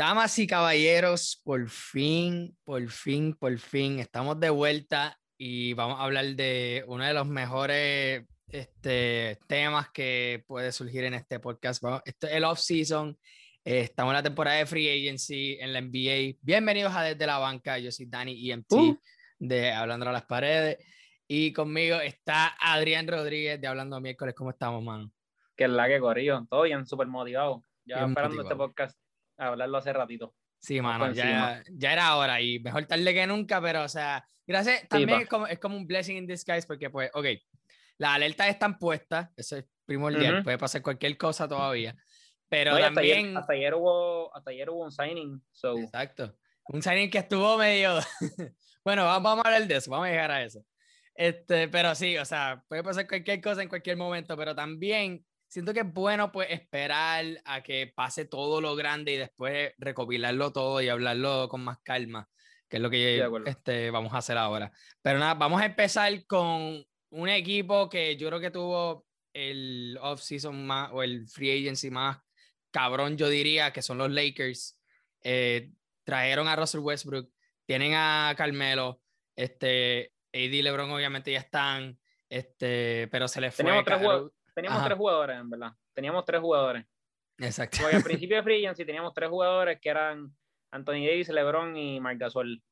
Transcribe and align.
Damas 0.00 0.38
y 0.38 0.46
caballeros, 0.46 1.42
por 1.44 1.68
fin, 1.68 2.56
por 2.64 2.88
fin, 2.88 3.34
por 3.34 3.58
fin, 3.58 3.98
estamos 3.98 4.40
de 4.40 4.48
vuelta 4.48 5.20
y 5.36 5.74
vamos 5.74 6.00
a 6.00 6.04
hablar 6.04 6.24
de 6.24 6.82
uno 6.86 7.04
de 7.04 7.12
los 7.12 7.26
mejores 7.26 8.24
este, 8.48 9.38
temas 9.46 9.90
que 9.90 10.42
puede 10.46 10.72
surgir 10.72 11.04
en 11.04 11.12
este 11.12 11.38
podcast. 11.38 11.84
Esto 12.06 12.28
es 12.28 12.32
el 12.32 12.44
off-season, 12.44 13.14
eh, 13.62 13.80
estamos 13.80 14.12
en 14.12 14.16
la 14.16 14.22
temporada 14.22 14.56
de 14.56 14.64
Free 14.64 14.88
Agency 14.88 15.58
en 15.60 15.74
la 15.74 15.82
NBA. 15.82 16.38
Bienvenidos 16.40 16.96
a 16.96 17.02
Desde 17.02 17.26
la 17.26 17.36
Banca, 17.36 17.78
yo 17.78 17.92
soy 17.92 18.06
Dani 18.06 18.50
EMT 18.50 18.72
uh. 18.72 18.98
de 19.38 19.70
Hablando 19.70 20.08
a 20.08 20.12
las 20.12 20.24
Paredes 20.24 20.78
y 21.28 21.52
conmigo 21.52 22.00
está 22.00 22.56
Adrián 22.58 23.06
Rodríguez 23.06 23.60
de 23.60 23.66
Hablando 23.66 24.00
Miércoles. 24.00 24.34
¿Cómo 24.34 24.48
estamos, 24.48 24.82
mano? 24.82 25.12
Que 25.54 25.64
es 25.64 25.70
la 25.70 25.88
que 25.88 26.00
corrió, 26.00 26.46
todo 26.48 26.62
bien, 26.62 26.86
súper 26.86 27.06
motivado. 27.06 27.62
Ya 27.84 28.06
esperando 28.06 28.40
este 28.40 28.56
podcast 28.56 28.98
hablarlo 29.40 29.78
hace 29.78 29.92
ratito. 29.92 30.34
Sí, 30.58 30.80
mano, 30.80 31.10
ya, 31.12 31.62
ya, 31.72 31.92
era 31.92 32.16
hora 32.16 32.40
y 32.40 32.60
mejor 32.60 32.84
tarde 32.84 33.14
que 33.14 33.26
nunca, 33.26 33.62
pero 33.62 33.82
o 33.82 33.88
sea, 33.88 34.26
gracias, 34.46 34.86
también 34.88 35.22
es, 35.22 35.28
como, 35.28 35.46
es 35.46 35.58
como 35.58 35.76
un 35.76 35.86
blessing 35.86 36.18
in 36.18 36.26
disguise 36.26 36.66
porque 36.66 36.90
pues, 36.90 37.10
ok, 37.14 37.26
las 37.96 38.10
alertas 38.10 38.48
están 38.48 38.78
puestas, 38.78 39.30
eso 39.36 39.56
es 39.56 39.64
primordial, 39.86 40.42
puede 40.42 40.58
pasar 40.58 40.82
cualquier 40.82 41.16
cosa 41.16 41.48
todavía, 41.48 41.96
pero 42.48 42.78
también... 42.78 43.36
Hasta 43.38 43.54
ayer, 43.54 43.74
hubo, 43.74 44.34
hasta 44.36 44.50
ayer 44.50 44.68
hubo 44.68 44.84
un 44.84 44.92
signing, 44.92 45.42
so... 45.50 45.78
Exacto, 45.78 46.36
un 46.68 46.82
signing 46.82 47.10
que 47.10 47.18
estuvo 47.18 47.56
medio... 47.56 47.98
bueno, 48.84 49.04
vamos, 49.04 49.38
a 49.38 49.48
hablar 49.48 49.66
de 49.66 49.76
eso, 49.76 49.90
vamos 49.90 50.08
a 50.08 50.10
llegar 50.10 50.30
a 50.30 50.42
eso. 50.44 50.62
Este, 51.14 51.68
pero 51.68 51.94
sí, 51.94 52.18
o 52.18 52.24
sea, 52.26 52.62
puede 52.68 52.82
pasar 52.82 53.08
cualquier 53.08 53.40
cosa 53.40 53.62
en 53.62 53.68
cualquier 53.68 53.96
momento, 53.96 54.36
pero 54.36 54.54
también 54.54 55.24
siento 55.50 55.74
que 55.74 55.80
es 55.80 55.92
bueno 55.92 56.30
pues 56.32 56.48
esperar 56.50 57.24
a 57.44 57.62
que 57.62 57.92
pase 57.94 58.24
todo 58.24 58.60
lo 58.60 58.76
grande 58.76 59.12
y 59.12 59.16
después 59.16 59.74
recopilarlo 59.78 60.52
todo 60.52 60.80
y 60.80 60.88
hablarlo 60.88 61.48
con 61.48 61.62
más 61.62 61.78
calma, 61.82 62.28
que 62.68 62.76
es 62.76 62.82
lo 62.82 62.88
que 62.88 63.22
este, 63.46 63.90
vamos 63.90 64.14
a 64.14 64.18
hacer 64.18 64.38
ahora. 64.38 64.72
Pero 65.02 65.18
nada, 65.18 65.34
vamos 65.34 65.60
a 65.60 65.66
empezar 65.66 66.24
con 66.26 66.84
un 67.10 67.28
equipo 67.28 67.88
que 67.88 68.16
yo 68.16 68.28
creo 68.28 68.40
que 68.40 68.52
tuvo 68.52 69.06
el 69.32 69.98
off-season 70.00 70.66
más 70.66 70.90
o 70.92 71.02
el 71.02 71.28
free 71.28 71.50
agency 71.50 71.90
más 71.90 72.18
cabrón, 72.70 73.16
yo 73.16 73.28
diría, 73.28 73.72
que 73.72 73.82
son 73.82 73.98
los 73.98 74.10
Lakers. 74.10 74.78
Eh, 75.22 75.72
trajeron 76.04 76.46
a 76.46 76.54
Russell 76.54 76.80
Westbrook, 76.80 77.28
tienen 77.66 77.94
a 77.94 78.32
Carmelo, 78.36 79.02
este, 79.34 80.12
AD 80.32 80.62
LeBron 80.62 80.90
obviamente 80.92 81.32
ya 81.32 81.40
están, 81.40 81.98
este, 82.28 83.08
pero 83.10 83.26
se 83.26 83.40
les 83.40 83.52
fue. 83.52 83.64
Teníamos 84.60 84.84
tres 84.84 84.98
jugadores, 84.98 85.40
en 85.40 85.48
verdad. 85.48 85.72
Teníamos 85.94 86.24
tres 86.26 86.40
jugadores. 86.42 86.84
Exacto. 87.38 87.78
Porque 87.80 87.96
al 87.96 88.02
principio 88.02 88.36
de 88.36 88.42
Free 88.44 88.66
Agency 88.66 88.84
teníamos 88.84 89.14
tres 89.14 89.30
jugadores 89.30 89.80
que 89.80 89.88
eran 89.88 90.36
Anthony 90.70 91.06
Davis, 91.06 91.30
LeBron 91.30 91.74
y 91.78 91.98
Marc 91.98 92.18
Gasol. 92.18 92.62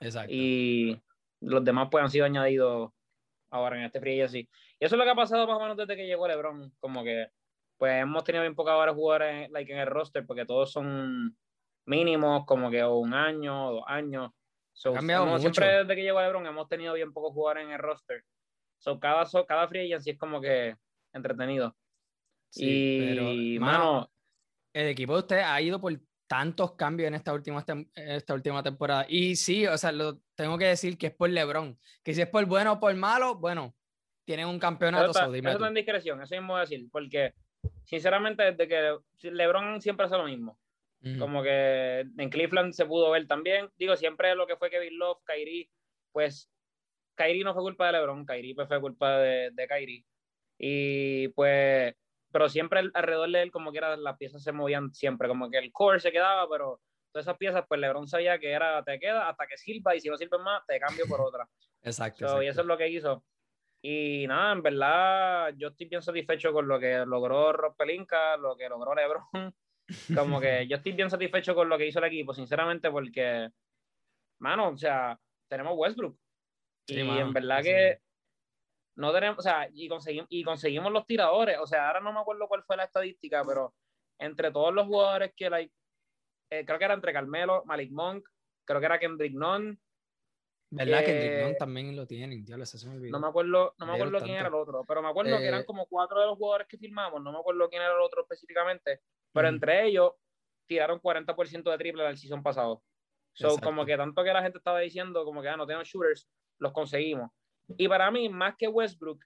Exacto. 0.00 0.32
Y 0.32 0.98
los 1.40 1.62
demás 1.62 1.88
pues 1.90 2.02
han 2.02 2.10
sido 2.10 2.24
añadidos 2.24 2.90
ahora 3.50 3.76
en 3.76 3.84
este 3.84 4.00
Free 4.00 4.18
Agency. 4.18 4.48
Y 4.78 4.84
eso 4.84 4.94
es 4.94 4.98
lo 4.98 5.04
que 5.04 5.10
ha 5.10 5.14
pasado 5.14 5.46
más 5.46 5.58
o 5.58 5.60
menos 5.60 5.76
desde 5.76 5.94
que 5.94 6.06
llegó 6.06 6.26
LeBron. 6.26 6.72
Como 6.80 7.04
que 7.04 7.26
pues 7.76 8.00
hemos 8.00 8.24
tenido 8.24 8.42
bien 8.42 8.54
pocas 8.54 8.74
horas 8.74 8.94
jugadores 8.94 9.50
like, 9.50 9.70
en 9.70 9.78
el 9.78 9.86
roster 9.88 10.26
porque 10.26 10.46
todos 10.46 10.72
son 10.72 11.36
mínimos, 11.84 12.46
como 12.46 12.70
que 12.70 12.82
un 12.82 13.12
año, 13.12 13.72
dos 13.72 13.84
años. 13.86 14.30
So, 14.72 14.94
siempre 15.38 15.66
desde 15.66 15.96
que 15.96 16.02
llegó 16.02 16.22
LeBron 16.22 16.46
hemos 16.46 16.66
tenido 16.66 16.94
bien 16.94 17.12
pocos 17.12 17.34
jugadores 17.34 17.66
en 17.66 17.72
el 17.72 17.78
roster. 17.78 18.24
So, 18.78 18.98
cada, 18.98 19.26
cada 19.46 19.68
free 19.68 19.92
agency 19.92 20.12
es 20.12 20.18
como 20.18 20.40
que 20.40 20.76
entretenido. 21.12 21.76
y, 22.54 23.58
mano, 23.60 24.10
el 24.72 24.88
equipo 24.88 25.14
de 25.14 25.18
usted 25.20 25.38
ha 25.38 25.60
ido 25.60 25.80
por 25.80 25.98
tantos 26.28 26.74
cambios 26.76 27.08
en 27.08 27.14
esta 27.14 27.32
última, 27.32 27.64
esta 27.94 28.34
última 28.34 28.62
temporada. 28.62 29.04
Y 29.08 29.34
sí, 29.34 29.66
o 29.66 29.76
sea, 29.76 29.90
lo 29.90 30.20
tengo 30.36 30.56
que 30.58 30.66
decir 30.66 30.96
que 30.96 31.08
es 31.08 31.14
por 31.14 31.28
LeBron. 31.28 31.76
Que 32.04 32.14
si 32.14 32.22
es 32.22 32.28
por 32.28 32.44
bueno 32.46 32.74
o 32.74 32.80
por 32.80 32.94
malo, 32.94 33.34
bueno, 33.34 33.74
tienen 34.24 34.46
un 34.46 34.60
campeonato. 34.60 35.10
Eso, 35.10 35.34
eso 35.34 35.66
es 35.66 35.74
discreción, 35.74 36.22
eso 36.22 36.36
mismo 36.36 36.52
voy 36.52 36.58
a 36.58 36.60
decir, 36.60 36.88
porque 36.92 37.34
sinceramente 37.84 38.44
desde 38.44 38.68
que 38.68 39.30
LeBron 39.30 39.80
siempre 39.80 40.06
hace 40.06 40.16
lo 40.16 40.24
mismo. 40.24 40.58
Como 41.18 41.42
que 41.42 42.00
en 42.00 42.28
Cleveland 42.28 42.74
se 42.74 42.84
pudo 42.84 43.10
ver 43.10 43.26
también. 43.26 43.70
Digo, 43.78 43.96
siempre 43.96 44.34
lo 44.34 44.46
que 44.46 44.56
fue 44.56 44.68
Kevin 44.68 44.98
Love, 44.98 45.18
Kyrie, 45.24 45.70
pues 46.12 46.50
Kyrie 47.16 47.42
no 47.42 47.54
fue 47.54 47.62
culpa 47.62 47.86
de 47.86 47.92
LeBron, 47.92 48.26
Kyrie 48.26 48.54
pues 48.54 48.68
fue 48.68 48.80
culpa 48.80 49.18
de, 49.18 49.50
de 49.50 49.66
Kyrie. 49.66 50.04
Y 50.62 51.28
pues, 51.28 51.94
pero 52.30 52.48
siempre 52.50 52.80
alrededor 52.92 53.30
de 53.30 53.42
él, 53.42 53.50
como 53.50 53.72
que 53.72 53.78
era, 53.78 53.96
las 53.96 54.18
piezas 54.18 54.42
se 54.42 54.52
movían 54.52 54.92
siempre, 54.92 55.26
como 55.26 55.50
que 55.50 55.56
el 55.56 55.72
core 55.72 56.00
se 56.00 56.12
quedaba, 56.12 56.46
pero 56.50 56.82
todas 57.10 57.24
esas 57.24 57.38
piezas, 57.38 57.64
pues 57.66 57.80
LeBron 57.80 58.06
sabía 58.06 58.38
que 58.38 58.52
era, 58.52 58.84
te 58.84 59.00
queda 59.00 59.30
hasta 59.30 59.46
que 59.46 59.56
sirva, 59.56 59.96
y 59.96 60.00
si 60.00 60.10
no 60.10 60.18
sirve 60.18 60.38
más, 60.38 60.62
te 60.66 60.78
cambio 60.78 61.06
por 61.08 61.22
otra. 61.22 61.48
exacto, 61.82 62.42
Y 62.42 62.48
eso 62.48 62.60
es 62.60 62.66
lo 62.66 62.76
que 62.76 62.88
hizo. 62.88 63.24
Y 63.82 64.26
nada, 64.28 64.52
en 64.52 64.62
verdad, 64.62 65.54
yo 65.56 65.68
estoy 65.68 65.88
bien 65.88 66.02
satisfecho 66.02 66.52
con 66.52 66.68
lo 66.68 66.78
que 66.78 67.06
logró 67.06 67.54
Rob 67.54 67.74
Pelinka, 67.74 68.36
lo 68.36 68.54
que 68.54 68.68
logró 68.68 68.94
LeBron. 68.94 69.54
Como 70.36 70.40
que 70.40 70.68
yo 70.68 70.76
estoy 70.76 70.92
bien 70.92 71.08
satisfecho 71.08 71.54
con 71.54 71.70
lo 71.70 71.78
que 71.78 71.86
hizo 71.86 72.00
el 72.00 72.04
equipo, 72.04 72.34
sinceramente, 72.34 72.90
porque, 72.90 73.48
mano, 74.40 74.68
o 74.68 74.76
sea, 74.76 75.18
tenemos 75.48 75.72
Westbrook. 75.74 76.16
y 76.86 77.00
en 77.00 77.32
verdad 77.32 77.62
que 77.62 77.98
no 79.00 79.12
tenemos, 79.12 79.38
o 79.38 79.42
sea, 79.42 79.68
y 79.72 79.88
conseguimos, 79.88 80.28
y 80.30 80.44
conseguimos 80.44 80.92
los 80.92 81.06
tiradores, 81.06 81.58
o 81.58 81.66
sea, 81.66 81.88
ahora 81.88 82.00
no 82.00 82.12
me 82.12 82.20
acuerdo 82.20 82.46
cuál 82.46 82.62
fue 82.64 82.76
la 82.76 82.84
estadística, 82.84 83.44
pero 83.44 83.74
entre 84.18 84.50
todos 84.50 84.72
los 84.74 84.86
jugadores 84.86 85.32
que, 85.34 85.50
like, 85.50 85.72
eh, 86.50 86.64
creo 86.64 86.78
que 86.78 86.84
era 86.84 86.94
entre 86.94 87.12
Carmelo, 87.12 87.64
Malik 87.64 87.90
Monk, 87.90 88.28
creo 88.66 88.80
que 88.80 88.86
era 88.86 88.98
Kendrick 88.98 89.32
Nunn. 89.32 89.80
¿Verdad? 90.72 91.00
que 91.00 91.06
Kendrick 91.06 91.44
Nunn 91.44 91.56
también 91.56 91.96
lo 91.96 92.06
tienen, 92.06 92.44
ya 92.44 92.64
se 92.64 92.86
me 92.86 92.96
olvidó. 92.96 93.12
No 93.12 93.20
me 93.20 93.28
acuerdo, 93.28 93.74
no 93.78 93.86
me 93.86 93.94
acuerdo 93.94 94.18
quién 94.20 94.36
era 94.36 94.48
el 94.48 94.54
otro, 94.54 94.84
pero 94.86 95.02
me 95.02 95.08
acuerdo 95.08 95.38
que 95.38 95.46
eran 95.46 95.62
eh, 95.62 95.64
como 95.64 95.86
cuatro 95.86 96.20
de 96.20 96.26
los 96.26 96.36
jugadores 96.36 96.68
que 96.68 96.78
firmamos, 96.78 97.22
no 97.22 97.32
me 97.32 97.38
acuerdo 97.38 97.68
quién 97.68 97.82
era 97.82 97.94
el 97.94 98.00
otro 98.00 98.22
específicamente, 98.22 99.00
pero 99.32 99.48
entre 99.48 99.86
ellos 99.86 100.12
tiraron 100.66 101.00
40% 101.00 101.70
de 101.70 101.78
triple 101.78 102.06
el 102.06 102.16
season 102.16 102.42
pasado. 102.42 102.82
So, 103.32 103.58
como 103.58 103.86
que 103.86 103.96
tanto 103.96 104.22
que 104.22 104.32
la 104.32 104.42
gente 104.42 104.58
estaba 104.58 104.80
diciendo, 104.80 105.24
como 105.24 105.40
que 105.40 105.48
ah, 105.48 105.56
no 105.56 105.66
tenemos 105.66 105.88
shooters, 105.88 106.28
los 106.58 106.72
conseguimos. 106.72 107.30
Y 107.76 107.88
para 107.88 108.10
mí, 108.10 108.28
más 108.28 108.56
que 108.56 108.68
Westbrook 108.68 109.24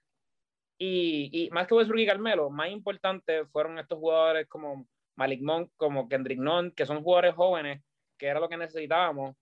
y, 0.77 1.49
más 1.51 1.67
que 1.67 1.73
Westbrook 1.73 2.01
y 2.01 2.05
Carmelo, 2.05 2.49
más 2.49 2.69
importante 2.69 3.45
fueron 3.45 3.79
estos 3.79 3.97
jugadores 3.97 4.47
como 4.47 4.87
Malik 5.15 5.41
Monk, 5.41 5.71
como 5.77 6.09
Kendrick 6.09 6.39
Nunn, 6.39 6.71
que 6.71 6.85
son 6.85 7.01
jugadores 7.01 7.35
jóvenes, 7.35 7.81
que 8.17 8.27
era 8.27 8.39
lo 8.39 8.49
que 8.49 8.57
necesitábamos. 8.57 9.35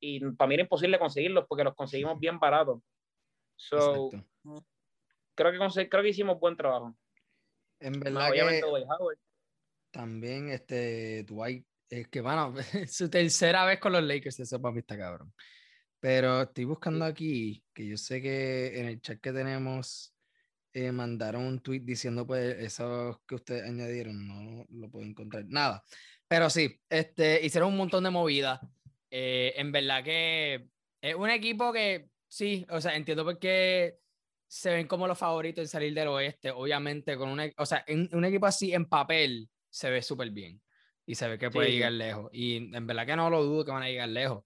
Y 0.00 0.20
para 0.32 0.48
mí 0.48 0.54
era 0.54 0.62
imposible 0.62 0.98
conseguirlos 0.98 1.46
porque 1.48 1.64
los 1.64 1.74
conseguimos 1.74 2.18
bien 2.18 2.38
baratos. 2.38 2.80
So, 3.56 4.10
creo 5.34 5.52
que, 5.52 5.88
creo 5.88 6.02
que 6.02 6.08
hicimos 6.08 6.40
buen 6.40 6.56
trabajo. 6.56 6.96
En 7.78 8.00
verdad 8.00 8.32
que 8.32 8.86
también 9.90 10.50
este 10.50 11.24
Dwight, 11.24 11.66
es 11.88 12.08
que 12.08 12.20
bueno, 12.20 12.54
su 12.88 13.10
tercera 13.10 13.64
vez 13.64 13.80
con 13.80 13.92
los 13.92 14.02
Lakers, 14.02 14.40
eso 14.40 14.60
para 14.60 14.72
mí 14.72 14.80
está 14.80 14.96
cabrón. 14.96 15.32
Pero 16.00 16.42
estoy 16.42 16.64
buscando 16.64 17.04
aquí, 17.04 17.62
que 17.74 17.86
yo 17.86 17.96
sé 17.96 18.22
que 18.22 18.80
en 18.80 18.86
el 18.86 19.00
chat 19.02 19.20
que 19.20 19.32
tenemos 19.32 20.14
eh, 20.72 20.92
mandaron 20.92 21.44
un 21.44 21.60
tweet 21.60 21.80
diciendo 21.80 22.26
pues 22.26 22.56
eso 22.58 23.22
que 23.26 23.34
ustedes 23.34 23.68
añadieron, 23.68 24.26
no 24.26 24.66
lo 24.70 24.90
puedo 24.90 25.04
encontrar. 25.04 25.44
Nada. 25.46 25.84
Pero 26.26 26.48
sí, 26.48 26.80
este, 26.88 27.44
hicieron 27.44 27.70
un 27.70 27.76
montón 27.76 28.04
de 28.04 28.10
movidas. 28.10 28.60
Eh, 29.10 29.52
en 29.56 29.72
verdad 29.72 30.04
que 30.04 30.68
es 31.00 31.14
un 31.14 31.28
equipo 31.28 31.72
que 31.72 32.08
sí, 32.28 32.64
o 32.70 32.80
sea, 32.80 32.94
entiendo 32.94 33.24
por 33.24 33.38
qué 33.38 33.98
se 34.46 34.70
ven 34.70 34.86
como 34.86 35.06
los 35.06 35.18
favoritos 35.18 35.62
en 35.62 35.68
salir 35.68 35.92
del 35.92 36.08
oeste. 36.08 36.50
Obviamente, 36.50 37.16
con 37.16 37.28
una, 37.28 37.50
o 37.56 37.66
sea, 37.66 37.84
en, 37.86 38.08
un 38.12 38.24
equipo 38.24 38.46
así 38.46 38.72
en 38.72 38.86
papel 38.86 39.50
se 39.68 39.90
ve 39.90 40.02
súper 40.02 40.30
bien 40.30 40.62
y 41.04 41.14
se 41.14 41.28
ve 41.28 41.38
que 41.38 41.50
puede 41.50 41.72
llegar 41.72 41.92
lejos. 41.92 42.30
Y 42.32 42.74
en 42.74 42.86
verdad 42.86 43.06
que 43.06 43.16
no 43.16 43.28
lo 43.28 43.42
dudo 43.42 43.64
que 43.64 43.72
van 43.72 43.82
a 43.82 43.88
llegar 43.88 44.08
lejos. 44.08 44.44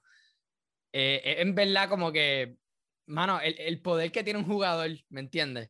Eh, 0.97 1.21
eh, 1.25 1.37
en 1.41 1.57
verdad 1.57 1.89
como 1.89 2.13
que, 2.13 2.57
mano, 3.07 3.41
el, 3.41 3.59
el, 3.59 3.83
poder 3.83 4.13
que 4.13 4.23
tiene 4.23 4.39
un 4.39 4.45
jugador, 4.47 4.93
¿me 5.09 5.21
entiendes? 5.23 5.69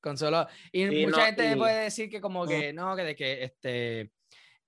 Con 0.00 0.16
solo... 0.16 0.48
Y 0.72 0.86
mucha 1.04 1.26
gente 1.26 1.54
puede 1.58 1.84
decir 1.84 2.08
que 2.08 2.22
como 2.22 2.46
que, 2.46 2.72
no, 2.72 2.96
que 2.96 3.02
de 3.02 3.14
que, 3.14 3.44
este, 3.44 4.12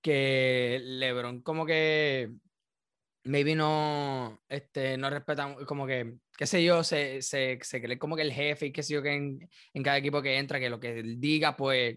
que 0.03 0.79
LeBron 0.85 1.41
como 1.41 1.65
que, 1.65 2.31
maybe 3.25 3.55
no, 3.55 4.43
este, 4.47 4.99
no 4.99 5.09
respetan, 5.09 5.65
como 5.65 5.87
que, 5.87 6.19
qué 6.37 6.47
sé 6.47 6.63
yo, 6.63 6.85
se, 6.85 7.23
se, 7.23 7.59
se 7.63 7.81
cree 7.81 7.99
como 7.99 8.15
que 8.15 8.23
el 8.23 8.33
jefe 8.33 8.67
y 8.67 8.73
qué 8.73 8.83
sé 8.83 8.93
yo, 8.93 9.03
que 9.03 9.15
en, 9.15 9.49
en 9.73 9.83
cada 9.83 9.97
equipo 9.97 10.21
que 10.21 10.37
entra, 10.37 10.61
que 10.61 10.69
lo 10.69 10.81
que 10.81 11.03
diga, 11.03 11.57
pues, 11.57 11.97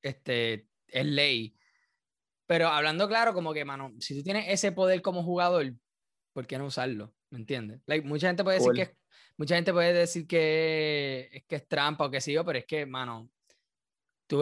este, 0.00 0.66
es 0.88 1.04
ley. 1.04 1.54
Pero 2.46 2.68
hablando 2.68 3.06
claro, 3.06 3.34
como 3.34 3.52
que, 3.52 3.66
mano, 3.66 3.92
si 4.00 4.16
tú 4.16 4.22
tienes 4.22 4.46
ese 4.48 4.72
poder 4.72 5.02
como 5.02 5.22
jugador, 5.22 5.74
¿por 6.32 6.46
qué 6.46 6.56
no 6.56 6.64
usarlo? 6.64 7.14
¿Me 7.34 7.40
entiendes? 7.40 7.80
Like, 7.86 8.06
mucha 8.06 8.28
gente 8.28 8.44
puede 8.44 8.58
decir 8.58 8.72
que 8.74 8.82
es, 8.82 8.96
mucha 9.36 9.56
gente 9.56 9.72
puede 9.72 9.92
decir 9.92 10.24
que 10.24 11.28
es 11.32 11.44
que 11.46 11.56
es 11.56 11.66
trampa 11.66 12.04
o 12.06 12.10
que 12.10 12.20
sí 12.20 12.32
yo, 12.32 12.44
pero 12.44 12.60
es 12.60 12.64
que, 12.64 12.86
mano, 12.86 13.28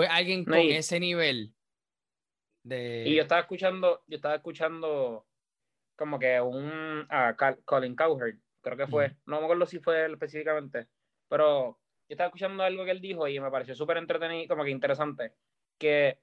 a 0.06 0.14
alguien 0.14 0.44
con 0.44 0.58
ese 0.58 1.00
nivel 1.00 1.54
De... 2.62 3.04
Y 3.06 3.14
yo 3.14 3.22
estaba 3.22 3.40
escuchando, 3.40 4.02
yo 4.06 4.16
estaba 4.16 4.34
escuchando 4.34 5.26
como 5.96 6.18
que 6.18 6.38
un 6.38 7.06
ah, 7.08 7.34
Colin 7.64 7.96
Cowherd, 7.96 8.36
creo 8.60 8.76
que 8.76 8.86
fue, 8.86 9.16
no 9.24 9.38
me 9.38 9.44
acuerdo 9.44 9.64
si 9.64 9.78
fue 9.78 10.04
él 10.04 10.12
específicamente, 10.12 10.86
pero 11.30 11.78
yo 12.10 12.14
estaba 12.14 12.28
escuchando 12.28 12.62
algo 12.62 12.84
que 12.84 12.90
él 12.90 13.00
dijo 13.00 13.26
y 13.26 13.40
me 13.40 13.50
pareció 13.50 13.74
súper 13.74 13.96
entretenido, 13.96 14.48
como 14.48 14.64
que 14.64 14.70
interesante, 14.70 15.32
que 15.78 16.18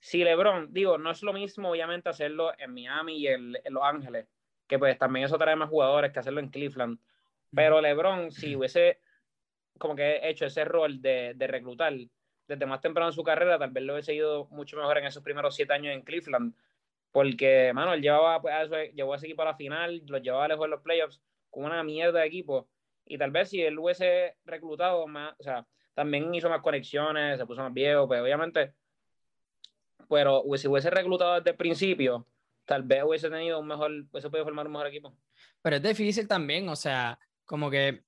si 0.00 0.24
LeBron, 0.24 0.72
digo, 0.72 0.96
no 0.96 1.10
es 1.10 1.22
lo 1.22 1.34
mismo 1.34 1.70
obviamente 1.70 2.08
hacerlo 2.08 2.52
en 2.58 2.72
Miami 2.72 3.18
y 3.18 3.26
en, 3.28 3.52
Los 3.52 3.82
Ángeles, 3.82 4.26
que 4.66 4.78
pues 4.78 4.98
también 4.98 5.26
eso 5.26 5.38
trae 5.38 5.56
más 5.56 5.68
jugadores 5.68 6.12
que 6.12 6.18
hacerlo 6.18 6.40
en 6.40 6.50
Cleveland, 6.50 6.98
pero 7.54 7.80
LeBron, 7.80 8.30
si 8.30 8.56
hubiese 8.56 9.00
como 9.78 9.94
que 9.96 10.20
hecho 10.28 10.46
ese 10.46 10.64
rol 10.64 11.00
de, 11.02 11.34
de 11.34 11.46
reclutar 11.46 11.92
desde 12.46 12.66
más 12.66 12.80
temprano 12.80 13.08
en 13.08 13.14
su 13.14 13.22
carrera, 13.22 13.58
tal 13.58 13.70
vez 13.70 13.84
lo 13.84 13.94
hubiese 13.94 14.14
ido 14.14 14.46
mucho 14.46 14.76
mejor 14.76 14.98
en 14.98 15.06
esos 15.06 15.22
primeros 15.22 15.54
siete 15.54 15.72
años 15.72 15.94
en 15.94 16.02
Cleveland, 16.02 16.54
porque, 17.10 17.72
mano, 17.74 17.94
él 17.94 18.02
llevaba, 18.02 18.40
pues, 18.42 18.54
a 18.54 18.62
eso, 18.62 18.76
llevó 18.92 19.14
a 19.14 19.16
ese 19.16 19.26
equipo 19.26 19.42
a 19.42 19.46
la 19.46 19.54
final, 19.54 20.02
lo 20.06 20.18
llevaba 20.18 20.48
lejos 20.48 20.64
de 20.64 20.70
los 20.70 20.80
playoffs 20.82 21.22
con 21.50 21.64
una 21.64 21.82
mierda 21.82 22.20
de 22.20 22.26
equipo, 22.26 22.68
y 23.06 23.18
tal 23.18 23.30
vez 23.30 23.50
si 23.50 23.62
él 23.62 23.78
hubiese 23.78 24.36
reclutado 24.44 25.06
más, 25.06 25.34
o 25.38 25.42
sea, 25.42 25.66
también 25.94 26.34
hizo 26.34 26.48
más 26.48 26.60
conexiones, 26.60 27.38
se 27.38 27.46
puso 27.46 27.62
más 27.62 27.72
viejo, 27.72 28.08
pues 28.08 28.20
obviamente, 28.20 28.74
pero 30.08 30.42
si 30.56 30.68
hubiese 30.68 30.90
reclutado 30.90 31.36
desde 31.36 31.50
el 31.50 31.56
principio, 31.56 32.26
tal 32.64 32.82
vez 32.82 33.02
hubiese 33.04 33.30
tenido 33.30 33.60
un 33.60 33.66
mejor, 33.66 33.90
hubiese 34.10 34.30
podido 34.30 34.44
formar 34.44 34.66
un 34.66 34.72
mejor 34.72 34.86
equipo. 34.88 35.16
Pero 35.62 35.76
es 35.76 35.82
difícil 35.82 36.28
también, 36.28 36.68
o 36.68 36.76
sea, 36.76 37.18
como 37.44 37.70
que 37.70 38.04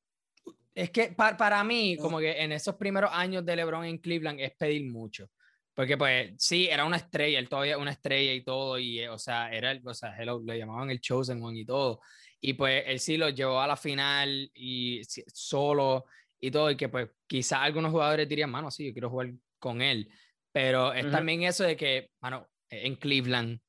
es 0.76 0.90
que 0.90 1.08
para 1.08 1.64
mí, 1.64 1.96
como 1.96 2.18
que 2.18 2.42
en 2.42 2.52
esos 2.52 2.74
primeros 2.74 3.10
años 3.12 3.46
de 3.46 3.56
LeBron 3.56 3.86
en 3.86 3.96
Cleveland 3.96 4.40
es 4.40 4.54
pedir 4.56 4.84
mucho. 4.90 5.30
Porque 5.72 5.96
pues 5.96 6.34
sí, 6.36 6.68
era 6.70 6.84
una 6.84 6.98
estrella, 6.98 7.38
él 7.38 7.48
todavía 7.48 7.78
una 7.78 7.92
estrella 7.92 8.32
y 8.34 8.44
todo, 8.44 8.78
y 8.78 9.06
o 9.06 9.18
sea, 9.18 9.50
era 9.52 9.70
el, 9.70 9.80
o 9.86 9.94
sea, 9.94 10.14
hello, 10.18 10.40
lo 10.44 10.54
llamaban 10.54 10.90
el 10.90 11.00
Chosen 11.00 11.42
One 11.42 11.60
y 11.60 11.64
todo. 11.64 12.00
Y 12.42 12.52
pues 12.52 12.84
él 12.86 13.00
sí 13.00 13.16
lo 13.16 13.30
llevó 13.30 13.60
a 13.60 13.66
la 13.66 13.76
final 13.76 14.50
y 14.54 15.02
solo 15.32 16.04
y 16.38 16.50
todo, 16.50 16.70
y 16.70 16.76
que 16.76 16.90
pues 16.90 17.08
quizás 17.26 17.60
algunos 17.60 17.90
jugadores 17.90 18.28
dirían, 18.28 18.50
mano, 18.50 18.70
sí, 18.70 18.86
yo 18.86 18.92
quiero 18.92 19.08
jugar 19.08 19.32
con 19.58 19.80
él. 19.80 20.10
Pero 20.52 20.92
es 20.92 21.10
también 21.10 21.42
eso 21.42 21.64
de 21.64 21.76
que, 21.76 22.10
mano, 22.20 22.48
en 22.68 22.96
Cleveland, 22.96 23.60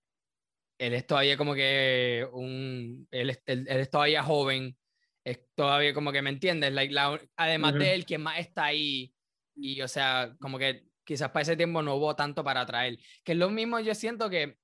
él 0.78 0.94
es 0.94 1.08
todavía 1.08 1.38
como 1.38 1.56
que 1.56 2.28
un, 2.32 3.08
él, 3.12 3.30
él, 3.46 3.66
él 3.68 3.80
es 3.80 3.90
todavía 3.90 4.24
joven, 4.24 4.78
es 5.24 5.40
todavía 5.56 5.94
como 5.94 6.12
que 6.12 6.22
me 6.22 6.30
entiendes, 6.30 6.72
like, 6.74 6.96
además 7.36 7.74
de 7.74 7.94
él, 7.94 8.06
quien 8.06 8.22
más 8.22 8.40
está 8.40 8.66
ahí, 8.66 9.14
y 9.56 9.82
o 9.82 9.88
sea, 9.88 10.36
como 10.40 10.58
que 10.58 10.86
quizás 11.04 11.32
para 11.32 11.42
ese 11.42 11.58
tiempo 11.58 11.82
no 11.82 11.96
hubo 11.96 12.16
tanto 12.16 12.44
para 12.44 12.62
atraer, 12.62 12.98
que 13.24 13.32
es 13.32 13.38
lo 13.38 13.50
mismo, 13.50 13.80
yo 13.80 13.96
siento 13.96 14.30
que 14.30 14.58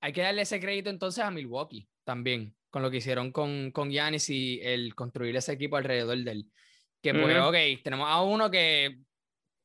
hay 0.00 0.12
que 0.12 0.22
darle 0.22 0.42
ese 0.42 0.60
crédito 0.60 0.90
entonces 0.90 1.24
a 1.24 1.30
Milwaukee 1.30 1.88
también, 2.04 2.54
con 2.70 2.82
lo 2.82 2.90
que 2.90 2.98
hicieron 2.98 3.32
con, 3.32 3.70
con 3.70 3.90
Giannis 3.90 4.28
y 4.30 4.60
el 4.62 4.94
construir 4.94 5.36
ese 5.36 5.52
equipo 5.52 5.76
alrededor 5.76 6.18
de 6.18 6.30
él. 6.32 6.52
Que 7.00 7.14
pues, 7.14 7.38
ok, 7.38 7.82
tenemos 7.82 8.08
a 8.08 8.22
uno 8.22 8.50
que 8.50 8.98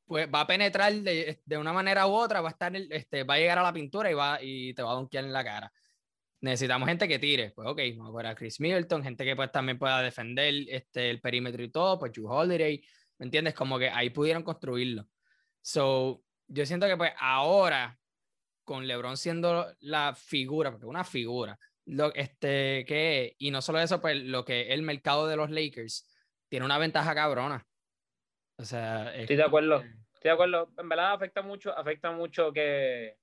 pues, 0.05 0.27
va 0.33 0.41
a 0.41 0.47
penetrar 0.47 0.93
de, 0.93 1.41
de, 1.43 1.57
una 1.57 1.73
manera 1.73 2.05
u 2.05 2.11
otra, 2.11 2.41
va 2.41 2.49
a, 2.49 2.51
estar, 2.51 2.75
este, 2.75 3.23
va 3.23 3.35
a 3.35 3.37
llegar 3.37 3.57
a 3.59 3.63
la 3.63 3.73
pintura 3.73 4.11
y, 4.11 4.13
va, 4.13 4.39
y 4.41 4.73
te 4.73 4.83
va 4.83 4.91
a 4.91 4.95
donkear 4.95 5.23
en 5.23 5.33
la 5.33 5.43
cara 5.43 5.73
necesitamos 6.41 6.87
gente 6.87 7.07
que 7.07 7.19
tire. 7.19 7.51
Pues 7.51 7.67
ok, 7.67 7.79
vamos 7.97 8.13
a 8.13 8.17
ver 8.17 8.27
a 8.27 8.35
Chris 8.35 8.59
Middleton, 8.59 9.03
gente 9.03 9.25
que 9.25 9.35
pues 9.35 9.51
también 9.51 9.77
pueda 9.77 10.01
defender 10.01 10.53
este, 10.67 11.09
el 11.09 11.21
perímetro 11.21 11.63
y 11.63 11.69
todo, 11.69 11.99
pues 11.99 12.11
Drew 12.11 12.27
Holiday, 12.27 12.83
¿me 13.17 13.25
entiendes? 13.25 13.53
Como 13.53 13.77
que 13.79 13.89
ahí 13.89 14.09
pudieron 14.09 14.43
construirlo. 14.43 15.07
So, 15.61 16.23
yo 16.47 16.65
siento 16.65 16.87
que 16.87 16.97
pues 16.97 17.11
ahora, 17.19 17.97
con 18.63 18.87
LeBron 18.87 19.17
siendo 19.17 19.73
la 19.79 20.15
figura, 20.15 20.71
porque 20.71 20.85
una 20.85 21.03
figura, 21.03 21.57
lo, 21.85 22.13
este, 22.13 22.85
que, 22.85 23.35
y 23.37 23.51
no 23.51 23.61
solo 23.61 23.79
eso, 23.79 23.99
pues 23.99 24.17
lo 24.17 24.45
que 24.45 24.73
el 24.73 24.83
mercado 24.83 25.27
de 25.27 25.35
los 25.35 25.49
Lakers 25.49 26.07
tiene 26.47 26.65
una 26.65 26.77
ventaja 26.77 27.15
cabrona. 27.15 27.65
O 28.57 28.63
sea, 28.63 29.15
estoy 29.15 29.37
de 29.37 29.43
acuerdo. 29.43 29.83
Estoy 30.13 30.29
de 30.29 30.31
acuerdo. 30.31 30.71
En 30.77 30.89
verdad 30.89 31.13
afecta 31.13 31.41
mucho, 31.41 31.75
afecta 31.77 32.11
mucho 32.11 32.51
que 32.51 33.15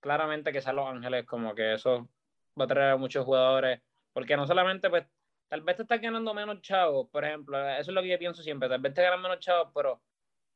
claramente 0.00 0.52
que 0.52 0.60
sea 0.60 0.72
Los 0.72 0.88
Ángeles, 0.88 1.24
como 1.24 1.54
que 1.54 1.74
eso 1.74 2.08
va 2.58 2.64
a 2.64 2.68
traer 2.68 2.92
a 2.92 2.96
muchos 2.96 3.24
jugadores, 3.24 3.80
porque 4.12 4.36
no 4.36 4.46
solamente, 4.46 4.90
pues, 4.90 5.04
tal 5.48 5.62
vez 5.62 5.76
te 5.76 5.82
estás 5.82 6.00
ganando 6.00 6.34
menos 6.34 6.60
chavos, 6.62 7.08
por 7.10 7.24
ejemplo, 7.24 7.58
eso 7.70 7.90
es 7.90 7.94
lo 7.94 8.02
que 8.02 8.08
yo 8.08 8.18
pienso 8.18 8.42
siempre, 8.42 8.68
tal 8.68 8.80
vez 8.80 8.94
te 8.94 9.02
ganan 9.02 9.22
menos 9.22 9.38
chavos, 9.38 9.70
pero 9.74 10.02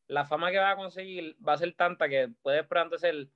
la 0.09 0.25
fama 0.25 0.51
que 0.51 0.59
vas 0.59 0.73
a 0.73 0.77
conseguir 0.77 1.37
va 1.47 1.53
a 1.53 1.59
ser 1.59 1.73
tanta 1.75 2.09
que 2.09 2.31
puedes 2.43 2.67
el, 3.05 3.31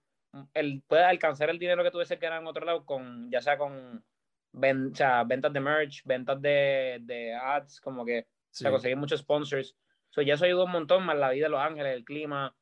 el 0.55 0.83
puedes 0.87 1.07
alcanzar 1.07 1.51
el 1.51 1.59
dinero 1.59 1.85
que 1.85 1.91
tú 1.91 1.99
que 1.99 2.17
ganar 2.17 2.43
en 2.43 2.49
otro 2.49 2.65
lado 2.65 2.85
con, 2.85 3.31
ya 3.31 3.41
sea 3.41 3.57
con 3.57 4.05
ventas 4.53 5.53
de 5.53 5.61
merch, 5.61 6.03
ventas 6.05 6.41
de, 6.41 6.99
de 7.03 7.35
ads, 7.35 7.81
como 7.81 8.05
que 8.05 8.27
conseguir 8.63 8.97
muchos 8.97 9.21
sponsors. 9.21 9.77
So, 10.11 10.23
ya 10.23 10.35
eso 10.35 10.45
ayuda 10.45 10.65
un 10.65 10.73
montón 10.73 11.05
más 11.05 11.17
la 11.17 11.31
vida 11.31 11.47
de 11.47 11.51
Los 11.51 11.61
Ángeles, 11.61 11.95
el 11.95 12.05
clima, 12.05 12.55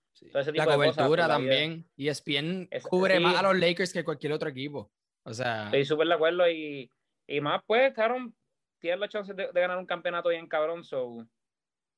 tipo 0.53 0.65
la 0.71 0.75
cobertura 0.75 1.29
también. 1.29 1.87
Y 1.97 2.09
ESPN 2.09 2.69
cubre 2.83 3.21
más 3.21 3.37
a 3.37 3.43
los 3.43 3.59
Lakers 3.59 3.93
que 3.93 4.05
cualquier 4.05 4.33
otro 4.33 4.49
equipo. 4.49 4.91
O 5.25 5.33
sea. 5.33 5.65
Estoy 5.65 5.85
súper 5.85 6.09
de 6.09 6.15
acuerdo 6.15 6.49
y, 6.49 6.91
y 7.27 7.41
más, 7.41 7.63
pues, 7.67 7.93
cabrón, 7.95 8.35
tiene 8.79 8.99
la 8.99 9.09
chance 9.09 9.33
de, 9.33 9.49
ganar 9.53 9.79
un 9.79 9.87
campeonato 9.87 10.29
bien 10.29 10.49
cabrón, 10.49 10.85
so. 10.85 11.27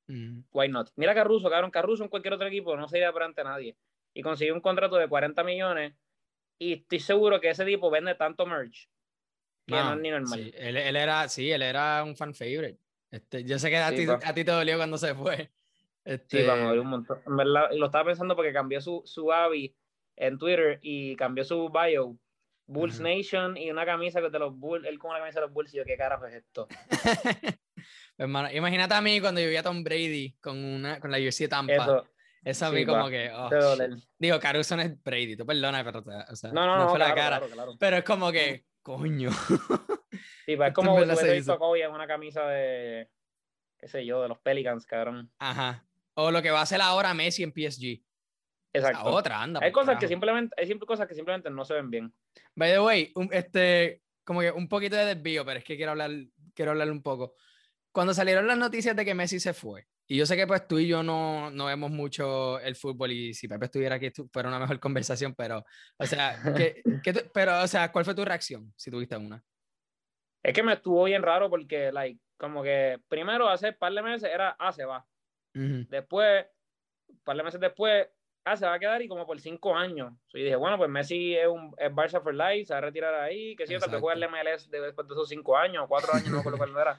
Why 0.06 0.68
not? 0.68 0.90
Mira 0.96 1.14
Caruso, 1.14 1.48
cabrón, 1.48 1.70
Caruso 1.70 2.02
en 2.04 2.10
cualquier 2.10 2.34
otro 2.34 2.46
equipo 2.46 2.76
no 2.76 2.86
sería 2.88 3.10
para 3.10 3.24
ante 3.24 3.42
nadie. 3.42 3.74
Y 4.12 4.22
consiguió 4.22 4.52
un 4.52 4.60
contrato 4.60 4.96
de 4.96 5.08
40 5.08 5.42
millones 5.42 5.94
y 6.58 6.74
estoy 6.74 7.00
seguro 7.00 7.40
que 7.40 7.48
ese 7.48 7.64
tipo 7.64 7.90
vende 7.90 8.14
tanto 8.14 8.44
merch 8.44 8.86
que 9.66 9.74
no, 9.74 9.94
es 9.94 10.00
ni 10.00 10.10
normal. 10.10 10.38
Sí, 10.38 10.52
él, 10.56 10.76
él, 10.76 10.96
era, 10.96 11.28
sí, 11.28 11.50
él 11.50 11.62
era 11.62 12.04
un 12.04 12.16
fan 12.16 12.34
favorite. 12.34 12.78
Este, 13.10 13.44
yo 13.44 13.58
sé 13.58 13.70
que 13.70 13.78
a, 13.78 13.90
ti, 13.94 14.06
a 14.06 14.34
ti 14.34 14.44
te 14.44 14.50
dolió 14.50 14.76
cuando 14.76 14.98
se 14.98 15.14
fue. 15.14 15.50
Este... 16.04 16.42
Sí, 16.42 16.46
vamos, 16.46 16.76
un 16.76 16.86
montón. 16.86 17.18
En 17.26 17.36
verdad, 17.36 17.70
lo 17.72 17.86
estaba 17.86 18.04
pensando 18.04 18.36
porque 18.36 18.52
cambió 18.52 18.80
su, 18.80 19.02
su 19.06 19.32
AVI 19.32 19.74
en 20.16 20.38
Twitter 20.38 20.78
y 20.82 21.16
cambió 21.16 21.44
su 21.44 21.70
bio 21.70 22.18
Bulls 22.66 23.00
Nation 23.00 23.56
y 23.56 23.70
una 23.70 23.84
camisa 23.84 24.20
de 24.20 24.38
los 24.38 24.56
Bulls, 24.56 24.86
él 24.86 24.98
con 24.98 25.10
una 25.10 25.20
camisa 25.20 25.40
de 25.40 25.46
los 25.46 25.52
Bulls 25.52 25.72
y 25.74 25.78
yo, 25.78 25.84
¿qué 25.84 25.96
carajo 25.96 26.26
es 26.26 26.34
esto? 26.34 26.66
Hermano, 28.18 28.50
imagínate 28.52 28.94
a 28.94 29.00
mí 29.00 29.20
cuando 29.20 29.40
yo 29.40 29.48
vi 29.48 29.56
a 29.56 29.62
Tom 29.62 29.82
Brady 29.82 30.36
con, 30.40 30.56
una, 30.62 31.00
con 31.00 31.10
la 31.10 31.18
jersey 31.18 31.48
Tampa. 31.48 31.74
Eso, 31.74 32.06
Eso 32.42 32.66
a 32.66 32.70
mí 32.70 32.86
como 32.86 33.08
que, 33.08 33.30
oh, 33.32 33.50
digo, 34.18 34.38
Caruso 34.40 34.76
no 34.76 34.82
es 34.82 35.02
Brady, 35.02 35.36
tú 35.36 35.44
perdona, 35.44 35.84
pero 35.84 36.04
o 36.30 36.36
sea, 36.36 36.52
no, 36.52 36.66
no, 36.66 36.78
no, 36.78 36.88
fue 36.88 36.98
la 36.98 37.14
cara. 37.14 37.42
Pero 37.78 37.96
es 37.98 38.04
como 38.04 38.30
que, 38.32 38.64
coño. 38.82 39.30
Sí, 40.46 40.56
pues 40.56 40.68
es 40.68 40.74
como 40.74 40.96
que 40.96 41.04
hubiese 41.04 41.32
visto 41.32 41.52
a 41.52 41.78
en 41.78 41.90
una 41.90 42.06
camisa 42.06 42.46
de, 42.46 43.10
qué 43.78 43.88
sé 43.88 44.04
yo, 44.06 44.22
de 44.22 44.28
los 44.28 44.38
Pelicans, 44.38 44.86
cabrón. 44.86 45.32
Ajá. 45.38 45.86
O 46.14 46.30
lo 46.30 46.42
que 46.42 46.50
va 46.50 46.60
a 46.60 46.62
hacer 46.62 46.80
ahora 46.80 47.14
Messi 47.14 47.42
en 47.42 47.52
PSG. 47.52 48.02
Exacto. 48.74 49.04
otra, 49.04 49.40
anda. 49.40 49.60
Hay 49.62 49.72
cosas 49.72 49.98
que 49.98 50.08
simplemente, 50.08 50.54
hay 50.58 50.78
cosas 50.80 51.06
que 51.06 51.14
simplemente 51.14 51.48
no 51.48 51.64
se 51.64 51.74
ven 51.74 51.90
bien. 51.90 52.12
By 52.54 52.72
the 52.72 52.80
way, 52.80 53.12
este, 53.30 54.02
como 54.24 54.40
que 54.40 54.50
un 54.50 54.68
poquito 54.68 54.96
de 54.96 55.14
desvío, 55.14 55.44
pero 55.44 55.58
es 55.58 55.64
que 55.64 55.76
quiero 55.76 55.92
hablar, 55.92 56.10
quiero 56.54 56.72
hablar 56.72 56.90
un 56.90 57.02
poco. 57.02 57.34
Cuando 57.92 58.12
salieron 58.12 58.46
las 58.46 58.58
noticias 58.58 58.96
de 58.96 59.04
que 59.04 59.14
Messi 59.14 59.38
se 59.38 59.54
fue, 59.54 59.86
y 60.06 60.18
yo 60.18 60.26
sé 60.26 60.36
que 60.36 60.46
pues 60.46 60.66
tú 60.66 60.78
y 60.78 60.86
yo 60.86 61.02
no, 61.02 61.50
no 61.50 61.66
vemos 61.66 61.90
mucho 61.90 62.58
el 62.60 62.76
fútbol 62.76 63.12
y 63.12 63.32
si 63.32 63.48
Pepe 63.48 63.66
estuviera 63.66 63.94
aquí 63.94 64.10
fuera 64.32 64.48
una 64.48 64.58
mejor 64.58 64.78
conversación, 64.80 65.34
pero, 65.34 65.64
o 65.96 66.06
sea, 66.06 66.36
que, 66.56 66.82
pero, 67.32 67.62
o 67.62 67.66
sea, 67.66 67.90
¿cuál 67.92 68.04
fue 68.04 68.14
tu 68.14 68.24
reacción 68.24 68.72
si 68.76 68.90
tuviste 68.90 69.16
una? 69.16 69.42
Es 70.42 70.52
que 70.52 70.62
me 70.62 70.74
estuvo 70.74 71.04
bien 71.04 71.22
raro 71.22 71.48
porque, 71.48 71.90
like, 71.90 72.20
como 72.36 72.62
que 72.62 73.00
primero 73.08 73.48
hace 73.48 73.68
un 73.68 73.76
par 73.78 73.92
de 73.92 74.02
meses 74.02 74.30
era, 74.32 74.56
ah, 74.58 74.72
se 74.72 74.84
va. 74.84 75.06
Después, 75.54 76.46
un 77.08 77.20
par 77.20 77.36
de 77.36 77.42
meses 77.44 77.60
después, 77.60 78.08
ah, 78.44 78.56
se 78.56 78.66
va 78.66 78.74
a 78.74 78.78
quedar 78.78 79.02
y 79.02 79.08
como 79.08 79.26
por 79.26 79.40
cinco 79.40 79.74
años. 79.74 80.12
y 80.32 80.42
dije, 80.42 80.56
bueno, 80.56 80.76
pues 80.76 80.90
Messi 80.90 81.34
es, 81.34 81.46
un, 81.46 81.74
es 81.78 81.90
Barça 81.90 82.22
for 82.22 82.34
life, 82.34 82.66
se 82.66 82.74
va 82.74 82.78
a 82.78 82.82
retirar 82.82 83.14
ahí, 83.14 83.56
que 83.56 83.66
si 83.66 83.72
yo 83.72 83.80
tal 83.80 83.90
vez 83.90 84.00
juega 84.00 84.18
el 84.18 84.30
MLS 84.30 84.70
después 84.70 85.08
de 85.08 85.14
esos 85.14 85.28
cinco 85.28 85.56
años 85.56 85.84
o 85.84 85.88
cuatro 85.88 86.12
años, 86.12 86.28
no 86.28 86.36
recuerdo 86.38 86.58
cuándo 86.58 86.80
era. 86.80 86.98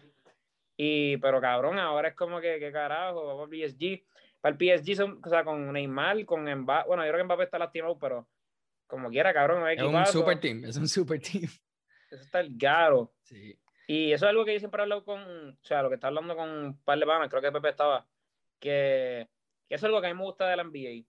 Y, 0.77 1.17
pero 1.17 1.39
cabrón, 1.39 1.79
ahora 1.79 2.09
es 2.09 2.15
como 2.15 2.41
que, 2.41 2.59
¿qué 2.59 2.71
carajo? 2.71 3.25
Vamos 3.25 3.49
al 3.49 3.69
PSG. 3.69 4.03
Para 4.41 4.55
el 4.59 4.79
PSG, 4.79 4.95
son, 4.95 5.21
o 5.23 5.29
sea, 5.29 5.43
con 5.43 5.71
Neymar, 5.71 6.25
con 6.25 6.43
Mbappé, 6.43 6.87
bueno, 6.87 7.03
yo 7.05 7.11
creo 7.11 7.19
que 7.19 7.25
Mbappé 7.25 7.43
está 7.43 7.59
lastimado, 7.59 7.97
pero 7.97 8.27
como 8.87 9.09
quiera, 9.09 9.33
cabrón. 9.33 9.67
Es 9.69 9.81
un 9.81 10.05
super 10.05 10.39
team, 10.39 10.65
es 10.65 10.77
un 10.77 10.87
super 10.87 11.19
team. 11.19 11.49
Eso 12.11 12.21
está 12.21 12.39
el 12.39 12.57
caro. 12.57 13.13
Sí. 13.23 13.57
Y 13.87 14.11
eso 14.11 14.25
es 14.25 14.29
algo 14.29 14.45
que 14.45 14.53
yo 14.53 14.59
siempre 14.59 14.81
he 14.81 14.83
hablado 14.83 15.03
con, 15.03 15.21
o 15.21 15.65
sea, 15.65 15.81
lo 15.81 15.89
que 15.89 15.95
está 15.95 16.07
hablando 16.07 16.35
con 16.35 16.49
un 16.49 16.77
par 16.81 16.97
de 16.97 17.05
creo 17.29 17.41
que 17.41 17.51
Pepe 17.51 17.69
estaba, 17.69 18.07
que, 18.59 19.27
que 19.67 19.75
eso 19.75 19.85
es 19.85 19.89
algo 19.89 20.01
que 20.01 20.07
a 20.07 20.13
mí 20.13 20.17
me 20.17 20.25
gusta 20.25 20.47
de 20.47 20.55
la 20.55 20.63
NBA 20.63 21.05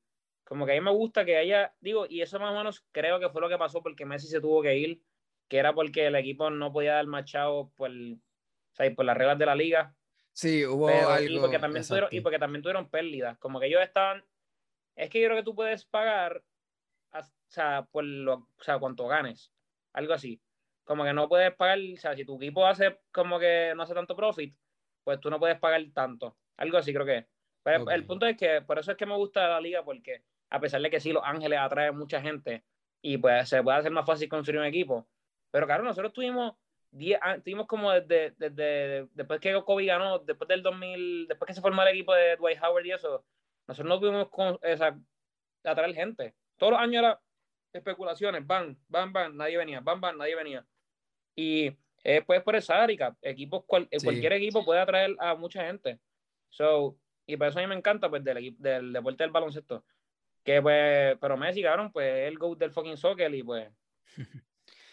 como 0.47 0.65
que 0.65 0.73
a 0.73 0.75
mí 0.77 0.81
me 0.81 0.93
gusta 0.93 1.25
que 1.25 1.37
haya, 1.37 1.75
digo, 1.81 2.07
y 2.09 2.23
eso 2.23 2.39
más 2.39 2.53
o 2.53 2.57
menos 2.57 2.87
creo 2.93 3.19
que 3.19 3.29
fue 3.29 3.41
lo 3.41 3.49
que 3.49 3.59
pasó 3.59 3.83
porque 3.83 4.07
Messi 4.07 4.29
se 4.29 4.41
tuvo 4.41 4.63
que 4.63 4.77
ir, 4.77 5.03
que 5.49 5.59
era 5.59 5.75
porque 5.75 6.07
el 6.07 6.15
equipo 6.15 6.51
no 6.51 6.73
podía 6.73 6.95
dar 6.95 7.07
machado 7.07 7.73
por, 7.75 7.91
o 7.91 8.75
sea, 8.75 8.95
por 8.95 9.05
las 9.05 9.17
reglas 9.17 9.39
de 9.39 9.47
la 9.47 9.57
liga. 9.57 9.95
Sí, 10.33 10.65
hubo 10.65 10.89
algo. 10.89 11.35
Y 11.35 11.41
porque, 11.41 11.59
también 11.59 11.85
tuvieron, 11.85 12.09
y 12.13 12.21
porque 12.21 12.39
también 12.39 12.63
tuvieron 12.63 12.89
pérdidas. 12.89 13.39
Como 13.39 13.59
que 13.59 13.67
ellos 13.67 13.83
estaban. 13.83 14.25
Es 14.95 15.11
que 15.11 15.21
yo 15.21 15.27
creo 15.29 15.39
que 15.39 15.45
tú 15.45 15.55
puedes 15.55 15.85
pagar 15.85 16.43
o 17.13 17.23
sea, 17.49 17.87
por 17.91 18.05
lo, 18.05 18.35
o 18.35 18.63
sea, 18.63 18.79
cuanto 18.79 19.07
ganes. 19.07 19.53
Algo 19.93 20.13
así. 20.13 20.41
Como 20.85 21.05
que 21.05 21.13
no 21.13 21.29
puedes 21.29 21.55
pagar, 21.55 21.79
o 21.79 21.97
sea, 21.97 22.15
si 22.15 22.25
tu 22.25 22.37
equipo 22.37 22.67
hace 22.67 23.01
como 23.11 23.39
que 23.39 23.73
no 23.75 23.83
hace 23.83 23.95
tanto 23.95 24.15
profit, 24.15 24.57
pues 25.03 25.21
tú 25.21 25.31
no 25.31 25.39
puedes 25.39 25.59
pagar 25.59 25.83
tanto. 25.93 26.37
Algo 26.57 26.79
así 26.79 26.93
creo 26.93 27.07
que. 27.07 27.27
Pero 27.63 27.91
el 27.91 28.07
punto 28.07 28.27
es 28.27 28.37
que 28.37 28.63
por 28.63 28.79
eso 28.79 28.93
es 28.93 28.97
que 28.97 29.07
me 29.07 29.17
gusta 29.17 29.49
la 29.49 29.61
liga, 29.61 29.85
porque 29.85 30.23
a 30.51 30.61
pesar 30.61 30.81
de 30.81 30.91
que 30.91 31.01
sí, 31.01 31.13
Los 31.13 31.25
Ángeles 31.25 31.59
atrae 31.59 31.93
mucha 31.93 32.21
gente 32.21 32.65
y 33.03 33.19
pues 33.19 33.49
se 33.49 33.63
puede 33.63 33.79
hacer 33.79 33.93
más 33.93 34.07
fácil 34.07 34.29
construir 34.29 34.61
un 34.61 34.67
equipo. 34.67 35.07
Pero 35.51 35.67
claro, 35.67 35.85
nosotros 35.85 36.13
tuvimos 36.13 36.55
tuvimos 37.45 37.67
como 37.67 37.93
desde, 37.93 38.35
desde, 38.39 39.09
después 39.13 39.41
que 39.41 39.53
Kobe 39.65 39.85
ganó, 39.87 40.19
después 40.21 40.49
del 40.49 40.63
2000, 40.63 41.29
después 41.29 41.47
que 41.47 41.55
se 41.55 41.61
formó 41.61 41.83
el 41.83 41.89
equipo 41.89 42.15
de 42.15 42.37
Dwight 42.37 42.63
Howard 42.63 42.87
y 42.87 42.93
eso, 42.93 43.25
nosotros 43.67 43.89
no 43.89 44.01
pudimos 44.01 44.29
con, 44.31 44.59
esa, 44.63 44.99
atraer 45.65 45.95
gente. 45.95 46.35
Todos 46.57 46.73
los 46.73 46.81
años 46.81 47.03
era 47.03 47.21
especulaciones, 47.73 48.47
van, 48.47 48.79
van, 48.89 49.13
van, 49.13 49.37
nadie 49.37 49.59
venía, 49.59 49.81
van, 49.81 50.01
van, 50.01 50.17
nadie 50.17 50.35
venía. 50.35 50.67
Y 51.35 51.77
eh, 52.05 52.23
pues 52.25 52.43
por 52.43 52.57
esa 52.57 52.83
área, 52.83 53.15
equipos, 53.21 53.65
cualquier 53.67 54.33
equipo 54.33 54.65
puede 54.65 54.81
atraer 54.81 55.15
a 55.19 55.35
mucha 55.35 55.67
gente. 55.67 55.99
So, 56.49 56.97
y 57.27 57.37
por 57.37 57.49
eso 57.49 57.59
a 57.59 57.63
mí 57.63 57.69
me 57.69 57.75
encanta 57.75 58.09
pues 58.09 58.25
del, 58.25 58.57
del 58.59 58.93
deporte 58.93 59.25
del 59.25 59.33
baloncesto. 59.33 59.85
Que 60.47 60.63
pues, 60.63 61.19
pero 61.21 61.37
Messi, 61.37 61.61
cabrón, 61.61 61.91
pues 61.93 62.29
el 62.29 62.39
go 62.39 62.55
del 62.55 62.71
fucking 62.71 62.97
soccer 62.97 63.35
y 63.35 63.43
pues 63.43 63.69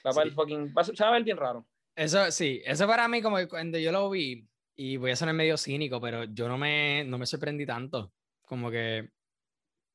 va 0.06 0.12
para 0.12 0.24
el 0.24 0.34
fucking, 0.34 0.74
va, 0.76 0.84
se 0.84 0.92
va 1.04 1.10
a 1.10 1.14
ver 1.14 1.24
bien 1.24 1.38
raro. 1.38 1.66
Eso 1.96 2.32
sí, 2.32 2.62
eso 2.66 2.88
para 2.88 3.08
mí 3.08 3.22
como 3.22 3.38
cuando 3.48 3.78
yo 3.78 3.92
lo 3.92 4.10
vi, 4.10 4.48
y 4.76 4.98
voy 4.98 5.12
a 5.12 5.16
sonar 5.16 5.36
medio 5.36 5.58
cínico, 5.58 6.02
pero 6.02 6.24
yo 6.24 6.48
no 6.48 6.58
me, 6.58 7.04
no 7.06 7.18
me 7.18 7.26
sorprendí 7.26 7.66
tanto. 7.66 8.12
Como 8.42 8.72
que 8.72 9.10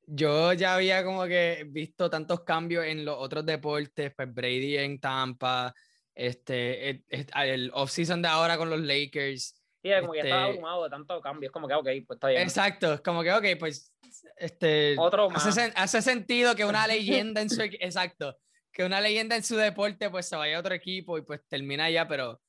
yo 0.06 0.52
ya 0.52 0.74
había 0.74 1.04
como 1.04 1.24
que 1.26 1.66
visto 1.68 2.08
tantos 2.08 2.44
cambios 2.44 2.84
en 2.86 3.04
los 3.04 3.16
otros 3.18 3.44
deportes, 3.44 4.12
pues 4.14 4.32
Brady 4.32 4.76
en 4.76 5.00
Tampa, 5.00 5.74
este, 6.14 6.90
el, 6.90 7.04
el 7.34 7.70
off-season 7.74 8.22
de 8.22 8.28
ahora 8.28 8.56
con 8.56 8.70
los 8.70 8.80
Lakers. 8.80 9.57
Sí, 9.82 9.90
como 10.00 10.12
que 10.12 10.20
estaba 10.20 10.42
este 10.42 10.50
abrumado 10.50 10.84
de 10.84 10.90
tantos 10.90 11.22
cambios, 11.22 11.52
como 11.52 11.68
que, 11.68 11.74
ok, 11.74 11.88
pues 12.06 12.16
está 12.16 12.28
bien. 12.28 12.42
Exacto, 12.42 12.94
es 12.94 13.00
como 13.00 13.22
que, 13.22 13.32
ok, 13.32 13.44
pues, 13.58 13.94
este, 14.36 14.96
Otro 14.98 15.30
más. 15.30 15.46
Hace, 15.46 15.72
hace 15.76 16.02
sentido 16.02 16.56
que 16.56 16.64
una 16.64 16.86
leyenda 16.88 17.40
en 17.40 17.48
su, 17.48 17.62
exacto, 17.62 18.36
que 18.72 18.84
una 18.84 19.00
leyenda 19.00 19.36
en 19.36 19.42
su 19.42 19.56
deporte 19.56 20.10
pues 20.10 20.28
se 20.28 20.36
vaya 20.36 20.56
a 20.56 20.60
otro 20.60 20.74
equipo 20.74 21.18
y 21.18 21.22
pues 21.22 21.46
termina 21.48 21.90
ya, 21.90 22.06
pero 22.06 22.40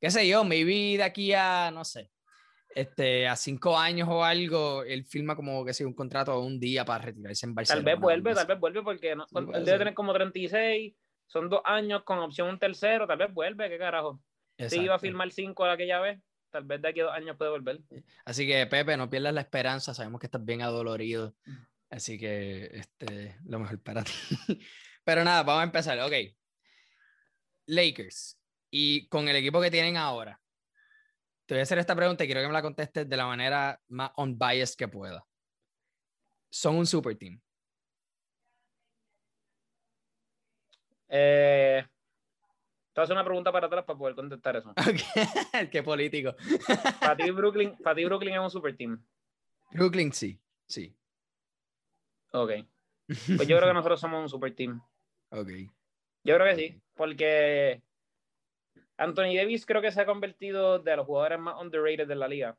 qué 0.00 0.10
sé 0.10 0.26
yo, 0.26 0.44
maybe 0.44 0.96
de 0.96 1.02
aquí 1.02 1.32
a, 1.32 1.70
no 1.72 1.84
sé, 1.84 2.10
este, 2.74 3.26
a 3.26 3.36
cinco 3.36 3.76
años 3.76 4.08
o 4.10 4.22
algo, 4.22 4.84
él 4.84 5.04
firma 5.04 5.34
como 5.34 5.64
que 5.64 5.72
sea 5.72 5.86
un 5.86 5.94
contrato 5.94 6.32
de 6.32 6.46
un 6.46 6.60
día 6.60 6.84
para 6.84 7.04
retirarse 7.06 7.46
en 7.46 7.54
Barcelona. 7.54 7.84
Tal 7.84 7.94
vez 7.94 8.00
vuelve, 8.00 8.34
tal 8.34 8.46
vez 8.46 8.60
vuelve 8.60 8.82
porque 8.82 9.16
no, 9.16 9.26
él 9.54 9.64
debe 9.64 9.78
tener 9.78 9.94
como 9.94 10.12
36, 10.12 10.94
son 11.26 11.48
dos 11.48 11.62
años 11.64 12.04
con 12.04 12.18
opción 12.18 12.48
un 12.48 12.58
tercero, 12.58 13.06
tal 13.06 13.18
vez 13.18 13.32
vuelve, 13.32 13.68
qué 13.68 13.78
carajo. 13.78 14.20
Si 14.68 14.80
iba 14.80 14.94
a 14.94 14.98
firmar 14.98 15.30
cinco 15.32 15.64
aquella 15.66 16.00
vez, 16.00 16.20
tal 16.56 16.64
vez 16.64 16.80
de 16.80 16.88
aquí 16.88 17.00
a 17.00 17.04
dos 17.04 17.12
años 17.12 17.36
puede 17.36 17.50
volver. 17.50 17.80
Así 18.24 18.46
que 18.46 18.66
Pepe, 18.66 18.96
no 18.96 19.10
pierdas 19.10 19.34
la 19.34 19.42
esperanza, 19.42 19.92
sabemos 19.92 20.18
que 20.20 20.26
estás 20.26 20.42
bien 20.42 20.62
adolorido, 20.62 21.36
así 21.90 22.18
que 22.18 22.70
este, 22.72 23.36
lo 23.44 23.58
mejor 23.58 23.78
para 23.82 24.02
ti. 24.02 24.12
Pero 25.04 25.22
nada, 25.22 25.42
vamos 25.42 25.60
a 25.60 25.64
empezar. 25.64 26.00
Ok. 26.00 26.14
Lakers. 27.66 28.38
Y 28.70 29.06
con 29.08 29.28
el 29.28 29.36
equipo 29.36 29.60
que 29.60 29.70
tienen 29.70 29.98
ahora. 29.98 30.40
Te 31.44 31.54
voy 31.54 31.60
a 31.60 31.62
hacer 31.62 31.78
esta 31.78 31.94
pregunta 31.94 32.24
y 32.24 32.26
quiero 32.26 32.40
que 32.40 32.46
me 32.48 32.52
la 32.54 32.62
contestes 32.62 33.06
de 33.06 33.16
la 33.16 33.26
manera 33.26 33.78
más 33.88 34.10
unbiased 34.16 34.76
que 34.76 34.88
pueda. 34.88 35.24
Son 36.50 36.76
un 36.76 36.86
super 36.86 37.16
team. 37.16 37.38
Eh, 41.08 41.86
te 42.96 43.00
voy 43.00 43.02
a 43.02 43.04
hacer 43.04 43.16
una 43.16 43.24
pregunta 43.26 43.52
para 43.52 43.66
atrás 43.66 43.84
para 43.84 43.98
poder 43.98 44.14
contestar 44.14 44.56
eso. 44.56 44.72
Okay. 44.80 45.68
Qué 45.70 45.82
político. 45.82 46.34
para, 46.98 47.14
ti 47.14 47.30
Brooklyn, 47.30 47.76
para 47.76 47.94
ti 47.94 48.06
Brooklyn 48.06 48.32
es 48.32 48.40
un 48.40 48.50
super 48.50 48.74
team. 48.74 49.04
Brooklyn 49.70 50.14
sí, 50.14 50.40
sí. 50.66 50.96
Ok. 52.32 52.52
Pues 53.06 53.46
yo 53.46 53.58
creo 53.58 53.68
que 53.68 53.74
nosotros 53.74 54.00
somos 54.00 54.22
un 54.22 54.30
super 54.30 54.54
team. 54.54 54.80
Ok. 55.28 55.48
Yo 56.24 56.36
creo 56.36 56.46
que 56.46 56.56
sí, 56.56 56.80
porque 56.94 57.82
Anthony 58.96 59.36
Davis 59.36 59.66
creo 59.66 59.82
que 59.82 59.92
se 59.92 60.00
ha 60.00 60.06
convertido 60.06 60.78
de 60.78 60.96
los 60.96 61.04
jugadores 61.04 61.38
más 61.38 61.60
underrated 61.60 62.08
de 62.08 62.16
la 62.16 62.28
liga. 62.28 62.56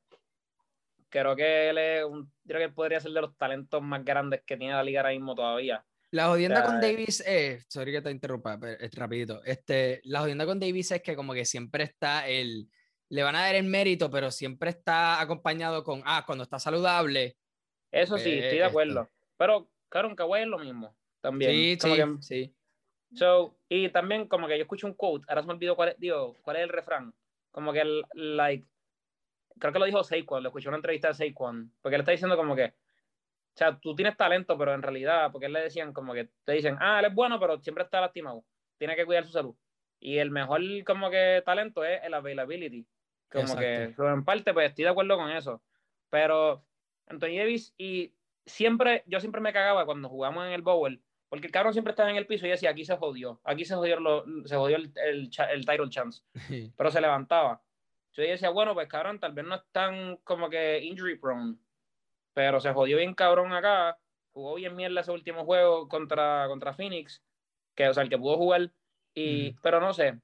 Creo 1.09 1.35
que 1.35 1.69
él 1.69 1.79
es 1.79 2.05
un, 2.05 2.31
creo 2.45 2.61
que 2.61 2.75
podría 2.75 2.99
ser 2.99 3.11
de 3.11 3.21
los 3.21 3.35
talentos 3.37 3.81
más 3.81 4.05
grandes 4.05 4.43
que 4.45 4.55
tiene 4.55 4.73
la 4.73 4.83
liga 4.83 5.01
ahora 5.01 5.13
mismo 5.13 5.33
todavía. 5.33 5.83
La 6.11 6.27
jodienda 6.27 6.63
con 6.63 6.79
Davis 6.79 7.21
es, 7.25 7.65
sorry 7.69 7.91
que 7.91 8.01
te 8.01 8.11
interrumpa, 8.11 8.57
pero 8.59 8.79
es 8.79 8.93
rapidito. 8.95 9.43
Este, 9.43 9.99
la 10.05 10.21
jodienda 10.21 10.45
con 10.45 10.59
Davis 10.59 10.91
es 10.91 11.01
que 11.01 11.15
como 11.15 11.33
que 11.33 11.43
siempre 11.43 11.83
está 11.83 12.27
el, 12.27 12.69
le 13.09 13.23
van 13.23 13.35
a 13.35 13.41
dar 13.41 13.55
el 13.55 13.65
mérito, 13.65 14.09
pero 14.09 14.31
siempre 14.31 14.69
está 14.69 15.19
acompañado 15.19 15.83
con, 15.83 16.01
ah, 16.05 16.23
cuando 16.25 16.43
está 16.43 16.59
saludable. 16.59 17.37
Eso 17.91 18.17
sí, 18.17 18.31
estoy 18.33 18.59
de 18.59 18.63
acuerdo. 18.63 19.09
Pero, 19.37 19.69
claro, 19.89 20.09
en 20.09 20.15
Kawhi 20.15 20.41
es 20.41 20.47
lo 20.47 20.59
mismo. 20.59 20.95
También. 21.21 21.51
Sí, 21.51 21.77
sí, 21.79 22.01
sí. 22.21 22.55
So, 23.13 23.57
y 23.69 23.89
también 23.89 24.27
como 24.27 24.47
que 24.47 24.57
yo 24.57 24.63
escucho 24.63 24.87
un 24.87 24.93
quote, 24.93 25.25
ahora 25.29 25.41
se 25.41 25.47
me 25.47 25.53
olvidó 25.53 25.75
cuál 25.75 25.89
es, 25.89 25.99
digo, 25.99 26.35
cuál 26.41 26.57
es 26.57 26.63
el 26.63 26.69
refrán. 26.69 27.13
Como 27.51 27.71
que, 27.71 27.81
el, 27.81 28.03
like, 28.13 28.67
creo 29.59 29.73
que 29.73 29.79
lo 29.79 29.85
dijo 29.85 30.03
Saquon, 30.03 30.43
lo 30.43 30.49
escuché 30.49 30.65
en 30.65 30.69
una 30.69 30.77
entrevista 30.77 31.07
de 31.09 31.13
Saquon, 31.13 31.73
porque 31.81 31.95
él 31.95 32.01
está 32.01 32.11
diciendo 32.11 32.35
como 32.35 32.55
que, 32.55 32.73
o 33.57 33.59
sea, 33.59 33.79
tú 33.79 33.95
tienes 33.95 34.15
talento, 34.15 34.55
pero 34.55 34.75
en 34.75 34.83
realidad, 34.83 35.31
porque 35.31 35.47
él 35.47 35.53
le 35.53 35.61
decían 35.61 35.91
como 35.91 36.13
que, 36.13 36.29
te 36.43 36.51
dicen, 36.51 36.77
ah, 36.79 36.99
él 36.99 37.05
es 37.05 37.15
bueno, 37.15 37.39
pero 37.39 37.59
siempre 37.59 37.83
está 37.83 37.99
lastimado, 37.99 38.45
tiene 38.77 38.95
que 38.95 39.03
cuidar 39.03 39.25
su 39.25 39.31
salud. 39.31 39.55
Y 39.99 40.19
el 40.19 40.29
mejor 40.29 40.61
como 40.85 41.09
que 41.09 41.41
talento 41.43 41.83
es 41.83 41.99
el 42.03 42.13
availability. 42.13 42.85
Como 43.31 43.57
que, 43.57 43.95
en 43.97 44.23
parte, 44.23 44.53
pues 44.53 44.69
estoy 44.69 44.83
de 44.83 44.91
acuerdo 44.91 45.17
con 45.17 45.31
eso. 45.31 45.63
Pero 46.11 46.63
Anthony 47.07 47.39
Davis, 47.39 47.73
y 47.79 48.13
siempre, 48.45 49.01
yo 49.07 49.19
siempre 49.19 49.41
me 49.41 49.51
cagaba 49.51 49.87
cuando 49.87 50.07
jugamos 50.07 50.45
en 50.45 50.51
el 50.51 50.61
Bowl, 50.61 51.01
porque 51.27 51.47
el 51.47 51.51
cabrón 51.51 51.73
siempre 51.73 51.93
estaba 51.93 52.11
en 52.11 52.17
el 52.17 52.27
piso 52.27 52.45
y 52.45 52.51
decía, 52.51 52.69
aquí 52.69 52.85
se 52.85 52.95
jodió, 52.95 53.41
aquí 53.43 53.65
se 53.65 53.73
jodió, 53.73 54.23
se 54.45 54.55
jodió 54.55 54.77
el, 54.77 54.93
el, 55.03 55.31
el, 55.49 55.65
title 55.65 55.89
chance. 55.89 56.21
Pero 56.77 56.91
se 56.91 57.01
levantaba. 57.01 57.59
Yo 58.13 58.21
decía, 58.21 58.51
bueno, 58.51 58.75
pues 58.75 58.87
cabrón, 58.87 59.19
tal 59.19 59.33
vez 59.33 59.45
no 59.45 59.55
es 59.55 59.63
tan 59.71 60.17
como 60.17 60.47
que 60.47 60.79
injury 60.83 61.17
prone, 61.17 61.57
pero 62.37 62.59
se 62.59 62.71
jodió 62.71 62.97
bien 62.97 63.15
cabrón 63.15 63.51
acá, 63.51 63.97
jugó 64.31 64.53
bien 64.53 64.75
mierda 64.75 65.01
ese 65.01 65.11
último 65.11 65.43
juego 65.43 65.87
contra, 65.87 66.45
contra 66.47 66.75
Phoenix, 66.75 67.23
que, 67.73 67.89
o 67.89 67.93
sea, 67.95 68.03
el 68.03 68.09
que 68.09 68.19
pudo 68.19 68.37
jugar, 68.37 68.71
y, 69.15 69.53
pero 69.63 69.79
no 69.81 69.91
sé. 69.91 70.19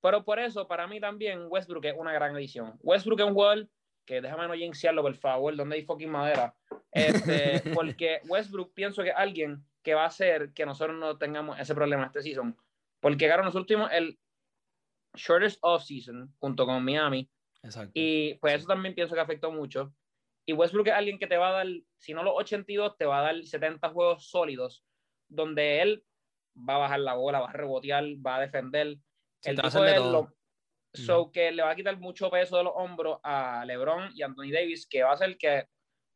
Pero 0.00 0.24
por 0.24 0.38
eso, 0.38 0.66
para 0.66 0.86
mí 0.86 1.00
también, 1.00 1.44
Westbrook 1.50 1.84
es 1.84 1.94
una 1.98 2.14
gran 2.14 2.34
edición. 2.34 2.78
Westbrook 2.82 3.20
es 3.20 3.26
un 3.26 3.34
jugador 3.34 3.68
que 4.06 4.22
déjame 4.22 4.48
no 4.48 4.54
jinxearlo, 4.54 5.02
por 5.02 5.14
favor, 5.16 5.54
donde 5.54 5.76
hay 5.76 5.84
fucking 5.84 6.10
madera. 6.10 6.54
Este, 6.92 7.60
porque 7.74 8.22
Westbrook 8.26 8.72
pienso 8.72 9.02
que 9.02 9.10
alguien 9.12 9.62
que 9.82 9.92
va 9.92 10.04
a 10.04 10.06
hacer 10.06 10.54
que 10.54 10.64
nosotros 10.64 10.96
no 10.96 11.18
tengamos 11.18 11.60
ese 11.60 11.74
problema 11.74 12.06
este 12.06 12.22
season. 12.22 12.56
Porque 13.00 13.18
llegaron 13.18 13.44
los 13.44 13.54
últimos, 13.54 13.92
el 13.92 14.18
shortest 15.12 15.58
off 15.60 15.84
season 15.84 16.34
junto 16.38 16.64
con 16.64 16.82
Miami. 16.82 17.28
Exacto. 17.62 17.92
Y 17.92 18.36
pues 18.36 18.54
eso 18.54 18.66
también 18.66 18.94
pienso 18.94 19.14
que 19.14 19.20
afectó 19.20 19.52
mucho. 19.52 19.92
Y 20.48 20.54
Westbrook 20.54 20.86
es 20.86 20.94
alguien 20.94 21.18
que 21.18 21.26
te 21.26 21.36
va 21.36 21.50
a 21.50 21.52
dar, 21.52 21.66
si 21.98 22.14
no 22.14 22.22
los 22.22 22.32
82, 22.36 22.96
te 22.96 23.04
va 23.04 23.18
a 23.18 23.22
dar 23.22 23.44
70 23.44 23.90
juegos 23.90 24.30
sólidos, 24.30 24.82
donde 25.28 25.82
él 25.82 26.02
va 26.56 26.76
a 26.76 26.78
bajar 26.78 27.00
la 27.00 27.16
bola, 27.16 27.40
va 27.40 27.50
a 27.50 27.52
rebotear, 27.52 28.02
va 28.26 28.36
a 28.36 28.40
defender. 28.40 28.96
el 29.44 29.56
tipo 29.60 29.82
de 29.82 29.96
lo, 29.98 30.34
so 30.94 31.30
que 31.30 31.52
le 31.52 31.62
va 31.62 31.72
a 31.72 31.76
quitar 31.76 31.98
mucho 31.98 32.30
peso 32.30 32.56
de 32.56 32.64
los 32.64 32.72
hombros 32.74 33.18
a 33.24 33.62
LeBron 33.66 34.10
y 34.14 34.22
Anthony 34.22 34.50
Davis, 34.50 34.86
que 34.88 35.02
va 35.02 35.12
a 35.12 35.18
ser 35.18 35.36
que 35.36 35.66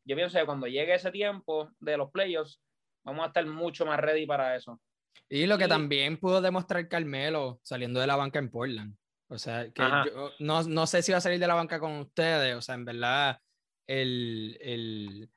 yo 0.03 0.15
pienso 0.15 0.39
que 0.39 0.45
cuando 0.47 0.65
llegue 0.65 0.95
ese 0.95 1.11
tiempo 1.11 1.69
de 1.79 1.95
los 1.95 2.09
playoffs, 2.09 2.59
vamos 3.05 3.25
a 3.25 3.27
estar 3.27 3.45
mucho 3.45 3.85
más 3.85 3.99
ready 3.99 4.25
para 4.25 4.55
eso. 4.55 4.81
Y 5.29 5.45
lo 5.45 5.59
que 5.59 5.67
también 5.67 6.17
pudo 6.17 6.41
demostrar 6.41 6.87
Carmelo 6.87 7.59
saliendo 7.61 7.99
de 7.99 8.07
la 8.07 8.15
banca 8.15 8.39
en 8.39 8.49
Portland. 8.49 8.95
O 9.27 9.37
sea, 9.37 9.71
que 9.71 9.83
yo 9.83 10.31
no, 10.39 10.63
no, 10.63 10.87
sé 10.87 11.03
si 11.03 11.11
va 11.11 11.19
a 11.19 11.21
salir 11.21 11.39
de 11.39 11.47
la 11.47 11.53
banca 11.53 11.79
con 11.79 11.99
ustedes. 11.99 12.55
O 12.55 12.61
sea, 12.61 12.73
en 12.73 12.85
verdad, 12.85 13.39
el, 13.87 14.57
el, 14.61 15.29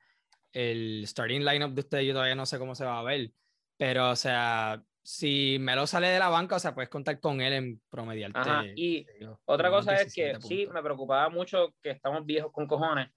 el 0.53 1.03
starting 1.07 1.41
lineup 1.43 1.73
de 1.73 1.81
ustedes 1.81 2.05
yo 2.07 2.13
todavía 2.13 2.35
no 2.35 2.45
sé 2.45 2.59
cómo 2.59 2.75
se 2.75 2.85
va 2.85 2.99
a 2.99 3.03
ver. 3.03 3.31
Pero, 3.77 4.11
o 4.11 4.15
sea, 4.15 4.81
si 5.03 5.57
Melo 5.59 5.85
sale 5.85 6.07
de 6.07 6.19
la 6.19 6.29
banca, 6.29 6.55
o 6.55 6.59
sea, 6.59 6.73
puedes 6.73 6.89
contar 6.89 7.19
con 7.19 7.41
él 7.41 7.53
en 7.53 7.81
promediarte. 7.89 8.39
Ajá. 8.39 8.63
Y 8.75 9.05
otra 9.45 9.69
cosa 9.69 9.95
es 9.95 10.13
que 10.13 10.39
sí, 10.41 10.67
me 10.73 10.81
preocupaba 10.81 11.29
mucho 11.29 11.75
que 11.81 11.91
estamos 11.91 12.25
viejos 12.25 12.51
con 12.51 12.67
cojones, 12.67 13.09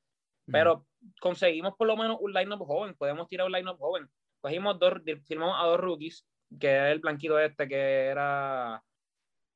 pero 0.47 0.87
conseguimos 1.21 1.75
por 1.77 1.87
lo 1.87 1.97
menos 1.97 2.19
un 2.21 2.33
lineup 2.33 2.67
joven. 2.67 2.95
Podemos 2.95 3.27
tirar 3.29 3.47
un 3.47 3.53
lineup 3.53 3.79
joven 3.79 4.09
cogimos 4.41 4.79
dos, 4.79 4.95
firmamos 5.27 5.57
a 5.59 5.67
dos 5.67 5.81
rookies, 5.81 6.27
que 6.59 6.77
es 6.77 6.93
el 6.93 7.01
blanquito 7.01 7.39
este 7.39 7.69
que 7.69 8.07
era 8.07 8.83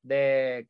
de, 0.01 0.67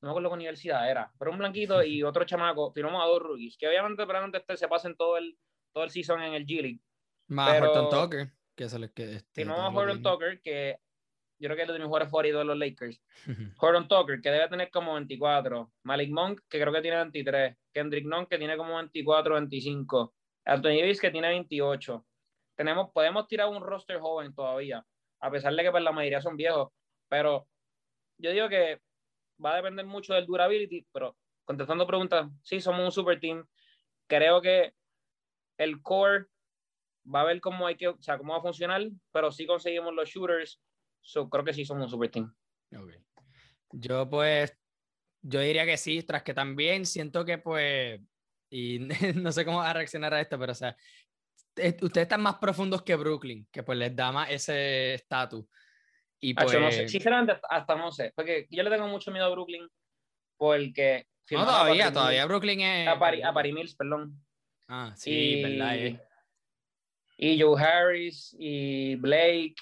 no 0.00 0.08
me 0.08 0.10
acuerdo 0.10 0.28
qué 0.30 0.34
universidad 0.34 0.90
era, 0.90 1.12
pero 1.18 1.30
un 1.30 1.38
blanquito 1.38 1.82
y 1.84 2.02
otro 2.02 2.24
chamaco, 2.24 2.72
firmamos 2.72 3.02
a 3.02 3.06
dos 3.06 3.22
rookies, 3.22 3.56
que 3.56 3.68
obviamente 3.68 4.04
probablemente 4.04 4.38
este 4.38 4.56
se 4.56 4.68
pasen 4.68 4.96
todo 4.96 5.16
el, 5.16 5.38
todo 5.72 5.84
el 5.84 5.90
season 5.90 6.22
en 6.22 6.34
el 6.34 6.46
G 6.46 6.62
League. 6.62 6.80
Más 7.28 7.52
pero, 7.52 7.72
Horton 7.72 7.90
Tucker. 7.90 8.32
Que 8.54 8.64
es 8.64 8.72
el 8.72 8.92
que. 8.92 9.16
Este, 9.16 9.42
Firmamos 9.42 9.64
a 9.64 9.76
Horton 9.76 10.02
Tucker, 10.02 10.40
que 10.40 10.78
yo 11.38 11.48
creo 11.48 11.56
que 11.56 11.62
es 11.62 11.68
de 11.68 11.74
mis 11.74 11.86
jugadores 11.86 12.10
favoritos 12.10 12.40
de 12.40 12.44
los 12.44 12.58
Lakers. 12.58 13.02
Horton 13.60 13.88
Tucker, 13.88 14.20
que 14.20 14.30
debe 14.30 14.48
tener 14.48 14.70
como 14.70 14.94
24. 14.94 15.72
Malik 15.82 16.10
Monk, 16.10 16.40
que 16.48 16.60
creo 16.60 16.72
que 16.72 16.82
tiene 16.82 16.96
23. 16.96 17.56
Kendrick 17.72 18.06
Nunn, 18.06 18.26
que 18.26 18.38
tiene 18.38 18.56
como 18.56 18.76
24, 18.76 19.34
25. 19.34 20.14
Anthony 20.46 20.80
Davis, 20.80 21.00
que 21.00 21.10
tiene 21.10 21.28
28. 21.28 22.06
Tenemos, 22.56 22.90
podemos 22.92 23.26
tirar 23.26 23.48
un 23.48 23.60
roster 23.60 23.98
joven 23.98 24.34
todavía, 24.34 24.84
a 25.20 25.30
pesar 25.30 25.54
de 25.54 25.62
que 25.62 25.70
pues, 25.70 25.82
la 25.82 25.92
mayoría 25.92 26.22
son 26.22 26.36
viejos. 26.36 26.70
Pero 27.08 27.46
yo 28.18 28.30
digo 28.30 28.48
que 28.48 28.80
va 29.44 29.52
a 29.52 29.56
depender 29.56 29.86
mucho 29.86 30.14
del 30.14 30.26
durability, 30.26 30.86
pero 30.92 31.16
contestando 31.44 31.86
preguntas, 31.86 32.28
sí, 32.42 32.60
somos 32.60 32.84
un 32.84 32.92
super 32.92 33.18
team. 33.20 33.44
Creo 34.08 34.40
que 34.40 34.72
el 35.58 35.82
core 35.82 36.26
va 37.12 37.22
a 37.22 37.24
ver 37.24 37.40
cómo 37.40 37.66
hay 37.66 37.76
que, 37.76 37.88
o 37.88 38.02
sea, 38.02 38.18
cómo 38.18 38.32
va 38.32 38.38
a 38.40 38.42
funcionar, 38.42 38.82
pero 39.12 39.30
sí 39.30 39.46
conseguimos 39.46 39.94
los 39.94 40.08
shooters, 40.08 40.60
so, 41.00 41.28
creo 41.28 41.44
que 41.44 41.54
sí 41.54 41.64
somos 41.64 41.84
un 41.84 41.90
super 41.90 42.10
team. 42.10 42.34
Okay. 42.74 42.98
Yo 43.72 44.08
pues, 44.08 44.56
yo 45.22 45.40
diría 45.40 45.64
que 45.64 45.76
sí, 45.76 46.02
tras 46.02 46.22
que 46.22 46.34
también 46.34 46.86
siento 46.86 47.24
que 47.24 47.38
pues, 47.38 48.00
y 48.50 48.78
no 49.14 49.32
sé 49.32 49.44
cómo 49.44 49.58
va 49.58 49.70
a 49.70 49.74
reaccionar 49.74 50.14
a 50.14 50.20
esto, 50.20 50.38
pero 50.38 50.52
o 50.52 50.54
sea, 50.54 50.76
ustedes 51.56 52.04
están 52.04 52.22
más 52.22 52.36
profundos 52.36 52.82
que 52.82 52.96
Brooklyn, 52.96 53.46
que 53.50 53.62
pues 53.62 53.78
les 53.78 53.94
da 53.94 54.12
más 54.12 54.30
ese 54.30 54.94
estatus. 54.94 55.44
Y 56.20 56.34
pues... 56.34 56.52
no 56.58 56.70
sé. 56.70 56.88
Sinceramente, 56.88 57.40
hasta 57.48 57.76
no 57.76 57.90
sé, 57.92 58.12
porque 58.14 58.46
yo 58.50 58.62
le 58.62 58.70
tengo 58.70 58.88
mucho 58.88 59.10
miedo 59.10 59.26
a 59.26 59.30
Brooklyn, 59.30 59.68
porque... 60.36 61.06
No, 61.30 61.44
todavía, 61.44 61.92
todavía 61.92 62.26
Brooklyn 62.26 62.60
es... 62.60 62.88
A 62.88 62.98
Paris, 62.98 63.24
a 63.24 63.32
Mills, 63.32 63.74
perdón. 63.74 64.24
Ah, 64.68 64.92
sí, 64.96 65.42
verdad. 65.42 65.76
Eh. 65.76 66.00
Y 67.18 67.40
Joe 67.40 67.60
Harris 67.60 68.36
y 68.38 68.96
Blake, 68.96 69.54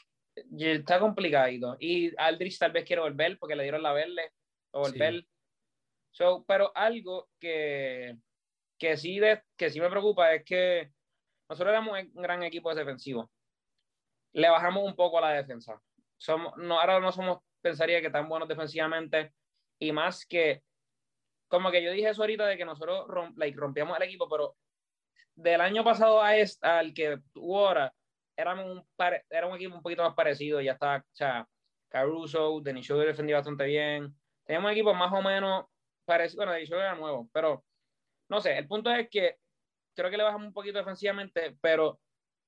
está 0.59 0.99
complicado. 0.99 1.77
Y 1.79 2.13
Aldrich 2.17 2.59
tal 2.59 2.73
vez 2.73 2.85
quiere 2.85 3.03
volver 3.03 3.39
porque 3.39 3.57
le 3.57 3.63
dieron 3.63 3.83
la 3.83 3.93
verde, 3.93 4.33
o 4.73 4.81
volver. 4.81 5.25
So, 6.11 6.45
pero 6.47 6.71
algo 6.77 7.29
que, 7.41 8.17
que, 8.79 8.97
sí 8.97 9.19
de, 9.19 9.43
que 9.57 9.71
sí 9.71 9.81
me 9.81 9.91
preocupa 9.91 10.33
es 10.35 10.45
que 10.45 10.91
nosotros 11.49 11.73
éramos 11.73 11.99
un 12.15 12.23
gran 12.23 12.43
equipo 12.43 12.75
defensivo. 12.75 13.31
Le 14.33 14.49
bajamos 14.49 14.85
un 14.85 14.95
poco 14.95 15.19
a 15.19 15.23
la 15.23 15.33
defensa. 15.33 15.81
Somos, 16.25 16.57
no, 16.57 16.81
ahora 16.81 17.01
no 17.01 17.13
somos, 17.13 17.41
pensaría 17.61 18.01
que 18.01 18.09
tan 18.09 18.29
buenos 18.31 18.49
defensivamente 18.49 19.35
y 19.79 19.93
más 19.93 20.25
que, 20.25 20.63
como 21.49 21.71
que 21.71 21.83
yo 21.83 21.93
dije 21.93 22.09
eso 22.09 22.23
ahorita 22.23 22.47
de 22.47 22.57
que 22.57 22.65
nosotros 22.65 23.07
like, 23.37 23.59
rompíamos 23.59 23.95
el 23.99 24.05
equipo, 24.05 24.27
pero 24.27 24.57
del 25.35 25.61
año 25.61 25.85
pasado 25.85 26.23
a 26.23 26.35
este, 26.35 26.67
al 26.67 26.95
que 26.95 27.19
tuvo 27.35 27.69
ahora, 27.69 27.93
éramos 28.37 28.65
un, 28.65 28.87
era 29.29 29.47
un 29.47 29.57
equipo 29.57 29.77
un 29.77 29.83
poquito 29.83 30.03
más 30.03 30.15
parecido. 30.15 30.63
Ya 30.63 30.73
estaba, 30.73 30.97
o 30.97 31.03
sea, 31.13 31.47
Caruso, 31.91 32.61
Denis 32.63 32.87
Sugar 32.87 33.07
defendía 33.07 33.37
bastante 33.37 33.65
bien. 33.65 34.15
Teníamos 34.45 34.69
un 34.69 34.73
equipo 34.73 34.95
más 34.95 35.13
o 35.13 35.21
menos 35.21 35.67
parecido. 36.07 36.39
Bueno, 36.39 36.53
Denis 36.53 36.71
era 36.71 36.95
nuevo, 36.95 37.29
pero 37.35 37.65
no 38.31 38.41
sé. 38.41 38.57
El 38.57 38.67
punto 38.67 38.91
es 38.91 39.11
que 39.11 39.37
creo 39.95 40.11
que 40.11 40.17
le 40.17 40.25
bajamos 40.25 40.47
un 40.47 40.55
poquito 40.55 40.79
defensivamente, 40.79 41.55
pero 41.61 42.01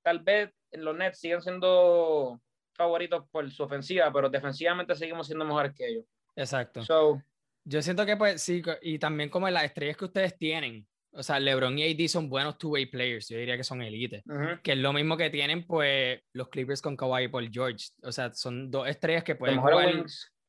tal 0.02 0.20
vez 0.20 0.50
los 0.72 0.96
Nets 0.96 1.20
siguen 1.20 1.42
siendo 1.42 2.40
favoritos 2.76 3.24
por 3.30 3.50
su 3.50 3.62
ofensiva, 3.62 4.12
pero 4.12 4.28
defensivamente 4.28 4.94
seguimos 4.94 5.26
siendo 5.26 5.44
mejores 5.44 5.72
que 5.74 5.88
ellos. 5.88 6.04
Exacto. 6.36 6.82
So, 6.84 7.22
yo 7.64 7.82
siento 7.82 8.06
que 8.06 8.16
pues 8.16 8.42
sí, 8.42 8.62
y 8.82 8.98
también 8.98 9.28
como 9.28 9.50
las 9.50 9.64
estrellas 9.64 9.96
que 9.96 10.04
ustedes 10.04 10.36
tienen, 10.38 10.86
o 11.10 11.22
sea, 11.22 11.40
LeBron 11.40 11.78
y 11.78 11.90
AD 11.90 12.08
son 12.08 12.28
buenos 12.28 12.58
two-way 12.58 12.86
players, 12.86 13.28
yo 13.28 13.38
diría 13.38 13.56
que 13.56 13.64
son 13.64 13.82
elite, 13.82 14.22
que 14.62 14.72
es 14.72 14.78
lo 14.78 14.92
mismo 14.92 15.16
que 15.16 15.30
tienen 15.30 15.66
pues 15.66 16.20
los 16.32 16.48
Clippers 16.48 16.82
con 16.82 16.96
Kawhi 16.96 17.24
y 17.24 17.28
Paul 17.28 17.50
George, 17.50 17.86
o 18.02 18.12
sea, 18.12 18.32
son 18.34 18.70
dos 18.70 18.86
estrellas 18.86 19.24
que 19.24 19.34
pueden 19.34 19.60
jugar, 19.60 20.04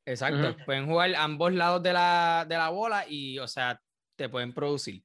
exacto, 0.05 0.55
pueden 0.65 0.85
jugar 0.85 1.15
ambos 1.15 1.53
lados 1.53 1.81
de 1.81 1.93
la, 1.93 2.45
de 2.47 2.55
la 2.55 2.69
bola 2.69 3.05
y, 3.07 3.39
o 3.39 3.47
sea, 3.47 3.81
te 4.15 4.29
pueden 4.29 4.53
producir. 4.53 5.01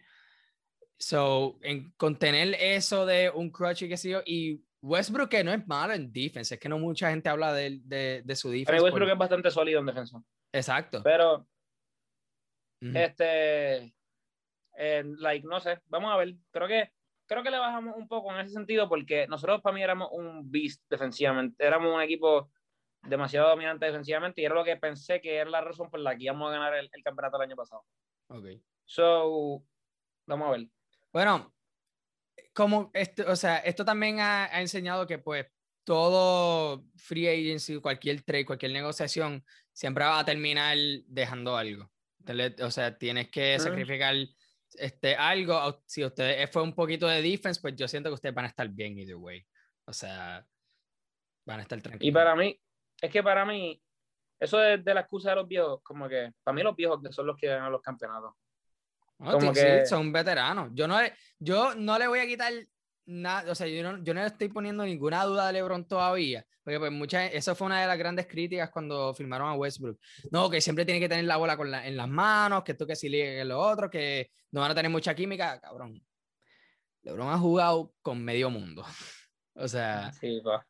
So, 0.98 1.58
en 1.62 1.92
contener 1.96 2.54
eso 2.60 3.06
de 3.06 3.30
un 3.30 3.50
crutch 3.50 3.82
y 3.82 3.88
qué 3.88 3.96
sé 3.96 4.10
yo, 4.10 4.22
y 4.26 4.62
Westbrook 4.82 5.30
que 5.30 5.44
no 5.44 5.52
es 5.52 5.66
malo 5.66 5.94
en 5.94 6.12
defense, 6.12 6.54
es 6.54 6.60
que 6.60 6.68
no 6.68 6.78
mucha 6.78 7.10
gente 7.10 7.28
habla 7.28 7.52
de, 7.52 7.80
de, 7.84 8.22
de 8.24 8.36
su 8.36 8.50
defense. 8.50 8.72
Pero 8.72 8.84
Westbrook 8.84 9.10
es 9.10 9.18
bastante 9.18 9.50
sólido 9.50 9.80
en 9.80 9.86
defensa. 9.86 10.20
Exacto. 10.52 11.02
Pero, 11.02 11.46
este, 12.80 13.94
like, 14.76 15.46
no 15.46 15.60
sé, 15.60 15.80
vamos 15.86 16.12
a 16.12 16.16
ver. 16.16 16.34
Creo 16.50 16.68
que, 16.68 16.90
creo 17.26 17.42
que 17.42 17.50
le 17.50 17.58
bajamos 17.58 17.96
un 17.96 18.08
poco 18.08 18.32
en 18.32 18.40
ese 18.40 18.52
sentido 18.52 18.88
porque 18.88 19.26
nosotros 19.28 19.62
para 19.62 19.74
mí 19.74 19.82
éramos 19.82 20.08
un 20.12 20.50
beast 20.50 20.82
defensivamente. 20.90 21.64
Éramos 21.64 21.94
un 21.94 22.02
equipo 22.02 22.50
demasiado 23.02 23.48
dominante 23.48 23.86
defensivamente 23.86 24.40
y 24.40 24.44
era 24.44 24.54
lo 24.54 24.64
que 24.64 24.76
pensé 24.76 25.20
que 25.20 25.36
era 25.36 25.50
la 25.50 25.60
razón 25.60 25.90
por 25.90 26.00
la 26.00 26.16
que 26.16 26.24
íbamos 26.24 26.48
a 26.48 26.52
ganar 26.52 26.74
el, 26.74 26.90
campeonato 27.02 27.36
el 27.36 27.42
año 27.42 27.56
pasado. 27.56 27.84
Ok. 28.28 28.46
So, 28.84 29.62
vamos 30.26 30.48
a 30.48 30.50
ver. 30.52 30.66
Bueno, 31.12 31.52
como 32.52 32.90
esto, 32.94 33.24
o 33.28 33.36
sea, 33.36 33.58
esto 33.58 33.84
también 33.84 34.20
ha, 34.20 34.44
ha 34.44 34.60
enseñado 34.60 35.06
que 35.06 35.18
pues 35.18 35.46
todo 35.84 36.84
free 36.96 37.28
agency, 37.28 37.80
cualquier 37.80 38.22
trade, 38.22 38.46
cualquier 38.46 38.72
negociación, 38.72 39.44
siempre 39.72 40.04
va 40.04 40.20
a 40.20 40.24
terminar 40.24 40.76
dejando 41.06 41.56
algo. 41.56 41.90
O 42.60 42.70
sea, 42.70 42.96
tienes 42.96 43.30
que 43.30 43.58
sacrificar 43.58 44.14
este, 44.74 45.16
algo, 45.16 45.82
si 45.86 46.04
ustedes 46.04 46.48
fue 46.50 46.62
un 46.62 46.74
poquito 46.74 47.06
de 47.06 47.20
defense, 47.20 47.60
pues 47.60 47.74
yo 47.76 47.88
siento 47.88 48.10
que 48.10 48.14
ustedes 48.14 48.34
van 48.34 48.44
a 48.44 48.48
estar 48.48 48.68
bien 48.68 48.98
either 48.98 49.16
way. 49.16 49.44
O 49.86 49.92
sea, 49.92 50.46
van 51.44 51.60
a 51.60 51.62
estar 51.62 51.80
tranquilos. 51.80 52.08
Y 52.08 52.12
para 52.12 52.36
mí, 52.36 52.58
es 53.00 53.10
que 53.10 53.22
para 53.22 53.44
mí, 53.44 53.82
eso 54.38 54.58
de, 54.58 54.78
de 54.78 54.94
la 54.94 55.00
excusa 55.00 55.30
de 55.30 55.36
los 55.36 55.48
viejos, 55.48 55.80
como 55.82 56.08
que 56.08 56.32
para 56.42 56.54
mí 56.54 56.62
los 56.62 56.76
viejos 56.76 57.02
que 57.02 57.12
son 57.12 57.26
los 57.26 57.36
que 57.36 57.48
ganan 57.48 57.72
los 57.72 57.82
campeonatos. 57.82 58.34
Como 59.22 59.52
que... 59.52 59.86
son 59.86 60.12
veteranos. 60.12 60.70
Yo 60.74 60.88
no, 60.88 60.98
yo 61.38 61.74
no 61.74 61.98
le 61.98 62.08
voy 62.08 62.20
a 62.20 62.26
quitar 62.26 62.52
nada, 63.06 63.50
o 63.50 63.54
sea, 63.54 63.66
yo 63.66 63.82
no, 63.82 64.02
yo 64.02 64.14
no 64.14 64.20
le 64.20 64.26
estoy 64.26 64.48
poniendo 64.48 64.84
ninguna 64.84 65.24
duda 65.24 65.48
a 65.48 65.52
LeBron 65.52 65.86
todavía, 65.86 66.44
porque 66.62 66.78
pues 66.78 66.92
mucha, 66.92 67.26
eso 67.26 67.54
fue 67.54 67.66
una 67.66 67.80
de 67.80 67.86
las 67.86 67.98
grandes 67.98 68.26
críticas 68.26 68.70
cuando 68.70 69.12
firmaron 69.14 69.48
a 69.48 69.54
Westbrook. 69.54 69.98
No, 70.30 70.48
que 70.48 70.60
siempre 70.60 70.84
tiene 70.84 71.00
que 71.00 71.08
tener 71.08 71.24
la 71.24 71.36
bola 71.36 71.56
con 71.56 71.70
la, 71.70 71.86
en 71.86 71.96
las 71.96 72.08
manos, 72.08 72.62
que 72.62 72.72
esto 72.72 72.86
que 72.86 72.96
si 72.96 73.08
ligue 73.08 73.44
lo 73.44 73.58
otro, 73.58 73.90
que 73.90 74.30
no 74.52 74.60
van 74.60 74.70
a 74.70 74.74
tener 74.74 74.90
mucha 74.90 75.14
química, 75.14 75.60
cabrón. 75.60 76.00
LeBron 77.02 77.30
ha 77.30 77.38
jugado 77.38 77.92
con 78.00 78.22
medio 78.22 78.50
mundo. 78.50 78.84
o 79.54 79.66
sea, 79.66 80.12
va. 80.46 80.66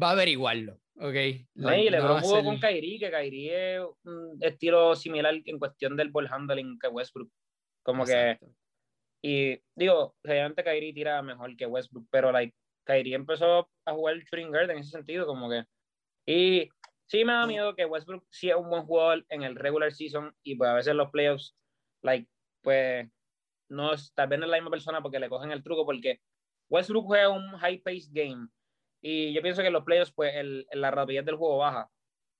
va. 0.00 0.08
a 0.08 0.12
averiguarlo, 0.12 0.80
¿ok? 0.96 1.14
No, 1.54 1.74
y 1.74 1.90
LeBron 1.90 2.20
jugó 2.20 2.44
con 2.44 2.60
Kyrie, 2.60 3.00
que 3.00 3.10
Kyrie 3.10 3.76
es 3.76 3.82
un 4.04 4.38
estilo 4.40 4.94
similar 4.94 5.34
en 5.44 5.58
cuestión 5.58 5.96
del 5.96 6.10
ball 6.10 6.28
handling 6.30 6.78
que 6.78 6.88
Westbrook. 6.88 7.30
Como 7.88 8.04
que 8.04 8.38
y 9.22 9.60
digo, 9.74 10.16
realmente 10.22 10.62
Kyrie 10.62 10.92
tira 10.92 11.22
mejor 11.22 11.56
que 11.56 11.66
Westbrook, 11.66 12.06
pero 12.10 12.30
like, 12.30 12.54
Kyrie 12.84 13.14
empezó 13.14 13.70
a 13.84 13.92
jugar 13.92 14.16
shooting 14.18 14.48
guard 14.48 14.70
en 14.70 14.78
ese 14.78 14.90
sentido, 14.90 15.26
como 15.26 15.50
que. 15.50 15.64
Y 16.26 16.68
sí 17.06 17.24
me 17.24 17.32
da 17.32 17.46
miedo 17.46 17.74
que 17.74 17.86
Westbrook 17.86 18.26
sí 18.30 18.50
es 18.50 18.56
un 18.56 18.68
buen 18.68 18.84
jugador 18.84 19.24
en 19.28 19.42
el 19.42 19.56
regular 19.56 19.92
season 19.92 20.34
y 20.42 20.56
pues 20.56 20.70
a 20.70 20.74
veces 20.74 20.94
los 20.94 21.10
playoffs, 21.10 21.56
like, 22.02 22.28
pues 22.62 23.08
no 23.68 23.92
es, 23.92 24.12
tal 24.14 24.28
vez 24.28 24.38
no 24.38 24.44
es 24.44 24.50
la 24.50 24.58
misma 24.58 24.70
persona 24.70 25.02
porque 25.02 25.18
le 25.18 25.28
cogen 25.28 25.50
el 25.50 25.62
truco, 25.62 25.84
porque 25.84 26.20
Westbrook 26.68 27.06
juega 27.06 27.30
un 27.30 27.50
high-paced 27.58 28.10
game 28.12 28.48
y 29.00 29.32
yo 29.32 29.42
pienso 29.42 29.62
que 29.62 29.68
en 29.68 29.72
los 29.72 29.84
playoffs, 29.84 30.12
pues 30.12 30.34
el, 30.36 30.66
la 30.72 30.90
rapidez 30.90 31.24
del 31.24 31.36
juego 31.36 31.58
baja 31.58 31.90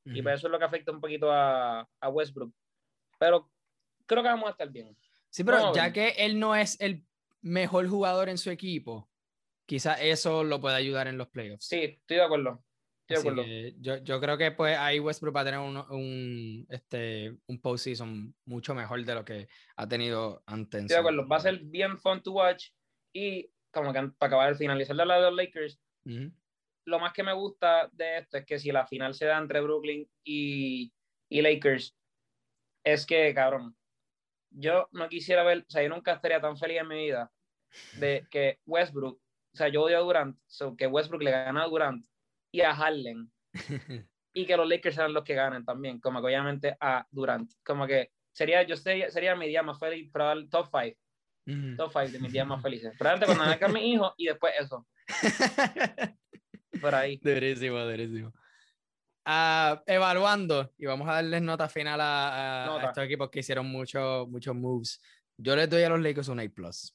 y 0.04 0.22
pues 0.22 0.36
eso 0.36 0.46
es 0.46 0.52
lo 0.52 0.58
que 0.58 0.64
afecta 0.64 0.90
un 0.90 1.00
poquito 1.00 1.30
a, 1.30 1.86
a 2.00 2.08
Westbrook. 2.08 2.54
Pero 3.18 3.50
creo 4.06 4.22
que 4.22 4.28
vamos 4.28 4.48
a 4.48 4.52
estar 4.52 4.70
bien. 4.70 4.96
Sí, 5.30 5.44
pero 5.44 5.74
ya 5.74 5.92
que 5.92 6.10
él 6.18 6.38
no 6.38 6.54
es 6.56 6.80
el 6.80 7.04
mejor 7.42 7.88
jugador 7.88 8.28
en 8.28 8.38
su 8.38 8.50
equipo, 8.50 9.08
quizá 9.66 9.94
eso 9.94 10.44
lo 10.44 10.60
puede 10.60 10.76
ayudar 10.76 11.06
en 11.08 11.18
los 11.18 11.28
playoffs. 11.28 11.66
Sí, 11.66 12.00
estoy 12.00 12.16
de 12.16 12.22
acuerdo. 12.22 12.64
Estoy 13.06 13.14
de 13.14 13.20
acuerdo. 13.20 13.50
Yo, 13.78 13.96
yo, 13.98 14.20
creo 14.20 14.38
que 14.38 14.50
pues 14.52 14.76
ahí 14.76 14.98
Westbrook 14.98 15.36
va 15.36 15.40
a 15.42 15.44
tener 15.44 15.60
un, 15.60 15.76
un, 15.76 16.66
este, 16.68 17.36
un 17.46 17.60
postseason 17.60 18.34
mucho 18.44 18.74
mejor 18.74 19.04
de 19.04 19.14
lo 19.14 19.24
que 19.24 19.48
ha 19.76 19.88
tenido 19.88 20.42
antes. 20.46 20.82
Estoy 20.82 20.94
de 20.94 21.00
acuerdo. 21.00 21.28
Va 21.28 21.36
a 21.36 21.40
ser 21.40 21.58
bien 21.60 21.98
fun 21.98 22.22
to 22.22 22.32
watch 22.32 22.70
y 23.12 23.50
como 23.70 23.92
que 23.92 24.00
para 24.18 24.28
acabar 24.28 24.48
el 24.50 24.56
finalizar 24.56 24.96
de 24.96 25.06
la 25.06 25.16
de 25.16 25.22
los 25.22 25.34
Lakers, 25.34 25.80
lo 26.84 26.98
más 26.98 27.12
que 27.12 27.22
me 27.22 27.32
gusta 27.32 27.88
de 27.92 28.18
esto 28.18 28.38
es 28.38 28.46
que 28.46 28.58
si 28.58 28.72
la 28.72 28.86
final 28.86 29.14
se 29.14 29.26
da 29.26 29.38
entre 29.38 29.60
Brooklyn 29.60 30.08
y, 30.24 30.92
y 31.28 31.42
Lakers, 31.42 31.94
es 32.82 33.04
que, 33.04 33.34
cabrón, 33.34 33.76
yo 34.50 34.88
no 34.92 35.08
quisiera 35.08 35.42
ver, 35.42 35.64
o 35.66 35.70
sea, 35.70 35.82
yo 35.82 35.88
nunca 35.88 36.12
estaría 36.12 36.40
tan 36.40 36.56
feliz 36.56 36.78
en 36.78 36.88
mi 36.88 37.04
vida 37.04 37.30
de 37.98 38.26
que 38.30 38.60
Westbrook, 38.66 39.20
o 39.52 39.56
sea, 39.56 39.68
yo 39.68 39.82
odio 39.82 39.98
a 39.98 40.00
Durant, 40.00 40.38
so 40.46 40.76
que 40.76 40.86
Westbrook 40.86 41.22
le 41.22 41.30
gana 41.30 41.64
a 41.64 41.68
Durant 41.68 42.04
y 42.52 42.60
a 42.62 42.74
Harden 42.74 43.30
y 44.34 44.46
que 44.46 44.56
los 44.56 44.68
Lakers 44.68 44.94
sean 44.94 45.12
los 45.12 45.24
que 45.24 45.34
ganen 45.34 45.64
también, 45.64 46.00
como 46.00 46.20
que 46.20 46.26
obviamente 46.26 46.76
a 46.80 47.06
Durant, 47.10 47.50
como 47.64 47.86
que 47.86 48.10
sería, 48.32 48.62
yo 48.62 48.76
sería, 48.76 49.10
sería 49.10 49.36
mi 49.36 49.48
día 49.48 49.62
más 49.62 49.78
feliz, 49.78 50.10
para 50.10 50.32
el 50.32 50.48
top 50.48 50.68
5, 50.70 51.76
top 51.76 51.92
5 51.92 52.12
de 52.12 52.20
mis 52.20 52.32
días 52.32 52.46
más 52.46 52.62
felices, 52.62 52.94
probablemente 52.98 53.26
cuando 53.26 53.44
nazca 53.44 53.68
mi 53.68 53.92
hijo 53.92 54.14
y 54.16 54.26
después 54.26 54.54
eso. 54.58 54.86
por 56.80 56.94
ahí. 56.94 57.18
Durísimo, 57.22 57.78
durísimo. 57.80 58.32
Uh, 59.28 59.76
evaluando, 59.84 60.72
y 60.78 60.86
vamos 60.86 61.06
a 61.06 61.16
darles 61.16 61.42
nota 61.42 61.68
final 61.68 62.00
a, 62.00 62.80
estos 62.82 63.04
equipos 63.04 63.28
que 63.28 63.40
hicieron 63.40 63.66
muchos 63.66 64.26
muchos 64.26 64.54
moves. 64.54 65.02
Yo 65.36 65.54
les 65.54 65.68
doy 65.68 65.82
a 65.82 65.90
los 65.90 66.00
Lakers 66.00 66.28
un 66.28 66.40
A, 66.40 66.44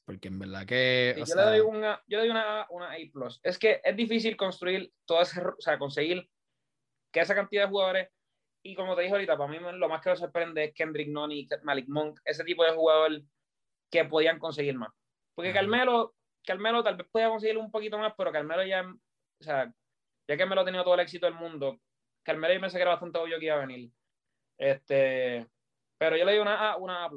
porque 0.04 0.26
en 0.26 0.40
verdad 0.40 0.66
que. 0.66 1.14
yo, 1.16 1.34
le 1.36 1.42
doy 1.42 1.60
una, 1.60 2.02
yo 2.08 2.18
le 2.18 2.24
doy 2.24 2.30
una, 2.30 2.66
una 2.70 2.90
A. 2.90 2.96
Es 3.40 3.56
que 3.56 3.80
es 3.84 3.96
difícil 3.96 4.36
construir 4.36 4.92
todo 5.04 5.22
ese. 5.22 5.40
O 5.42 5.60
sea, 5.60 5.78
conseguir 5.78 6.28
que 7.12 7.20
esa 7.20 7.36
cantidad 7.36 7.62
de 7.62 7.68
jugadores. 7.68 8.08
Y 8.64 8.74
como 8.74 8.96
te 8.96 9.02
dije 9.02 9.12
ahorita, 9.12 9.38
para 9.38 9.48
mí 9.48 9.58
lo 9.60 9.88
más 9.88 10.02
que 10.02 10.10
me 10.10 10.16
sorprende 10.16 10.64
es 10.64 10.74
Kendrick 10.74 11.10
Nunn 11.10 11.30
y 11.30 11.46
Malik 11.62 11.86
Monk, 11.86 12.18
ese 12.24 12.42
tipo 12.42 12.64
de 12.64 12.72
jugador 12.72 13.22
que 13.92 14.06
podían 14.06 14.40
conseguir 14.40 14.74
más. 14.76 14.90
Porque 15.36 15.52
Carmelo, 15.52 16.16
Carmelo 16.44 16.82
tal 16.82 16.96
vez 16.96 17.06
podía 17.12 17.28
conseguir 17.28 17.58
un 17.58 17.70
poquito 17.70 17.96
más, 17.96 18.12
pero 18.18 18.32
Carmelo 18.32 18.64
ya. 18.64 18.82
O 18.82 19.44
sea, 19.44 19.72
ya 20.28 20.36
que 20.36 20.46
me 20.46 20.56
lo 20.56 20.62
ha 20.62 20.64
tenido 20.64 20.82
todo 20.82 20.94
el 20.94 21.00
éxito 21.00 21.26
del 21.26 21.36
mundo, 21.36 21.78
Carmelo 22.24 22.54
yo 22.54 22.60
pensé 22.60 22.78
que 22.78 22.82
era 22.82 22.92
bastante 22.92 23.18
obvio 23.18 23.38
que 23.38 23.46
iba 23.46 23.56
a 23.56 23.66
venir. 23.66 23.90
Este, 24.58 25.46
pero 25.98 26.16
yo 26.16 26.24
le 26.24 26.32
doy 26.32 26.40
una 26.40 26.72
A, 26.72 26.76
una 26.76 27.04
A 27.04 27.10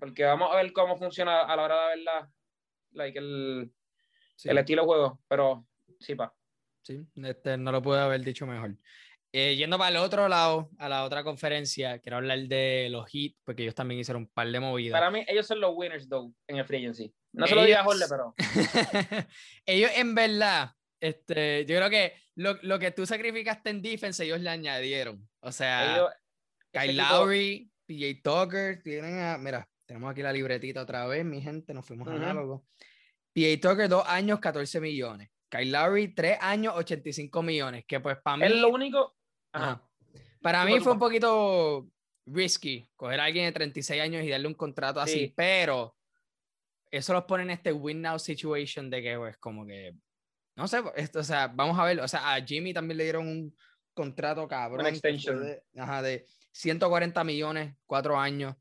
porque 0.00 0.24
vamos 0.24 0.52
a 0.52 0.56
ver 0.56 0.72
cómo 0.72 0.96
funciona 0.96 1.42
a 1.42 1.56
la 1.56 1.62
hora 1.62 1.82
de 1.82 1.88
ver 1.88 1.98
la, 2.04 2.30
like 2.92 3.18
el, 3.18 3.72
el 4.44 4.58
estilo 4.58 4.82
de 4.82 4.86
juego, 4.86 5.20
pero 5.28 5.66
sí, 6.00 6.14
pa. 6.14 6.34
Sí, 6.82 7.06
este, 7.16 7.56
no 7.56 7.72
lo 7.72 7.80
pude 7.80 8.00
haber 8.00 8.20
dicho 8.22 8.46
mejor. 8.46 8.76
Eh, 9.32 9.56
yendo 9.56 9.78
para 9.78 9.90
el 9.90 9.96
otro 9.96 10.28
lado, 10.28 10.70
a 10.78 10.88
la 10.88 11.04
otra 11.04 11.24
conferencia, 11.24 11.98
quiero 11.98 12.18
hablar 12.18 12.38
de 12.40 12.88
los 12.90 13.10
Heat, 13.10 13.32
porque 13.42 13.62
ellos 13.62 13.74
también 13.74 14.00
hicieron 14.00 14.22
un 14.22 14.28
par 14.28 14.48
de 14.48 14.60
movidas. 14.60 14.92
Para 14.92 15.10
mí, 15.10 15.24
ellos 15.26 15.46
son 15.46 15.60
los 15.60 15.72
winners, 15.74 16.08
though, 16.08 16.32
en 16.46 16.58
el 16.58 16.64
free 16.64 16.78
agency. 16.78 17.12
No 17.32 17.46
se 17.46 17.56
lo 17.56 17.64
diga 17.64 17.80
a 17.80 17.84
Jorge, 17.84 18.04
pero. 18.08 18.34
ellos, 19.66 19.90
en 19.96 20.14
verdad, 20.14 20.70
este, 21.00 21.64
yo 21.66 21.76
creo 21.76 21.90
que 21.90 22.12
lo, 22.36 22.58
lo, 22.62 22.78
que 22.78 22.90
tú 22.90 23.06
sacrificaste 23.06 23.70
en 23.70 23.82
defense, 23.82 24.24
ellos 24.24 24.40
le 24.40 24.50
añadieron. 24.50 25.28
O 25.40 25.52
sea, 25.52 26.08
Kyle 26.72 26.96
Lowry, 26.96 27.70
PJ 27.86 28.20
Tucker, 28.22 28.82
tienen 28.82 29.18
a. 29.20 29.38
Mira, 29.38 29.68
tenemos 29.86 30.10
aquí 30.10 30.22
la 30.22 30.32
libretita 30.32 30.82
otra 30.82 31.06
vez, 31.06 31.24
mi 31.24 31.40
gente, 31.40 31.74
nos 31.74 31.86
fuimos 31.86 32.08
a 32.08 32.14
análogos. 32.14 32.62
PA 33.34 33.60
Tucker, 33.60 33.88
dos 33.88 34.04
años, 34.06 34.38
14 34.40 34.80
millones. 34.80 35.30
Kyle 35.48 35.70
Lowry, 35.70 36.14
tres 36.14 36.38
años, 36.40 36.74
85 36.76 37.42
millones. 37.42 37.84
Que 37.86 38.00
pues 38.00 38.16
para 38.22 38.36
mí. 38.36 38.44
Es 38.46 38.52
lo 38.52 38.68
único. 38.68 39.16
Para 40.40 40.64
mí 40.64 40.78
fue 40.80 40.92
un 40.92 40.98
poquito 40.98 41.88
risky 42.26 42.88
coger 42.96 43.20
a 43.20 43.24
alguien 43.24 43.46
de 43.46 43.52
36 43.52 44.00
años 44.00 44.24
y 44.24 44.30
darle 44.30 44.46
un 44.46 44.54
contrato 44.54 45.00
así, 45.00 45.32
pero 45.36 45.94
eso 46.90 47.12
los 47.12 47.24
pone 47.24 47.42
en 47.42 47.50
este 47.50 47.72
win 47.72 48.00
now 48.00 48.18
situation 48.18 48.88
de 48.88 49.02
que, 49.02 49.16
pues, 49.16 49.36
como 49.38 49.66
que. 49.66 49.94
No 50.56 50.68
sé, 50.68 50.82
esto, 50.96 51.20
o 51.20 51.24
sea, 51.24 51.48
vamos 51.48 51.78
a 51.78 51.84
ver. 51.84 52.00
O 52.00 52.08
sea, 52.08 52.34
a 52.34 52.40
Jimmy 52.42 52.72
también 52.72 52.98
le 52.98 53.04
dieron 53.04 53.26
un 53.26 53.56
contrato 53.92 54.46
cabrón. 54.46 54.80
Una 54.80 54.88
extension. 54.88 55.42
De, 55.42 55.62
ajá, 55.76 56.02
de 56.02 56.26
140 56.52 57.24
millones, 57.24 57.74
cuatro 57.86 58.18
años. 58.18 58.54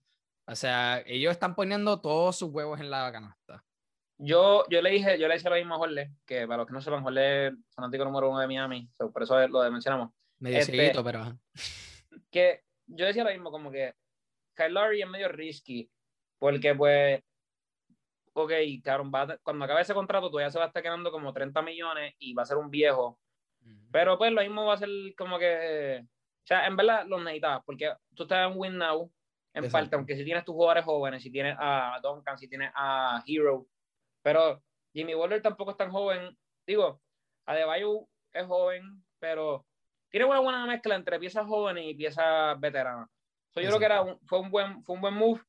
O 0.45 0.55
sea, 0.55 1.01
ellos 1.05 1.31
están 1.31 1.55
poniendo 1.55 2.01
todos 2.01 2.37
sus 2.37 2.51
huevos 2.51 2.79
en 2.79 2.89
la 2.89 3.11
canasta. 3.11 3.63
Yo, 4.17 4.65
yo 4.69 4.81
le 4.81 4.91
dije, 4.91 5.19
yo 5.19 5.27
le 5.27 5.35
dije 5.35 5.49
lo 5.49 5.55
mismo 5.55 5.75
a 5.75 5.77
Jorge, 5.77 6.11
que 6.25 6.47
para 6.47 6.57
los 6.57 6.67
que 6.67 6.73
no 6.73 6.81
sepan, 6.81 7.03
Jorge 7.03 7.47
es 7.47 7.53
fanático 7.75 8.05
número 8.05 8.29
uno 8.29 8.39
de 8.39 8.47
Miami, 8.47 8.89
por 8.97 9.23
eso 9.23 9.47
lo 9.47 9.71
mencionamos. 9.71 10.11
Medio 10.39 10.59
este, 10.59 10.91
pero. 11.03 11.37
Que 12.29 12.61
yo 12.87 13.05
decía 13.05 13.23
lo 13.23 13.31
mismo, 13.31 13.51
como 13.51 13.71
que 13.71 13.93
Kyle 14.55 14.73
Lowry 14.73 15.01
es 15.01 15.09
medio 15.09 15.29
risky, 15.29 15.89
porque 16.39 16.75
pues, 16.75 17.21
ok, 18.33 18.51
cabrón, 18.83 19.11
cuando 19.41 19.65
acabe 19.65 19.81
ese 19.81 19.93
contrato 19.93 20.29
todavía 20.29 20.51
se 20.51 20.57
va 20.57 20.65
a 20.65 20.67
estar 20.67 20.83
quedando 20.83 21.11
como 21.11 21.33
30 21.33 21.61
millones 21.61 22.15
y 22.19 22.33
va 22.33 22.43
a 22.43 22.47
ser 22.47 22.57
un 22.57 22.69
viejo. 22.69 23.19
Pero 23.91 24.17
pues 24.17 24.31
lo 24.31 24.41
mismo 24.41 24.65
va 24.65 24.73
a 24.73 24.77
ser 24.77 24.89
como 25.17 25.39
que, 25.39 26.03
o 26.03 26.45
sea, 26.45 26.67
en 26.67 26.75
verdad 26.75 27.05
lo 27.07 27.19
necesitas, 27.19 27.61
porque 27.65 27.93
tú 28.15 28.23
estás 28.23 28.51
en 28.51 28.57
win 28.57 28.77
now, 28.77 29.09
en 29.53 29.69
parte, 29.71 29.95
aunque 29.95 30.15
si 30.15 30.25
tienes 30.25 30.43
tus 30.43 30.55
jugadores 30.55 30.83
jóvenes, 30.83 31.21
si 31.21 31.31
tienes 31.31 31.55
a 31.59 31.99
Duncan, 32.01 32.37
si 32.37 32.47
tienes 32.47 32.71
a 32.75 33.23
Hero, 33.25 33.67
pero 34.23 34.61
Jimmy 34.93 35.13
Butler 35.13 35.41
tampoco 35.41 35.71
es 35.71 35.77
tan 35.77 35.91
joven. 35.91 36.35
Digo, 36.65 37.01
Adebayo 37.45 38.07
es 38.31 38.45
joven, 38.47 39.03
pero 39.19 39.65
tiene 40.09 40.25
una 40.25 40.39
buena 40.39 40.65
mezcla 40.65 40.95
entre 40.95 41.19
piezas 41.19 41.45
jóvenes 41.45 41.85
y 41.85 41.93
piezas 41.95 42.59
veteranas. 42.59 43.09
yo 43.55 43.61
creo 43.61 43.79
que 43.79 43.85
era 43.85 44.17
fue, 44.25 44.39
un 44.39 44.49
buen, 44.49 44.83
fue 44.83 44.95
un 44.95 45.01
buen 45.01 45.13
move. 45.13 45.41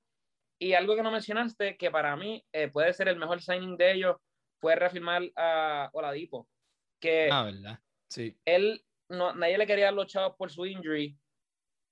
Y 0.65 0.73
algo 0.73 0.97
que 0.97 1.03
no 1.03 1.11
mencionaste, 1.11 1.77
que 1.77 1.91
para 1.91 2.17
mí 2.17 2.43
eh, 2.51 2.69
puede 2.69 2.91
ser 2.95 3.09
el 3.09 3.19
mejor 3.19 3.43
signing 3.43 3.77
de 3.77 3.93
ellos, 3.93 4.17
fue 4.63 4.75
reafirmar 4.75 5.21
a 5.37 5.91
Oladipo. 5.93 6.49
Que 6.99 7.29
ah, 7.31 7.43
¿verdad? 7.43 7.81
Sí. 8.09 8.35
Él, 8.47 8.83
no, 9.11 9.35
nadie 9.35 9.59
le 9.59 9.67
quería 9.67 9.85
dar 9.85 9.95
los 9.95 10.07
chavos 10.07 10.37
por 10.39 10.51
su 10.51 10.65
injury. 10.65 11.19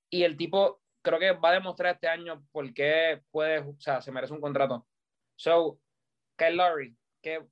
Y 0.09 0.23
el 0.23 0.39
tipo 0.39 0.81
creo 1.03 1.19
que 1.19 1.33
va 1.33 1.51
a 1.51 1.53
demostrar 1.53 1.97
este 1.97 2.09
año 2.09 2.43
por 2.51 2.73
qué 2.73 3.21
puede, 3.31 3.59
o 3.59 3.77
sea, 3.79 4.01
se 4.01 4.11
merece 4.11 4.33
un 4.33 4.41
contrato. 4.41 4.87
So, 5.37 5.79
Kyle 6.39 6.57
Lowry, 6.57 6.97
que 7.21 7.47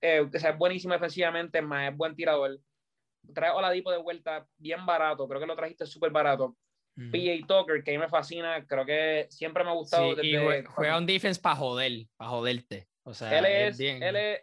eh, 0.00 0.30
es 0.32 0.56
buenísimo 0.56 0.94
defensivamente, 0.94 1.60
más 1.60 1.90
es 1.90 1.96
buen 1.96 2.16
tirador. 2.16 2.58
Trae 3.34 3.50
Oladipo 3.50 3.90
de 3.90 3.98
vuelta 3.98 4.48
bien 4.56 4.86
barato, 4.86 5.28
creo 5.28 5.42
que 5.42 5.46
lo 5.46 5.56
trajiste 5.56 5.84
súper 5.84 6.10
barato. 6.10 6.56
PJ 7.12 7.46
Tucker, 7.46 7.84
que 7.84 7.92
a 7.92 7.94
mí 7.94 7.98
me 7.98 8.08
fascina, 8.08 8.66
creo 8.66 8.84
que 8.84 9.26
siempre 9.30 9.62
me 9.62 9.70
ha 9.70 9.74
gustado. 9.74 10.16
Sí, 10.16 10.34
y 10.34 10.64
juega 10.66 10.98
un 10.98 11.06
defense 11.06 11.40
para 11.40 11.54
joder, 11.54 12.06
para 12.16 12.30
joderte. 12.30 12.88
O 13.04 13.14
sea, 13.14 13.38
él 13.38 13.44
es, 13.46 13.78
bien. 13.78 14.02
él 14.02 14.16
es, 14.16 14.40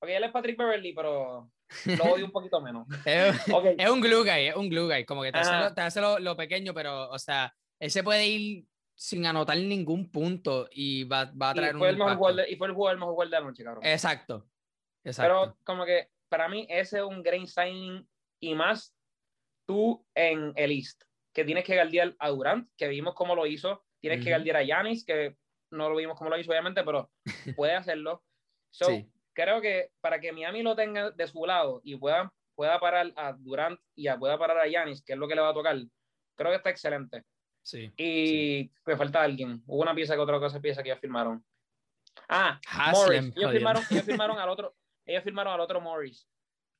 ok, 0.00 0.08
él 0.08 0.24
es 0.24 0.30
Patrick 0.30 0.58
Beverly, 0.58 0.92
pero 0.92 1.50
lo 1.86 2.04
odio 2.14 2.26
un 2.26 2.30
poquito 2.30 2.60
menos. 2.60 2.86
es, 3.06 3.90
un 3.90 4.00
glue 4.00 4.22
guy, 4.22 4.48
es 4.48 4.56
un 4.56 4.68
glue 4.68 4.86
guy. 4.86 5.04
Como 5.04 5.22
que 5.22 5.32
te 5.32 5.38
hace, 5.38 6.00
lo, 6.00 6.36
pequeño, 6.36 6.74
pero, 6.74 7.10
o 7.10 7.18
sea, 7.18 7.52
él 7.80 7.90
se 7.90 8.04
puede 8.04 8.26
ir 8.26 8.66
sin 8.96 9.26
anotar 9.26 9.56
ningún 9.56 10.10
punto 10.10 10.68
y 10.70 11.04
va, 11.04 11.32
va 11.32 11.50
a 11.50 11.54
traer 11.54 11.74
y 11.74 11.78
fue 11.78 11.92
un. 11.92 12.00
El 12.00 12.06
mejor 12.06 12.34
de, 12.34 12.50
y 12.50 12.56
fue 12.56 12.68
el 12.68 12.74
jugador 12.74 12.98
mejor 12.98 13.14
jugador 13.14 13.30
de 13.30 13.40
la 13.40 13.46
noche, 13.46 13.64
cabrón. 13.64 13.84
Exacto. 13.84 14.46
Exacto. 15.02 15.32
Pero, 15.32 15.58
como 15.64 15.84
que 15.84 16.10
para 16.28 16.48
mí, 16.48 16.66
ese 16.68 16.98
es 16.98 17.04
un 17.04 17.22
grain 17.22 17.46
signing 17.46 18.06
y 18.40 18.54
más 18.54 18.94
tú 19.66 20.04
en 20.14 20.52
el 20.56 20.72
East, 20.72 21.02
que 21.32 21.44
tienes 21.44 21.64
que 21.64 21.74
guardiar 21.74 22.14
a 22.18 22.28
Durant, 22.30 22.68
que 22.76 22.88
vimos 22.88 23.14
cómo 23.14 23.34
lo 23.34 23.46
hizo. 23.46 23.84
Tienes 24.00 24.22
que 24.22 24.30
guardiar 24.30 24.56
a 24.56 24.62
Yanis, 24.62 25.04
que 25.04 25.36
no 25.70 25.88
lo 25.88 25.96
vimos 25.96 26.18
cómo 26.18 26.30
lo 26.30 26.38
hizo, 26.38 26.50
obviamente, 26.50 26.84
pero 26.84 27.10
puede 27.56 27.74
hacerlo. 27.74 28.22
So, 28.70 28.86
sí 28.86 29.10
creo 29.34 29.60
que 29.60 29.90
para 30.00 30.20
que 30.20 30.32
Miami 30.32 30.62
lo 30.62 30.74
tenga 30.74 31.10
de 31.10 31.26
su 31.26 31.44
lado 31.44 31.80
y 31.84 31.96
pueda, 31.96 32.32
pueda 32.54 32.78
parar 32.80 33.12
a 33.16 33.32
Durant 33.32 33.78
y 33.94 34.06
a, 34.06 34.16
pueda 34.16 34.38
parar 34.38 34.58
a 34.58 34.68
Yanis, 34.68 35.02
que 35.02 35.12
es 35.12 35.18
lo 35.18 35.28
que 35.28 35.34
le 35.34 35.42
va 35.42 35.50
a 35.50 35.54
tocar, 35.54 35.76
creo 36.36 36.50
que 36.50 36.56
está 36.56 36.70
excelente. 36.70 37.24
Sí. 37.62 37.92
Y 37.96 38.70
me 38.86 38.96
falta 38.96 39.22
alguien. 39.22 39.62
Hubo 39.66 39.82
una 39.82 39.94
pieza 39.94 40.14
que 40.14 40.20
otra 40.20 40.38
cosa 40.38 40.60
pieza 40.60 40.82
que 40.82 40.90
ya 40.90 40.96
firmaron. 40.96 41.44
Ah, 42.28 42.60
Morris. 42.92 43.32
Ellos 43.36 43.52
firmaron, 43.52 43.82
ellos 43.90 44.04
firmaron, 44.04 44.38
al 44.38 44.48
otro, 44.48 44.76
ellos 45.04 45.24
firmaron 45.24 45.52
al 45.52 45.60
otro 45.60 45.80
Morris, 45.80 46.28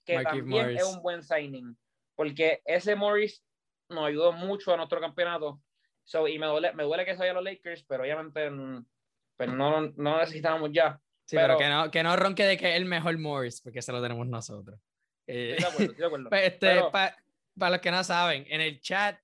que 0.07 0.23
también 0.23 0.71
es 0.71 0.85
un 0.85 1.03
buen 1.03 1.23
signing, 1.23 1.77
porque 2.15 2.63
ese 2.65 2.97
Morris 2.97 3.45
nos 3.89 4.07
ayudó 4.07 4.33
mucho 4.33 4.73
a 4.73 4.77
nuestro 4.77 5.01
campeonato. 5.01 5.61
So, 6.05 6.29
y 6.29 6.39
me 6.39 6.47
duele, 6.47 6.73
me 6.75 6.85
duele 6.85 7.05
que 7.05 7.13
se 7.13 7.21
vaya 7.21 7.33
a 7.33 7.35
los 7.35 7.45
Lakers, 7.45 7.85
pero 7.85 8.03
obviamente 8.03 8.51
mm, 8.51 8.85
pero 9.37 9.53
pues 9.53 9.59
no, 9.59 9.93
no 9.97 10.19
necesitábamos 10.19 10.71
ya. 10.73 11.01
Sí, 11.27 11.37
pero, 11.37 11.57
que, 11.57 11.69
no, 11.69 11.91
que 11.91 12.03
no 12.03 12.17
ronque 12.17 12.45
de 12.45 12.57
que 12.57 12.71
es 12.71 12.77
el 12.77 12.85
mejor 12.85 13.19
Morris, 13.19 13.61
porque 13.61 13.83
se 13.83 13.93
lo 13.93 14.03
tenemos 14.03 14.27
nosotros. 14.27 14.79
Eh, 15.27 15.57
de 15.59 15.67
acuerdo, 15.67 15.93
de 15.95 16.07
acuerdo. 16.07 16.29
Pues, 16.31 16.53
este, 16.53 16.81
para 17.57 17.71
los 17.71 17.81
que 17.81 17.91
no 17.91 18.05
saben, 18.05 18.45
en 18.49 18.61
el 18.61 18.81
chat, 18.81 19.19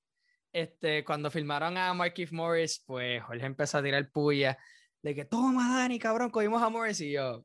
este, 0.53 1.05
cuando 1.05 1.31
filmaron 1.31 1.76
a 1.76 1.92
Marquise 1.94 2.35
Morris, 2.35 2.83
pues 2.87 3.22
Jorge 3.22 3.44
empezó 3.44 3.79
a 3.79 3.83
tirar 3.83 4.11
puya 4.11 4.59
de 5.03 5.14
que 5.14 5.24
toma 5.24 5.79
Dani, 5.79 5.98
cabrón, 5.98 6.31
cogimos 6.31 6.62
a 6.62 6.68
Morris 6.68 7.00
y 7.00 7.12
yo, 7.12 7.44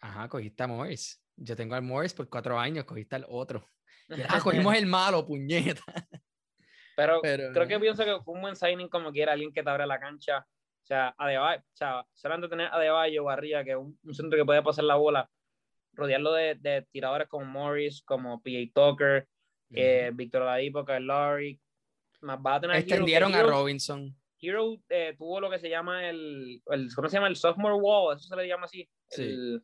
ajá, 0.00 0.28
cogiste 0.28 0.62
a 0.62 0.66
Morris. 0.66 1.22
Yo 1.36 1.56
tengo 1.56 1.74
al 1.74 1.82
Morris 1.82 2.14
por 2.14 2.28
cuatro 2.28 2.58
años, 2.58 2.84
cogiste 2.84 3.16
al 3.16 3.26
otro. 3.28 3.66
Ah, 4.28 4.40
cogimos 4.42 4.74
el 4.74 4.86
malo, 4.86 5.26
puñeta. 5.26 5.82
Pero, 6.96 7.20
creo 7.22 7.66
que 7.66 7.80
pienso 7.80 8.04
que 8.04 8.20
fue 8.22 8.34
un 8.34 8.42
buen 8.42 8.56
signing 8.56 8.88
como 8.88 9.10
quiera, 9.10 9.32
alguien 9.32 9.52
que 9.52 9.62
te 9.62 9.70
abre 9.70 9.86
la 9.86 9.98
cancha 9.98 10.46
sea, 10.90 11.14
Adebayo, 11.16 11.60
o 11.60 11.76
sea, 11.76 12.04
solamente 12.14 12.48
tener 12.48 12.66
a 12.66 12.74
Adebayo 12.74 13.24
Barría, 13.24 13.64
que 13.64 13.70
es 13.70 13.76
un, 13.76 13.96
centro 14.12 14.36
que 14.36 14.44
puede 14.44 14.62
pasar 14.62 14.84
la 14.84 14.96
bola, 14.96 15.30
rodearlo 15.92 16.32
de, 16.32 16.56
de 16.56 16.86
tiradores 16.90 17.28
como 17.28 17.44
Morris, 17.44 18.02
como 18.02 18.42
P.A. 18.42 18.70
Tucker, 18.74 19.28
eh, 19.72 20.10
Víctor 20.12 20.42
Ladipo, 20.42 20.84
Kyle 20.84 21.06
Lowry, 21.06 21.60
más 22.22 22.40
va 22.44 22.56
a 22.56 22.60
tener 22.60 22.76
Extendieron 22.76 23.34
a 23.34 23.42
Robinson. 23.42 24.16
Hero 24.42 24.78
eh, 24.88 25.14
tuvo 25.16 25.38
lo 25.38 25.50
que 25.50 25.58
se 25.58 25.68
llama 25.68 26.08
el, 26.08 26.60
el, 26.66 26.88
¿cómo 26.94 27.08
se 27.08 27.16
llama? 27.16 27.28
El 27.28 27.36
sophomore 27.36 27.74
wall, 27.74 28.16
eso 28.16 28.26
se 28.26 28.36
le 28.36 28.48
llama 28.48 28.64
así. 28.64 28.88
Sí. 29.08 29.60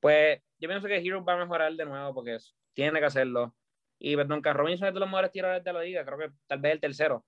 pues 0.00 0.40
yo 0.58 0.68
pienso 0.68 0.86
que 0.86 0.96
Hero 0.96 1.24
va 1.24 1.34
a 1.34 1.38
mejorar 1.38 1.72
de 1.74 1.84
nuevo 1.84 2.14
porque 2.14 2.38
tiene 2.72 2.98
que 2.98 3.06
hacerlo. 3.06 3.54
Y 4.04 4.16
perdón, 4.16 4.42
que 4.42 4.52
Robinson 4.52 4.88
es 4.88 4.94
de 4.94 4.98
los 4.98 5.08
mejores 5.08 5.30
tiradores 5.30 5.62
de 5.62 5.72
la 5.72 5.80
liga, 5.80 6.04
creo 6.04 6.18
que 6.18 6.30
tal 6.48 6.58
vez 6.58 6.72
el 6.72 6.80
tercero. 6.80 7.24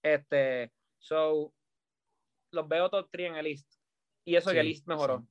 Este, 0.00 0.70
so, 0.96 1.52
los 2.52 2.68
veo 2.68 2.88
top 2.88 3.08
3 3.10 3.30
en 3.30 3.36
el 3.36 3.44
list. 3.46 3.74
Y 4.24 4.36
eso 4.36 4.52
que 4.52 4.60
el 4.60 4.68
list 4.68 4.86
mejoró. 4.86 5.26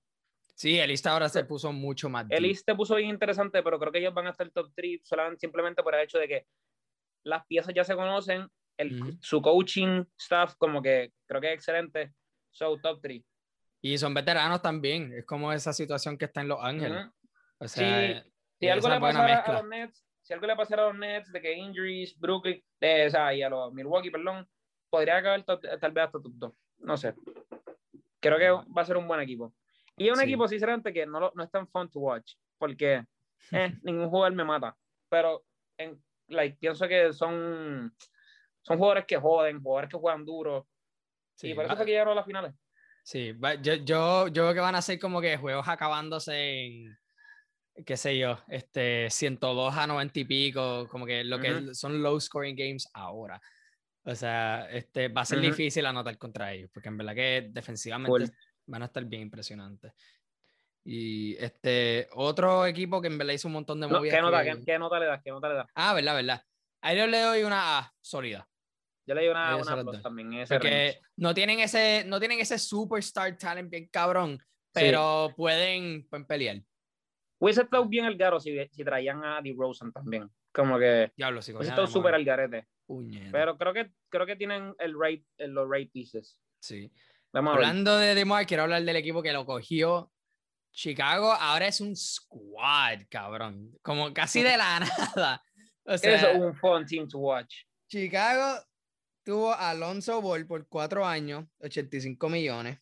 Sí, 0.56 0.78
el 0.78 0.92
East 0.92 1.08
ahora 1.08 1.30
se 1.30 1.46
puso 1.46 1.72
mucho 1.72 2.10
más. 2.10 2.28
El 2.30 2.46
East 2.46 2.66
se 2.66 2.76
puso 2.76 2.96
bien 2.96 3.10
interesante, 3.10 3.64
pero 3.64 3.80
creo 3.80 3.92
que 3.92 4.00
ellos 4.00 4.14
van 4.14 4.28
a 4.28 4.32
estar 4.32 4.50
top 4.52 4.72
3 4.76 5.02
solamente 5.04 5.40
simplemente 5.40 5.82
por 5.82 5.96
el 5.96 6.02
hecho 6.02 6.20
de 6.20 6.28
que 6.28 6.46
las 7.24 7.46
piezas 7.48 7.74
ya 7.74 7.86
se 7.86 7.96
conocen, 7.96 8.48
el, 8.78 9.18
su 9.22 9.42
coaching 9.42 10.04
staff 10.18 10.56
como 10.58 10.82
que 10.82 11.14
creo 11.26 11.40
que 11.40 11.48
es 11.48 11.56
excelente, 11.56 12.14
so 12.52 12.78
top 12.78 13.00
3. 13.02 13.24
Y 13.82 13.98
son 13.98 14.14
veteranos 14.14 14.62
también, 14.62 15.14
es 15.14 15.26
como 15.26 15.54
esa 15.54 15.72
situación 15.72 16.18
que 16.18 16.26
está 16.26 16.42
en 16.42 16.50
Los 16.50 16.60
Ángeles. 16.62 17.08
O 17.58 17.68
sea, 17.68 18.24
si, 18.60 18.68
algo 18.68 18.90
le 18.90 19.00
pasara 19.00 19.40
a 19.40 19.54
los 19.54 19.68
Nets, 19.68 20.06
si 20.24 20.34
algo 20.34 20.48
le 20.48 20.56
pasara 20.56 20.84
a 20.84 20.88
los 20.88 20.98
Nets 20.98 21.32
de 21.32 21.42
que 21.42 21.54
injuries, 21.54 22.18
Brooklyn, 22.18 22.64
o 22.82 23.10
sea, 23.10 23.34
y 23.34 23.44
a 23.44 23.50
los 23.50 23.74
Milwaukee, 23.74 24.10
perdón, 24.10 24.48
podría 24.90 25.18
acabar 25.18 25.44
tal 25.44 25.92
vez 25.92 26.06
hasta 26.06 26.22
top 26.22 26.32
2. 26.34 26.54
No 26.80 26.98
sé. 26.98 27.14
Creo 28.22 28.38
que 28.38 28.50
va 28.50 28.82
a 28.82 28.86
ser 28.86 28.96
un 28.96 29.08
buen 29.08 29.20
equipo. 29.20 29.54
Y 29.98 30.10
un 30.10 30.22
equipo, 30.22 30.48
sinceramente, 30.48 30.94
que 30.94 31.06
no, 31.06 31.32
no 31.36 31.44
es 31.44 31.52
tan 31.52 31.68
fun 31.68 31.90
to 31.92 32.00
watch, 32.00 32.36
porque 32.58 33.04
eh, 33.52 33.78
ningún 33.84 34.10
jugador 34.10 34.34
me 34.34 34.46
mata. 34.46 34.76
Pero 35.10 35.44
en, 35.78 36.02
like, 36.30 36.58
pienso 36.58 36.88
que 36.88 37.12
son, 37.12 37.94
son 38.62 38.78
jugadores 38.78 39.06
que 39.06 39.18
joden, 39.18 39.62
jugadores 39.62 39.90
que 39.90 39.98
juegan 39.98 40.26
duro. 40.26 40.68
y 41.42 41.54
por 41.54 41.66
eso 41.66 41.76
fue 41.76 41.86
que 41.86 41.92
llegaron 41.92 42.14
a 42.14 42.16
las 42.16 42.26
finales. 42.26 42.54
Sí, 43.04 43.38
yo, 43.62 43.74
yo, 43.74 44.28
yo 44.30 44.44
creo 44.44 44.54
que 44.54 44.60
van 44.62 44.76
a 44.76 44.82
ser 44.82 44.98
como 44.98 45.20
que 45.20 45.36
juegos 45.36 45.68
acabándose 45.68 46.66
en, 46.66 46.98
qué 47.86 47.98
sé 47.98 48.18
yo, 48.18 48.40
este, 48.48 49.10
102 49.10 49.76
a 49.76 49.88
90 49.88 50.20
y 50.20 50.26
pico, 50.26 50.88
como 50.90 51.06
que 51.06 51.24
lo 51.24 51.40
que 51.40 51.74
son 51.74 52.02
low 52.02 52.20
scoring 52.20 52.56
games 52.56 52.88
ahora. 52.94 53.42
O 54.06 54.16
sea, 54.16 54.68
este, 54.70 55.08
va 55.08 55.22
a 55.22 55.26
ser 55.26 55.40
difícil 55.40 55.86
anotar 55.86 56.18
contra 56.18 56.52
ellos, 56.52 56.70
porque 56.74 56.90
en 56.90 56.98
verdad 56.98 57.16
que 57.16 57.50
defensivamente 57.52 58.34
van 58.66 58.82
a 58.84 58.86
estar 58.86 59.04
bien 59.06 59.24
impresionantes. 59.24 59.94
Y 60.86 61.38
este, 61.38 62.10
otro 62.12 62.66
equipo 62.66 63.02
que 63.02 63.08
en 63.08 63.18
verdad 63.18 63.34
hizo 63.34 63.48
un 63.48 63.54
montón 63.54 63.80
de 63.80 63.88
movidas. 63.88 64.16
¿qué, 64.16 64.22
nota, 64.22 64.44
¿qué, 64.44 64.78
nota 64.78 65.00
le 65.00 65.06
das? 65.06 65.22
¿Qué 65.24 65.32
nota 65.32 65.48
le 65.48 65.56
das? 65.56 65.68
Ah, 65.74 65.94
verdad, 65.94 66.16
verdad. 66.16 66.44
A 66.82 66.94
ellos 66.94 67.08
le 67.08 67.22
doy 67.22 67.44
una 67.44 67.80
A 67.80 67.94
sólida. 68.02 68.48
Yo 69.06 69.16
le 69.16 69.22
doy 69.22 69.30
una, 69.30 69.56
una 69.56 70.02
también. 70.02 70.46
Porque 70.48 71.00
no 71.16 71.34
tienen, 71.34 71.60
ese, 71.62 72.04
no 72.06 72.20
tienen 72.20 72.40
ese 72.40 72.60
superstar 72.60 73.38
talent 73.38 73.70
bien 73.70 73.88
cabrón, 73.88 74.38
pero 74.74 75.34
pueden, 75.36 76.08
pueden 76.10 76.26
pelear. 76.26 76.62
Hubiese 77.44 77.64
estado 77.64 77.86
bien 77.86 78.06
el 78.06 78.16
garo 78.16 78.40
si, 78.40 78.58
si 78.72 78.86
traían 78.86 79.22
a 79.26 79.42
DeRozan 79.42 79.92
también. 79.92 80.30
Como 80.54 80.80
que. 80.80 81.12
Diablo, 81.18 81.42
si 81.42 81.52
Hubiese 81.52 81.72
estado 81.72 81.88
súper 81.88 82.16
al 82.16 82.24
garete. 82.24 82.70
Pero 83.34 83.58
creo 83.58 83.74
que, 83.74 83.92
creo 84.08 84.26
que 84.26 84.38
tienen 84.38 84.74
el 84.80 84.96
right, 84.98 85.26
los 85.40 85.70
right 85.70 85.92
pieces. 85.92 86.40
Sí. 86.62 86.90
Hablando 87.34 87.98
de 87.98 88.16
DeMar, 88.16 88.46
quiero 88.46 88.64
hablar 88.64 88.82
del 88.84 88.96
equipo 88.96 89.22
que 89.22 89.34
lo 89.34 89.46
cogió. 89.46 90.10
Chicago 90.72 91.34
ahora 91.34 91.68
es 91.68 91.82
un 91.82 91.98
squad, 91.98 93.02
cabrón. 93.10 93.78
Como 93.82 94.14
casi 94.14 94.42
de 94.42 94.56
la 94.56 94.80
nada. 95.16 95.44
O 95.84 95.98
sea, 95.98 96.32
es 96.32 96.40
un 96.40 96.56
fun 96.56 96.86
team 96.86 97.10
to 97.10 97.18
watch. 97.18 97.56
Chicago 97.90 98.64
tuvo 99.26 99.52
a 99.52 99.72
Alonso 99.72 100.22
Ball 100.22 100.48
por 100.48 100.66
cuatro 100.70 101.06
años, 101.06 101.46
85 101.60 102.30
millones. 102.30 102.80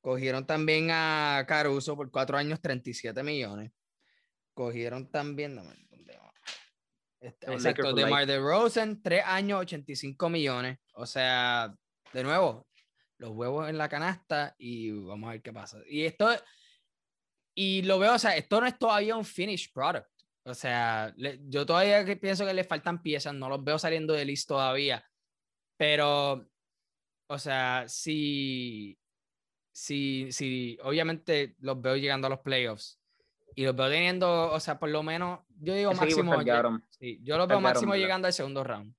Cogieron 0.00 0.46
también 0.46 0.90
a 0.92 1.44
Caruso 1.48 1.96
por 1.96 2.08
cuatro 2.12 2.38
años, 2.38 2.60
37 2.60 3.20
millones. 3.24 3.72
Cogieron 4.56 5.10
también, 5.10 5.54
no, 5.54 5.62
este, 7.20 7.52
exacto, 7.52 7.92
de 7.92 8.06
Mar 8.06 8.26
de 8.26 8.38
Rosen, 8.38 9.02
tres 9.02 9.22
años, 9.26 9.60
85 9.60 10.30
millones. 10.30 10.78
O 10.94 11.04
sea, 11.04 11.74
de 12.14 12.24
nuevo, 12.24 12.66
los 13.18 13.32
huevos 13.32 13.68
en 13.68 13.76
la 13.76 13.90
canasta 13.90 14.54
y 14.56 14.92
vamos 14.92 15.28
a 15.28 15.32
ver 15.32 15.42
qué 15.42 15.52
pasa. 15.52 15.78
Y 15.86 16.04
esto, 16.04 16.30
y 17.54 17.82
lo 17.82 17.98
veo, 17.98 18.14
o 18.14 18.18
sea, 18.18 18.34
esto 18.34 18.58
no 18.58 18.66
es 18.66 18.78
todavía 18.78 19.14
un 19.14 19.26
finished 19.26 19.74
product. 19.74 20.08
O 20.44 20.54
sea, 20.54 21.12
yo 21.16 21.66
todavía 21.66 22.02
pienso 22.18 22.46
que 22.46 22.54
le 22.54 22.64
faltan 22.64 23.02
piezas, 23.02 23.34
no 23.34 23.50
los 23.50 23.62
veo 23.62 23.78
saliendo 23.78 24.14
de 24.14 24.24
list 24.24 24.48
todavía. 24.48 25.04
Pero, 25.76 26.48
o 27.26 27.38
sea, 27.38 27.84
si, 27.88 28.98
si, 29.70 30.32
si 30.32 30.78
obviamente 30.82 31.56
los 31.58 31.78
veo 31.78 31.96
llegando 31.96 32.28
a 32.28 32.30
los 32.30 32.40
playoffs 32.40 32.98
y 33.58 33.64
los 33.64 33.74
veo 33.74 33.88
teniendo, 33.88 34.52
o 34.52 34.60
sea, 34.60 34.78
por 34.78 34.90
lo 34.90 35.02
menos, 35.02 35.40
yo 35.58 35.72
digo 35.72 35.94
máximo. 35.94 36.34
Sí, 36.90 37.18
yo 37.22 37.38
los 37.38 37.48
veo 37.48 37.58
máximo 37.58 37.94
llegando 37.96 38.26
al 38.26 38.34
segundo 38.34 38.62
round. 38.62 38.94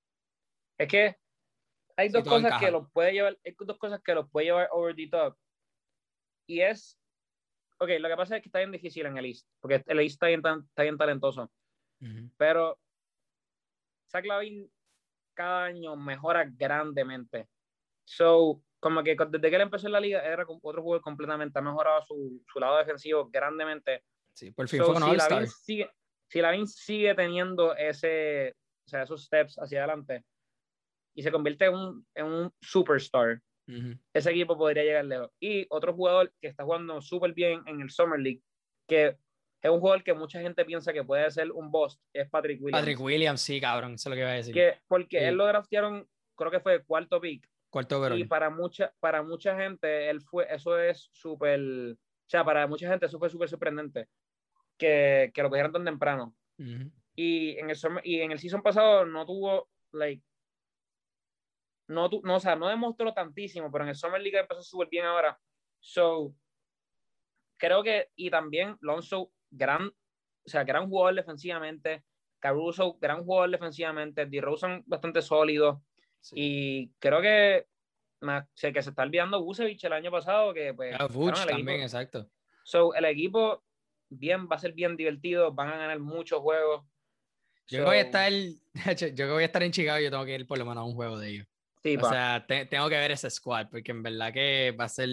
Es 0.80 0.88
que 0.88 1.15
hay 1.96 2.10
dos 2.10 2.28
cosas 2.28 2.60
que 2.60 2.72
los 2.72 2.91
puede 2.91 3.13
llevar, 3.13 3.38
hay 3.46 3.56
dos 3.56 3.78
cosas 3.78 4.02
que 4.04 4.15
los 4.15 4.28
puede 4.32 4.48
llevar 4.48 4.67
over 4.72 4.96
the 4.96 5.08
top. 5.10 5.38
Y 6.48 6.62
es, 6.62 7.00
ok, 7.78 7.89
lo 8.00 8.10
que 8.10 8.17
pasa 8.17 8.36
es 8.36 8.41
que 8.41 8.50
está 8.50 8.58
bien 8.58 8.72
difícil 8.72 9.06
en 9.06 9.20
el 9.20 9.28
East, 9.28 9.48
porque 9.60 9.84
el 9.86 10.00
East 10.00 10.13
está 10.13 10.26
bien, 10.26 10.41
está 10.43 10.82
bien 10.82 10.98
talentoso. 10.98 11.52
Pero 12.38 12.80
Zach 14.10 14.26
Lavin 14.26 14.72
cada 15.36 15.65
año 15.65 15.96
mejora 15.96 16.46
grandemente. 16.46 17.48
So, 18.06 18.63
como 18.80 19.04
que 19.04 19.15
desde 19.15 19.50
que 19.50 19.56
él 19.56 19.62
empezó 19.62 19.86
en 19.86 19.93
la 19.93 20.00
liga, 20.00 20.26
era 20.26 20.46
otro 20.48 20.82
jugador 20.82 21.04
completamente, 21.04 21.60
ha 21.60 21.62
mejorado 21.62 22.02
su, 22.02 22.43
su 22.52 22.60
lado 22.60 22.78
defensivo 22.78 23.30
grandemente. 23.30 24.04
Sí, 24.38 24.52
por 24.52 24.69
fin 24.69 24.84
fue 24.84 24.93
un 24.93 25.02
si 25.02 25.15
Lavin 25.15 25.47
sigue, 25.47 25.89
si 26.30 26.67
sigue 26.67 27.15
teniendo 27.15 27.76
ese, 27.76 28.56
o 28.86 28.89
sea, 28.89 29.02
esos 29.02 29.23
steps 29.26 29.56
hacia 29.56 29.80
adelante, 29.80 30.23
y 31.15 31.23
se 31.23 31.32
convierte 31.32 31.65
en 31.65 31.73
un, 31.73 32.08
en 32.13 32.26
un 32.26 32.54
superstar, 32.62 33.41
ese 34.13 34.30
equipo 34.30 34.56
podría 34.56 34.84
llegar 34.84 35.06
lejos. 35.06 35.32
Y 35.41 35.65
otro 35.69 35.93
jugador 35.93 36.32
que 36.39 36.50
está 36.50 36.63
jugando 36.63 37.02
súper 37.02 37.34
bien 37.34 37.63
en 37.65 37.82
el 37.82 37.89
Summer 37.89 38.19
League, 38.19 38.43
que 38.88 39.17
es 39.60 39.71
un 39.71 39.80
jugador 39.80 40.04
que 40.04 40.13
mucha 40.13 40.39
gente 40.39 40.63
piensa 40.65 40.93
que 40.93 41.04
puede 41.04 41.30
ser 41.32 41.52
un 41.52 41.71
boss, 41.71 42.00
es 42.13 42.30
Patrick 42.30 42.62
Williams. 42.62 42.80
Patrick 42.80 43.02
Williams, 43.02 43.41
sí, 43.41 43.60
cabrón, 43.60 43.95
eso 43.95 44.08
es 44.08 44.12
lo 44.12 44.15
que 44.15 44.21
iba 44.21 44.30
a 44.30 44.34
decir. 44.34 44.54
Que, 44.54 44.80
porque 44.88 45.28
él 45.28 45.34
lo 45.36 45.47
draftearon, 45.47 46.08
creo 46.38 46.52
que 46.52 46.60
fue 46.60 46.84
cuarto 46.84 47.19
pick. 47.19 47.50
Cuarto 47.71 47.97
overall. 47.97 48.19
Y 48.19 48.26
para 48.26 48.52
mucha, 48.52 48.93
para 49.00 49.23
mucha 49.23 49.58
gente, 49.58 50.12
él 50.12 50.21
fue, 50.21 50.45
eso 50.54 50.78
es 50.78 51.10
súper, 51.12 51.60
o 51.60 52.30
sea, 52.30 52.45
para 52.45 52.67
mucha 52.67 52.88
gente 52.88 53.08
eso 53.08 53.17
fue 53.17 53.32
súper 53.32 53.50
sorprendente, 53.50 54.08
que, 54.78 55.32
que 55.34 55.44
lo 55.44 55.50
cogieron 55.50 55.74
tan 55.74 55.86
temprano. 55.86 56.36
y, 57.16 57.58
en 57.58 57.70
el, 57.70 57.78
y 58.04 58.22
en 58.22 58.32
el 58.32 58.40
season 58.40 58.62
pasado 58.62 59.06
no 59.06 59.26
tuvo, 59.26 59.70
like, 59.92 60.24
no, 61.88 62.10
no, 62.24 62.36
o 62.36 62.40
sea, 62.40 62.56
no 62.56 62.68
demostró 62.68 63.13
tantísimo, 63.13 63.72
pero 63.72 63.84
en 63.84 63.90
el 63.90 63.96
Summer 63.96 64.22
League 64.22 64.38
empezó 64.38 64.62
súper 64.62 64.90
bien 64.90 65.06
ahora. 65.06 65.40
So, 65.80 66.34
creo 67.58 67.84
que, 67.84 68.10
y 68.16 68.30
también 68.30 68.78
Lonzo, 68.82 69.32
gran, 69.50 69.88
o 69.88 70.50
sea, 70.50 70.63
gran 70.63 70.90
jugador 70.90 71.16
defensivamente, 71.16 72.04
Caruso, 72.40 72.98
gran 73.00 73.24
jugador 73.24 73.50
defensivamente, 73.52 74.26
DeRozan 74.26 74.84
bastante 74.86 75.22
sólido, 75.22 75.82
y 76.34 76.90
creo 77.00 77.22
que, 77.22 77.68
sé 78.54 78.74
que 78.74 78.82
se 78.82 78.90
está 78.90 79.04
olvidando 79.04 79.44
Busevich 79.44 79.84
el 79.86 79.94
año 79.94 80.12
pasado, 80.12 80.54
que 80.54 80.74
pues... 80.74 80.96
Ah, 81.00 81.08
también, 81.48 81.82
exacto. 81.82 82.30
So, 82.63 82.94
el 82.94 83.06
equipo, 83.06 83.63
bien, 84.10 84.48
va 84.48 84.56
a 84.56 84.60
ser 84.60 84.74
bien 84.74 84.96
divertido, 84.96 85.54
van 85.54 85.70
a 85.70 85.78
ganar 85.78 86.00
muchos 86.00 86.39
juegos. 86.39 86.86
Yo 87.67 87.84
voy 87.84 87.98
a 87.98 88.02
estar, 88.02 88.32
yo 89.13 89.34
voy 89.34 89.43
a 89.43 89.48
estar 89.48 89.63
en 89.63 89.72
Chicago, 89.72 90.00
yo 90.00 90.10
tengo 90.10 90.26
que 90.26 90.36
ir 90.36 90.48
por 90.48 90.58
lo 90.58 90.65
menos 90.65 90.82
a 90.82 90.86
un 90.86 90.93
juego 90.93 91.20
de 91.20 91.30
ellos 91.30 91.48
o 91.96 92.10
sea, 92.10 92.46
tengo 92.48 92.89
que 92.89 92.98
ver 92.98 93.12
ese 93.12 93.30
squad 93.30 93.70
porque 93.70 93.91
en 93.91 94.04
verdad 94.04 94.34
que 94.34 94.76
va 94.78 94.86
a 94.86 94.89
ser 94.89 95.10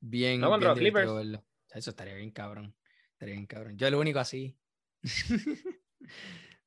bien. 0.00 0.40
No, 0.40 0.48
contra 0.50 0.74
Clippers. 0.74 1.10
Eso 1.70 1.90
estaría 1.90 2.14
bien 2.14 2.30
cabrón. 2.30 2.74
Estaría 3.12 3.34
bien 3.34 3.46
cabrón. 3.46 3.76
Yo 3.76 3.86
el 3.86 3.94
único 3.94 4.18
así. 4.18 4.56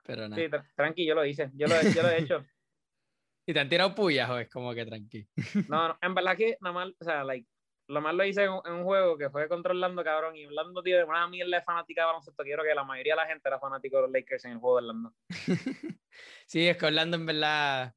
Pero 0.05 0.29
nada. 0.29 0.41
Sí, 0.41 0.49
tranqui, 0.75 1.05
yo 1.05 1.15
lo 1.15 1.25
hice. 1.25 1.49
Yo 1.53 1.67
lo, 1.67 1.81
yo 1.81 2.01
lo 2.01 2.09
he 2.09 2.21
hecho. 2.21 2.45
¿Y 3.45 3.53
te 3.53 3.59
han 3.59 3.69
tirado 3.69 3.95
puyas 3.95 4.29
o 4.29 4.37
es 4.37 4.49
como 4.49 4.73
que 4.73 4.85
tranqui? 4.85 5.27
no, 5.67 5.89
no, 5.89 5.97
en 6.01 6.13
verdad 6.13 6.37
que 6.37 6.57
nada 6.61 6.73
más, 6.73 6.89
o 6.99 7.03
sea, 7.03 7.23
like, 7.23 7.47
lo 7.91 8.01
más 8.01 8.15
lo 8.15 8.23
hice 8.25 8.43
en, 8.43 8.51
un 8.51 8.83
juego 8.83 9.17
que 9.17 9.29
fue 9.29 9.47
controlando, 9.47 10.03
cabrón, 10.03 10.35
y 10.35 10.45
Orlando, 10.45 10.81
tío, 10.81 10.97
de 10.97 11.03
una 11.03 11.27
mierda 11.27 11.57
de 11.57 11.63
fanática 11.63 12.01
de 12.01 12.07
baloncesto, 12.07 12.43
quiero 12.43 12.63
que 12.63 12.73
la 12.73 12.83
mayoría 12.83 13.13
de 13.13 13.21
la 13.21 13.27
gente 13.27 13.47
era 13.47 13.59
fanático 13.59 13.97
de 13.97 14.03
los 14.03 14.11
Lakers 14.11 14.45
en 14.45 14.51
el 14.53 14.57
juego 14.57 14.77
de 14.77 14.87
Orlando. 14.87 15.13
sí, 16.45 16.67
es 16.67 16.77
que 16.77 16.85
Orlando 16.85 17.17
en 17.17 17.25
verdad 17.25 17.93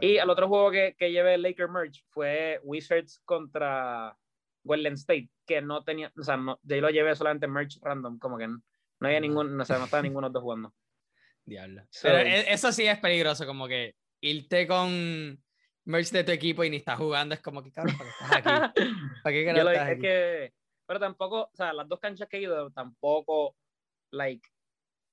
y 0.00 0.16
el 0.16 0.28
otro 0.28 0.48
juego 0.48 0.70
que, 0.70 0.96
que 0.98 1.12
llevé 1.12 1.38
Laker 1.38 1.68
Merge 1.68 2.02
fue 2.10 2.60
Wizards 2.64 3.20
contra 3.24 4.16
Golden 4.64 4.94
State, 4.94 5.30
que 5.46 5.62
no 5.62 5.84
tenía, 5.84 6.12
o 6.18 6.22
sea, 6.22 6.36
no, 6.36 6.58
yo 6.62 6.80
lo 6.80 6.90
llevé 6.90 7.14
solamente 7.14 7.46
Merge 7.46 7.78
random, 7.80 8.18
como 8.18 8.38
que 8.38 8.48
no, 8.48 8.60
había 9.00 9.20
ningún, 9.20 9.56
no, 9.56 9.64
sé, 9.64 9.74
no 9.74 9.84
estaba 9.84 10.02
ninguno 10.02 10.28
de 10.28 10.28
los 10.28 10.34
dos 10.34 10.42
jugando. 10.42 10.74
Diablo. 11.44 11.84
Pero 12.02 12.18
e, 12.18 12.52
eso 12.52 12.72
sí 12.72 12.86
es 12.86 12.98
peligroso, 12.98 13.46
como 13.46 13.68
que 13.68 13.94
irte 14.20 14.66
con 14.66 15.42
merge 15.84 16.16
de 16.16 16.24
tu 16.24 16.32
equipo 16.32 16.64
y 16.64 16.70
ni 16.70 16.76
estás 16.76 16.98
jugando, 16.98 17.34
es 17.34 17.40
como 17.40 17.62
que, 17.62 17.72
cabrón, 17.72 17.96
¿para 17.96 18.10
qué 18.10 18.24
estás 18.24 18.32
aquí? 18.36 18.74
¿Para 19.22 19.34
qué 19.34 19.52
lo, 19.52 19.70
estás 19.70 19.88
aquí? 19.88 20.00
Que, 20.00 20.52
pero 20.86 21.00
tampoco, 21.00 21.42
o 21.42 21.56
sea, 21.56 21.72
las 21.72 21.88
dos 21.88 22.00
canchas 22.00 22.28
que 22.28 22.38
he 22.38 22.42
ido, 22.42 22.70
tampoco, 22.70 23.56
like, 24.10 24.48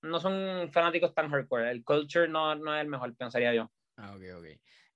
no 0.01 0.19
son 0.19 0.69
fanáticos 0.71 1.13
tan 1.13 1.29
hardcore. 1.29 1.71
El 1.71 1.83
culture 1.83 2.27
no, 2.27 2.55
no 2.55 2.75
es 2.75 2.81
el 2.81 2.87
mejor, 2.87 3.15
pensaría 3.15 3.53
yo. 3.53 3.69
Ah, 3.97 4.13
ok, 4.15 4.23
ok. 4.37 4.45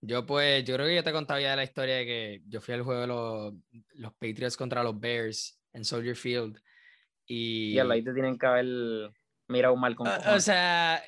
Yo 0.01 0.25
pues, 0.25 0.63
yo 0.65 0.75
creo 0.75 0.87
que 0.87 0.95
yo 0.95 1.03
te 1.03 1.13
contaba 1.13 1.39
ya 1.39 1.55
la 1.55 1.63
historia 1.63 1.95
de 1.95 2.05
que 2.05 2.41
yo 2.47 2.59
fui 2.59 2.73
al 2.73 2.83
juego 2.83 3.01
de 3.01 3.07
los, 3.07 3.53
los 3.93 4.11
Patriots 4.13 4.57
contra 4.57 4.83
los 4.83 4.99
Bears 4.99 5.61
en 5.71 5.85
Soldier 5.85 6.15
Field. 6.15 6.61
Y, 7.25 7.73
y 7.73 7.79
ahí 7.79 8.03
te 8.03 8.13
tienen 8.13 8.37
que 8.37 8.45
haber 8.45 9.11
mirado 9.47 9.75
mal 9.77 9.95
con 9.95 10.07
o, 10.07 10.35
o 10.35 10.39
sea, 10.39 11.01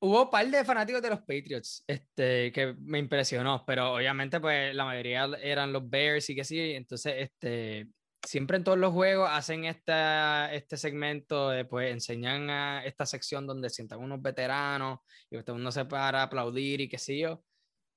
hubo 0.00 0.24
un 0.24 0.30
par 0.30 0.46
de 0.48 0.64
fanáticos 0.64 1.02
de 1.02 1.10
los 1.10 1.20
Patriots 1.20 1.84
este, 1.86 2.52
que 2.52 2.74
me 2.78 2.98
impresionó, 2.98 3.64
pero 3.66 3.94
obviamente 3.94 4.40
pues 4.40 4.74
la 4.74 4.84
mayoría 4.84 5.28
eran 5.42 5.72
los 5.72 5.88
Bears 5.88 6.30
y 6.30 6.34
que 6.34 6.44
sí, 6.44 6.72
entonces 6.72 7.14
este, 7.18 7.88
siempre 8.22 8.56
en 8.56 8.64
todos 8.64 8.78
los 8.78 8.92
juegos 8.92 9.28
hacen 9.30 9.64
esta, 9.64 10.52
este 10.54 10.76
segmento 10.76 11.50
de 11.50 11.64
pues 11.64 11.92
enseñan 11.92 12.50
a 12.50 12.84
esta 12.84 13.06
sección 13.06 13.46
donde 13.46 13.70
sientan 13.70 14.00
unos 14.00 14.22
veteranos 14.22 15.00
y 15.30 15.36
el 15.36 15.44
mundo 15.48 15.70
se 15.70 15.84
para 15.84 16.20
a 16.20 16.24
aplaudir 16.24 16.80
y 16.80 16.88
qué 16.88 16.98
sé 16.98 17.18
yo. 17.18 17.44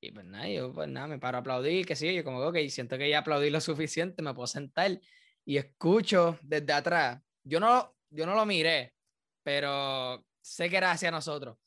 Y 0.01 0.11
pues 0.11 0.25
nada, 0.25 0.49
yo 0.49 0.73
pues 0.73 0.89
nada, 0.89 1.07
me 1.07 1.19
paro 1.19 1.37
a 1.37 1.41
aplaudir, 1.41 1.85
qué 1.85 1.95
sé 1.95 2.07
yo, 2.07 2.11
yo 2.13 2.23
como, 2.25 2.39
ok, 2.39 2.57
siento 2.69 2.97
que 2.97 3.09
ya 3.09 3.19
aplaudí 3.19 3.49
lo 3.49 3.61
suficiente, 3.61 4.21
me 4.21 4.33
puedo 4.33 4.47
sentar 4.47 4.99
y 5.45 5.57
escucho 5.57 6.37
desde 6.41 6.73
atrás. 6.73 7.21
Yo 7.43 7.59
no, 7.59 7.95
yo 8.09 8.25
no 8.25 8.35
lo 8.35 8.45
miré, 8.45 8.93
pero 9.43 10.25
sé 10.41 10.69
que 10.69 10.77
era 10.77 10.91
hacia 10.91 11.11
nosotros. 11.11 11.57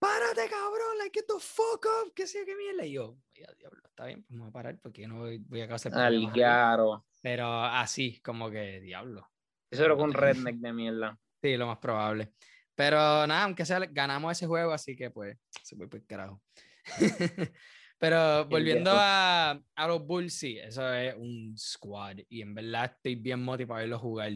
¡Párate, 0.00 0.48
cabrón! 0.48 0.98
Like, 0.98 1.20
get 1.20 1.26
the 1.26 1.38
fuck 1.38 1.84
up, 1.84 2.12
qué 2.14 2.26
sé 2.26 2.38
yo, 2.40 2.46
qué 2.46 2.56
mierda. 2.56 2.86
Y 2.86 2.92
yo, 2.92 3.18
diablo, 3.34 3.82
está 3.86 4.06
bien, 4.06 4.22
pues 4.22 4.30
me 4.30 4.38
voy 4.38 4.48
a 4.48 4.52
parar 4.52 4.78
porque 4.80 5.06
no 5.06 5.18
voy, 5.18 5.60
a 5.60 5.68
causar 5.68 5.94
Al 5.94 6.32
claro. 6.32 7.04
Pero 7.20 7.62
así, 7.62 8.18
como 8.22 8.50
que, 8.50 8.80
diablo. 8.80 9.30
Eso 9.70 9.84
era 9.84 9.94
un 9.94 10.14
redneck 10.14 10.56
de 10.56 10.72
mierda. 10.72 11.18
Sí, 11.42 11.54
lo 11.58 11.66
más 11.66 11.78
probable. 11.78 12.32
Pero 12.74 12.96
nada, 13.26 13.44
aunque 13.44 13.66
sea, 13.66 13.78
ganamos 13.90 14.32
ese 14.32 14.46
juego, 14.46 14.72
así 14.72 14.96
que 14.96 15.10
pues, 15.10 15.36
se 15.62 15.76
fue 15.76 15.86
por 15.86 16.04
carajo. 16.06 16.42
Pero 17.98 18.46
volviendo 18.46 18.92
a, 18.94 19.60
a, 19.74 19.86
los 19.86 20.06
Bulls, 20.06 20.32
sí, 20.32 20.58
eso 20.58 20.90
es 20.94 21.14
un 21.14 21.54
squad 21.58 22.16
y 22.30 22.40
en 22.40 22.54
verdad 22.54 22.86
estoy 22.86 23.16
bien 23.16 23.42
motivado 23.42 23.76
a 23.76 23.80
verlos 23.82 24.00
jugar. 24.00 24.32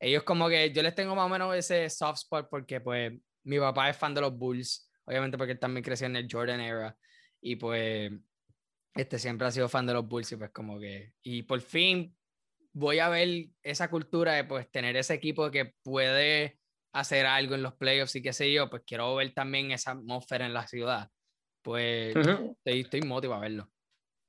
Ellos 0.00 0.22
como 0.22 0.48
que 0.48 0.72
yo 0.72 0.82
les 0.82 0.94
tengo 0.94 1.14
más 1.14 1.26
o 1.26 1.28
menos 1.28 1.54
ese 1.54 1.90
soft 1.90 2.20
spot 2.20 2.48
porque 2.50 2.80
pues 2.80 3.12
mi 3.44 3.58
papá 3.58 3.90
es 3.90 3.96
fan 3.98 4.14
de 4.14 4.22
los 4.22 4.34
Bulls, 4.34 4.90
obviamente 5.04 5.38
porque 5.38 5.52
él 5.52 5.58
también 5.58 5.84
creció 5.84 6.06
en 6.06 6.16
el 6.16 6.28
Jordan 6.30 6.60
era 6.60 6.96
y 7.40 7.56
pues 7.56 8.12
este 8.94 9.18
siempre 9.18 9.46
ha 9.46 9.50
sido 9.50 9.68
fan 9.68 9.86
de 9.86 9.94
los 9.94 10.06
Bulls 10.06 10.32
y 10.32 10.36
pues 10.36 10.50
como 10.50 10.78
que 10.78 11.12
y 11.22 11.42
por 11.42 11.60
fin 11.60 12.14
voy 12.72 12.98
a 12.98 13.08
ver 13.08 13.46
esa 13.62 13.90
cultura 13.90 14.34
de 14.34 14.44
pues 14.44 14.70
tener 14.70 14.96
ese 14.96 15.14
equipo 15.14 15.50
que 15.50 15.74
puede 15.82 16.58
hacer 16.92 17.26
algo 17.26 17.54
en 17.54 17.62
los 17.62 17.74
playoffs 17.74 18.16
y 18.16 18.22
qué 18.22 18.32
sé 18.32 18.52
yo, 18.52 18.68
pues 18.68 18.82
quiero 18.86 19.14
ver 19.14 19.32
también 19.32 19.70
esa 19.70 19.92
atmósfera 19.92 20.46
en 20.46 20.54
la 20.54 20.66
ciudad 20.66 21.10
pues 21.62 22.14
estoy, 22.16 22.80
estoy, 22.80 23.02
motivado 23.02 23.40
a 23.40 23.42
verlo. 23.42 23.70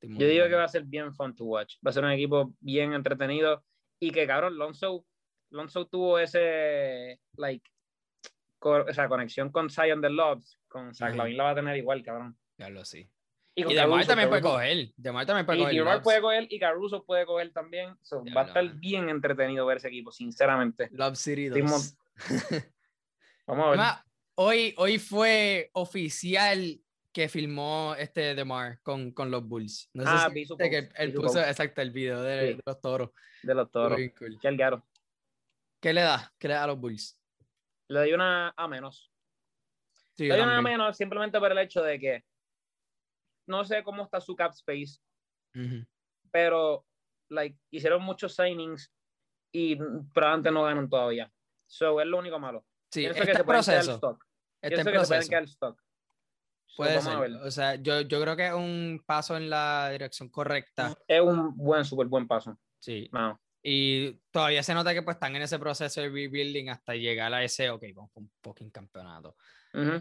Yo 0.01 0.27
digo 0.27 0.45
que 0.47 0.55
va 0.55 0.65
a 0.65 0.69
ser 0.69 0.83
bien 0.83 1.13
fun 1.13 1.35
to 1.35 1.45
watch. 1.45 1.75
Va 1.85 1.89
a 1.89 1.93
ser 1.93 2.03
un 2.03 2.11
equipo 2.11 2.53
bien 2.59 2.93
entretenido 2.93 3.63
y 3.99 4.11
que, 4.11 4.27
cabrón, 4.27 4.57
Lonzo, 4.57 5.05
Lonzo 5.49 5.87
tuvo 5.87 6.19
ese, 6.19 7.19
like, 7.37 7.69
o 8.69 8.93
sea, 8.93 9.07
conexión 9.07 9.51
con 9.51 9.69
Zion 9.69 10.01
the 10.01 10.09
Lobs, 10.09 10.59
con 10.67 10.93
Zach 10.93 11.15
Lavin 11.15 11.37
la 11.37 11.43
va 11.43 11.49
a 11.51 11.55
tener 11.55 11.77
igual, 11.77 12.03
cabrón. 12.03 12.37
Ya 12.57 12.69
lo 12.69 12.83
sí. 12.85 13.09
Y, 13.55 13.71
y 13.71 13.75
Demar 13.75 14.05
también 14.05 14.29
puede 14.29 14.41
coger. 14.41 14.91
Demar 14.97 15.25
también 15.25 15.45
puede 15.45 15.59
y 15.59 15.79
coger. 15.79 16.01
puede 16.01 16.21
coger 16.21 16.47
y 16.49 16.59
Caruso 16.59 17.05
puede 17.05 17.25
coger 17.25 17.51
también. 17.51 17.95
va 18.35 18.41
a 18.41 18.45
estar 18.45 18.67
bien 18.75 19.09
entretenido 19.09 19.65
ver 19.65 19.77
ese 19.77 19.89
equipo, 19.89 20.11
sinceramente. 20.11 20.89
Love 20.91 21.15
City 21.15 21.49
2. 21.49 21.97
Vamos 23.45 23.65
a 23.65 23.69
ver. 23.69 23.79
hoy, 24.35 24.73
hoy 24.77 24.97
fue 24.97 25.69
oficial 25.73 26.79
que 27.11 27.29
filmó 27.29 27.95
este 27.97 28.33
DeMar 28.33 28.79
con, 28.81 29.11
con 29.11 29.29
los 29.29 29.47
Bulls. 29.47 29.89
No 29.93 30.03
ah, 30.07 30.29
sé 30.33 30.45
si 30.45 30.57
que 30.57 30.89
él 30.95 31.13
puso 31.13 31.39
exacto 31.39 31.81
el 31.81 31.91
video 31.91 32.23
de, 32.23 32.59
los 32.65 32.81
toros. 32.81 33.11
De 33.43 33.53
los 33.53 33.69
toros. 33.69 33.99
Qué 33.99 34.37
¿Qué 35.79 35.93
le 35.93 36.01
da? 36.01 36.33
¿Qué 36.39 36.47
le 36.47 36.53
da 36.55 36.63
a 36.63 36.67
los 36.67 36.79
Bulls? 36.79 37.19
Le 37.89 37.99
doy 37.99 38.13
una 38.13 38.53
a 38.55 38.67
menos. 38.67 39.11
le 40.17 40.29
doy 40.29 40.41
una 40.41 40.57
a 40.57 40.61
menos 40.61 40.97
simplemente 40.97 41.39
por 41.39 41.51
el 41.51 41.57
hecho 41.57 41.81
de 41.81 41.99
que 41.99 42.23
no 43.47 43.63
sé 43.63 43.83
cómo 43.83 44.03
está 44.03 44.21
su 44.21 44.35
cap 44.35 44.51
space, 44.51 44.99
pero 46.31 46.85
like, 47.29 47.57
hicieron 47.71 48.01
muchos 48.03 48.35
signings 48.35 48.91
y 49.51 49.75
probablemente 50.13 50.51
no 50.51 50.63
ganan 50.63 50.89
todavía. 50.89 51.31
So, 51.67 51.99
es 51.99 52.07
lo 52.07 52.19
único 52.19 52.39
malo. 52.39 52.65
Sí, 52.91 53.05
este 53.05 53.25
que 53.25 53.35
se 53.35 53.43
proceso. 53.43 53.95
Stock. 53.95 54.25
Este 54.61 54.91
que 54.91 55.05
se 55.05 55.17
stock. 55.17 55.81
Puede 56.75 57.01
ser. 57.01 57.17
O 57.17 57.51
sea, 57.51 57.75
yo, 57.75 58.01
yo 58.01 58.21
creo 58.21 58.35
que 58.35 58.47
es 58.47 58.53
un 58.53 59.03
paso 59.05 59.37
en 59.37 59.49
la 59.49 59.89
dirección 59.91 60.29
correcta. 60.29 60.95
Es 61.07 61.21
un 61.21 61.55
buen, 61.55 61.85
súper 61.85 62.07
buen 62.07 62.27
paso. 62.27 62.57
Sí. 62.79 63.09
Y 63.65 64.19
todavía 64.29 64.61
se 64.61 64.73
nota 64.73 64.93
que 64.93 65.01
pues 65.01 65.15
están 65.15 65.35
en 65.37 65.41
ese 65.41 65.57
proceso 65.57 66.01
de 66.01 66.09
rebuilding 66.09 66.69
hasta 66.69 66.95
llegar 66.95 67.33
a 67.33 67.43
ese, 67.43 67.69
ok, 67.69 67.83
vamos 67.95 68.11
con 68.11 68.23
un 68.23 68.31
fucking 68.41 68.69
campeonato. 68.69 69.35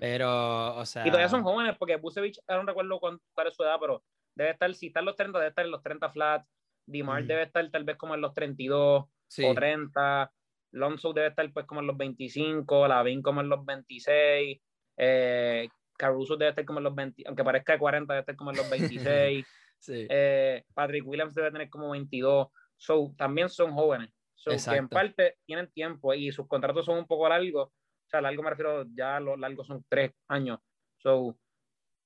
Pero, 0.01 0.77
o 0.77 0.85
sea. 0.85 1.07
Y 1.07 1.11
todavía 1.11 1.29
son 1.29 1.45
jóvenes, 1.45 1.77
porque 1.79 1.97
Busevich, 1.97 2.41
ahora 2.47 2.63
no 2.63 2.69
recuerdo 2.69 3.01
cuál 3.01 3.47
es 3.47 3.55
su 3.55 3.63
edad, 3.63 3.77
pero 3.81 4.05
debe 4.35 4.51
estar, 4.51 4.75
si 4.75 4.89
está 4.89 5.01
en 5.01 5.07
los 5.07 5.17
30, 5.17 5.39
debe 5.39 5.49
estar 5.49 5.65
en 5.65 5.71
los 5.71 5.83
30 5.83 6.11
flats. 6.11 6.49
Dimar 6.85 7.25
debe 7.25 7.45
estar 7.45 7.71
tal 7.71 7.85
vez 7.85 7.97
como 7.97 8.15
en 8.17 8.21
los 8.21 8.35
32 8.35 9.05
o 9.05 9.55
30. 9.55 10.33
Lonzo 10.73 11.13
debe 11.13 11.29
estar 11.29 11.51
pues 11.53 11.65
como 11.65 11.81
en 11.81 11.87
los 11.87 11.97
25, 11.97 12.89
Lavin 12.89 13.23
como 13.23 13.41
en 13.41 13.49
los 13.49 13.65
26. 13.65 14.61
Eh, 14.97 15.69
Caruso 15.97 16.37
debe 16.37 16.51
estar 16.51 16.65
como 16.65 16.81
en 16.81 16.85
los 16.85 16.95
20, 16.95 17.23
aunque 17.27 17.45
parezca 17.45 17.75
de 17.75 17.79
40, 17.79 18.13
debe 18.13 18.21
estar 18.21 18.37
como 18.37 18.51
en 18.51 18.57
los 18.57 18.69
26. 18.71 19.47
Eh, 19.89 20.65
Patrick 20.75 21.07
Williams 21.07 21.35
debe 21.35 21.53
tener 21.53 21.71
como 21.71 21.91
22. 21.91 22.49
So, 22.83 23.15
también 23.17 23.49
son 23.49 23.73
jóvenes. 23.73 24.11
So, 24.35 24.51
que 24.51 24.77
en 24.77 24.89
parte 24.89 25.37
tienen 25.47 25.71
tiempo 25.71 26.13
y 26.15 26.33
sus 26.33 26.49
contratos 26.49 26.85
son 26.85 26.99
un 26.99 27.07
poco 27.07 27.29
largos. 27.29 27.69
O 27.69 28.09
sea, 28.11 28.21
largo 28.21 28.43
me 28.43 28.51
refiero, 28.51 28.85
ya 28.93 29.21
los 29.21 29.39
largos 29.39 29.69
son 29.69 29.85
tres 29.89 30.11
años. 30.27 30.59
So, 30.99 31.39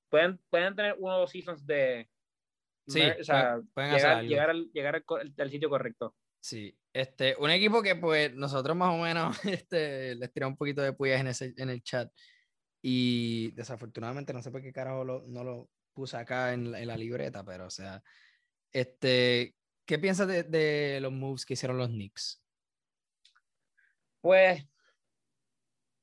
pueden, 0.07 0.39
pueden 0.51 0.75
tener 0.75 0.95
uno 0.99 1.15
o 1.15 1.19
dos 1.21 1.31
seasons 1.31 1.65
de. 1.65 2.07
Sí, 2.87 3.01
o 3.01 3.23
sea, 3.23 3.59
pueden 3.73 3.95
llegar, 3.95 4.23
llegar, 4.23 4.49
al, 4.51 4.71
llegar 4.71 5.03
al, 5.39 5.49
sitio 5.49 5.67
correcto. 5.67 6.15
Sí, 6.39 6.77
este, 6.93 7.35
un 7.39 7.49
equipo 7.49 7.81
que 7.81 7.95
pues 7.95 8.35
nosotros 8.35 8.77
más 8.77 8.93
o 8.93 8.99
menos 8.99 9.35
este, 9.45 10.13
les 10.13 10.31
tiramos 10.31 10.53
un 10.53 10.57
poquito 10.57 10.83
de 10.83 10.93
puyas 10.93 11.19
en, 11.19 11.27
ese, 11.27 11.53
en 11.57 11.71
el 11.71 11.81
chat. 11.81 12.11
Y 12.83 13.49
desafortunadamente 13.53 14.31
no 14.31 14.43
sé 14.43 14.51
por 14.51 14.61
qué 14.61 14.71
carajo 14.71 15.03
no 15.03 15.43
lo 15.43 15.69
puse 15.91 16.17
acá 16.17 16.53
en 16.53 16.71
la, 16.71 16.95
libreta, 16.95 17.43
pero 17.43 17.65
o 17.65 17.71
sea, 17.71 18.03
este, 18.71 19.56
¿qué 19.87 19.97
piensas 19.97 20.27
de, 20.27 20.99
los 21.01 21.11
moves 21.11 21.45
que 21.45 21.53
hicieron 21.53 21.77
los 21.77 21.87
Knicks? 21.87 22.43
Pues 24.21 24.67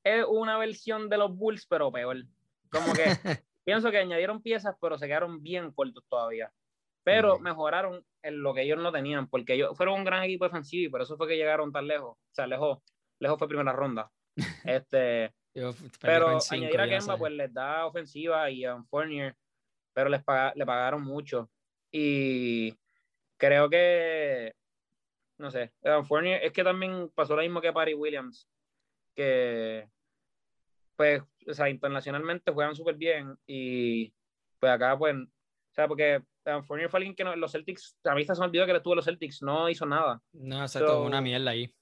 es 0.03 0.25
una 0.27 0.57
versión 0.57 1.07
de 1.07 1.17
los 1.17 1.35
Bulls, 1.35 1.65
pero 1.67 1.91
peor. 1.91 2.25
Como 2.69 2.93
que 2.93 3.03
pienso 3.63 3.91
que 3.91 3.99
añadieron 3.99 4.41
piezas, 4.41 4.75
pero 4.81 4.97
se 4.97 5.07
quedaron 5.07 5.41
bien 5.41 5.71
cortos 5.71 6.03
todavía. 6.09 6.51
Pero 7.03 7.37
mejoraron 7.37 8.03
en 8.23 8.41
lo 8.41 8.55
que 8.55 8.63
ellos 8.63 8.79
no 8.79 8.91
tenían, 8.91 9.29
porque 9.29 9.53
ellos 9.53 9.77
fueron 9.77 9.99
un 9.99 10.05
gran 10.05 10.23
equipo 10.23 10.45
defensivo 10.45 10.87
y 10.87 10.89
por 10.89 11.03
eso 11.03 11.15
fue 11.15 11.27
que 11.27 11.37
llegaron 11.37 11.71
tan 11.71 11.87
lejos. 11.87 12.17
O 12.17 12.33
sea, 12.33 12.47
lejos, 12.47 12.79
lejos 13.19 13.37
fue 13.37 13.47
primera 13.47 13.71
ronda. 13.71 14.11
Este, 14.65 15.33
pero 16.01 16.39
añadir 16.49 16.81
a 16.81 16.89
Kemba 16.89 17.17
pues 17.17 17.31
les 17.31 17.53
da 17.53 17.85
ofensiva 17.85 18.49
y 18.49 18.65
a 18.65 18.81
Fournier, 18.89 19.35
pero 19.93 20.09
les 20.09 20.21
le 20.55 20.65
pagaron 20.65 21.03
mucho. 21.03 21.49
Y 21.91 22.75
creo 23.37 23.69
que, 23.69 24.53
no 25.37 25.51
sé, 25.51 25.73
Fournier 26.07 26.43
es 26.43 26.51
que 26.51 26.63
también 26.63 27.09
pasó 27.15 27.35
lo 27.35 27.41
mismo 27.41 27.61
que 27.61 27.73
Paris 27.73 27.95
Williams, 27.97 28.47
que 29.15 29.87
pues, 30.95 31.21
o 31.47 31.53
sea, 31.53 31.69
internacionalmente 31.69 32.51
juegan 32.51 32.75
súper 32.75 32.95
bien 32.95 33.37
y 33.45 34.13
pues 34.59 34.71
acá 34.71 34.97
pues, 34.97 35.15
o 35.15 35.73
sea, 35.73 35.87
porque 35.87 36.23
Fournier 36.63 36.89
fue 36.89 36.99
alguien 36.99 37.15
que 37.15 37.23
no, 37.23 37.35
los 37.35 37.51
Celtics, 37.51 37.97
a 38.03 38.15
mí 38.15 38.23
se 38.23 38.33
me 38.39 38.45
olvidó 38.45 38.65
que 38.65 38.73
le 38.73 38.81
tuvo 38.81 38.95
los 38.95 39.05
Celtics, 39.05 39.41
no 39.41 39.69
hizo 39.69 39.85
nada. 39.85 40.21
No, 40.31 40.61
exacto, 40.61 41.03
una 41.03 41.21
mierda 41.21 41.51
ahí. 41.51 41.73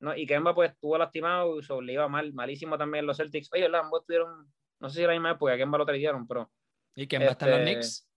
¿no? 0.00 0.16
Y 0.16 0.26
Kemba 0.26 0.54
pues 0.54 0.70
estuvo 0.72 0.98
lastimado, 0.98 1.60
so, 1.62 1.80
le 1.80 1.94
iba 1.94 2.08
mal, 2.08 2.32
malísimo 2.32 2.76
también 2.76 3.06
los 3.06 3.16
Celtics. 3.16 3.50
Oye, 3.52 3.68
los 3.68 3.80
ambos 3.80 4.04
tuvieron, 4.04 4.52
no 4.80 4.88
sé 4.88 4.96
si 4.96 5.02
era 5.02 5.12
la 5.12 5.18
misma 5.18 5.32
época, 5.32 5.56
Kemba 5.56 5.78
lo 5.78 5.86
trajeron, 5.86 6.26
pero... 6.26 6.50
¿Y 6.94 7.06
Kemba 7.06 7.30
está 7.30 7.46
en 7.46 7.50
los 7.50 7.60
este, 7.60 7.72
Knicks? 7.72 8.08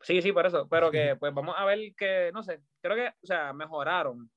Sí, 0.00 0.22
sí, 0.22 0.32
por 0.32 0.46
eso, 0.46 0.68
pero 0.68 0.90
que 0.90 1.16
pues 1.20 1.32
vamos 1.34 1.54
a 1.56 1.64
ver 1.64 1.94
que, 1.96 2.30
no 2.32 2.42
sé, 2.42 2.60
creo 2.80 2.96
que, 2.96 3.08
o 3.08 3.26
sea, 3.26 3.52
mejoraron, 3.52 4.30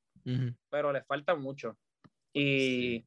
pero 0.69 0.91
les 0.91 1.05
falta 1.05 1.35
mucho. 1.35 1.77
Y 2.33 3.05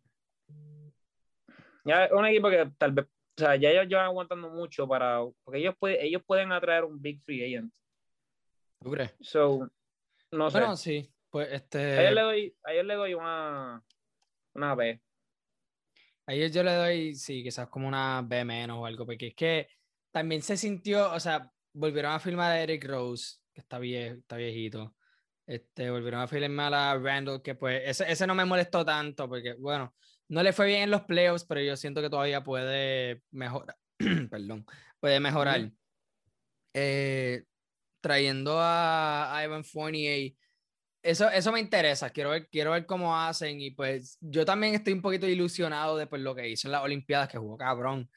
ya 1.84 2.04
es 2.06 2.12
un 2.12 2.26
equipo 2.26 2.50
que 2.50 2.70
tal 2.78 2.92
vez, 2.92 3.06
o 3.06 3.40
sea, 3.40 3.56
ya 3.56 3.70
ellos 3.70 3.86
llevan 3.88 4.06
aguantando 4.06 4.50
mucho 4.50 4.86
para, 4.86 5.20
porque 5.42 5.60
ellos, 5.60 5.74
puede, 5.78 6.04
ellos 6.04 6.22
pueden 6.24 6.52
atraer 6.52 6.84
un 6.84 7.00
big 7.00 7.20
free 7.22 7.44
agent. 7.44 7.72
¿Tú 8.80 8.90
crees? 8.90 9.14
So, 9.20 9.68
no 10.30 10.50
sé. 10.50 10.58
Bueno, 10.58 10.76
sí. 10.76 11.10
Pues 11.30 11.48
este. 11.50 11.98
Ayer 11.98 12.12
le 12.12 12.20
doy, 12.20 12.56
ayer 12.62 12.84
le 12.84 12.94
doy 12.94 13.14
una, 13.14 13.82
una 14.54 14.74
B. 14.74 15.00
Ayer 16.26 16.50
yo 16.52 16.62
le 16.62 16.72
doy, 16.74 17.14
sí, 17.16 17.42
quizás 17.42 17.68
como 17.68 17.88
una 17.88 18.22
B 18.22 18.44
menos 18.44 18.78
o 18.78 18.86
algo, 18.86 19.04
porque 19.04 19.28
es 19.28 19.34
que 19.34 19.68
también 20.10 20.42
se 20.42 20.56
sintió, 20.56 21.12
o 21.12 21.18
sea, 21.18 21.50
volvieron 21.74 22.12
a 22.12 22.20
filmar 22.20 22.52
a 22.52 22.60
Eric 22.60 22.84
Rose, 22.86 23.36
que 23.52 23.60
está, 23.60 23.78
está 23.82 24.36
viejito. 24.36 24.94
Este, 25.46 25.90
volvieron 25.90 26.20
a 26.20 26.26
firmar 26.26 26.72
a 26.72 26.96
Randall, 26.96 27.42
que 27.42 27.54
pues 27.54 27.82
ese, 27.84 28.10
ese 28.10 28.26
no 28.26 28.34
me 28.34 28.46
molestó 28.46 28.84
tanto, 28.84 29.28
porque 29.28 29.54
bueno, 29.54 29.94
no 30.28 30.42
le 30.42 30.54
fue 30.54 30.66
bien 30.66 30.82
en 30.84 30.90
los 30.90 31.02
playoffs, 31.02 31.44
pero 31.44 31.60
yo 31.60 31.76
siento 31.76 32.00
que 32.00 32.08
todavía 32.08 32.42
puede 32.42 33.22
mejorar. 33.30 33.76
Perdón, 34.30 34.64
puede 34.98 35.20
mejorar. 35.20 35.70
Eh, 36.72 37.44
trayendo 38.00 38.58
a, 38.58 39.36
a 39.36 39.44
Evan 39.44 39.64
Fournier 39.64 40.34
eso, 41.04 41.28
eso 41.28 41.52
me 41.52 41.60
interesa, 41.60 42.08
quiero 42.08 42.30
ver, 42.30 42.48
quiero 42.48 42.70
ver 42.70 42.86
cómo 42.86 43.14
hacen 43.14 43.60
y 43.60 43.72
pues 43.72 44.16
yo 44.22 44.46
también 44.46 44.74
estoy 44.74 44.94
un 44.94 45.02
poquito 45.02 45.28
ilusionado 45.28 45.98
de 45.98 46.06
pues, 46.06 46.22
lo 46.22 46.34
que 46.34 46.48
hizo 46.48 46.66
en 46.66 46.72
las 46.72 46.82
Olimpiadas, 46.82 47.28
que 47.28 47.36
jugó 47.36 47.58
cabrón. 47.58 48.10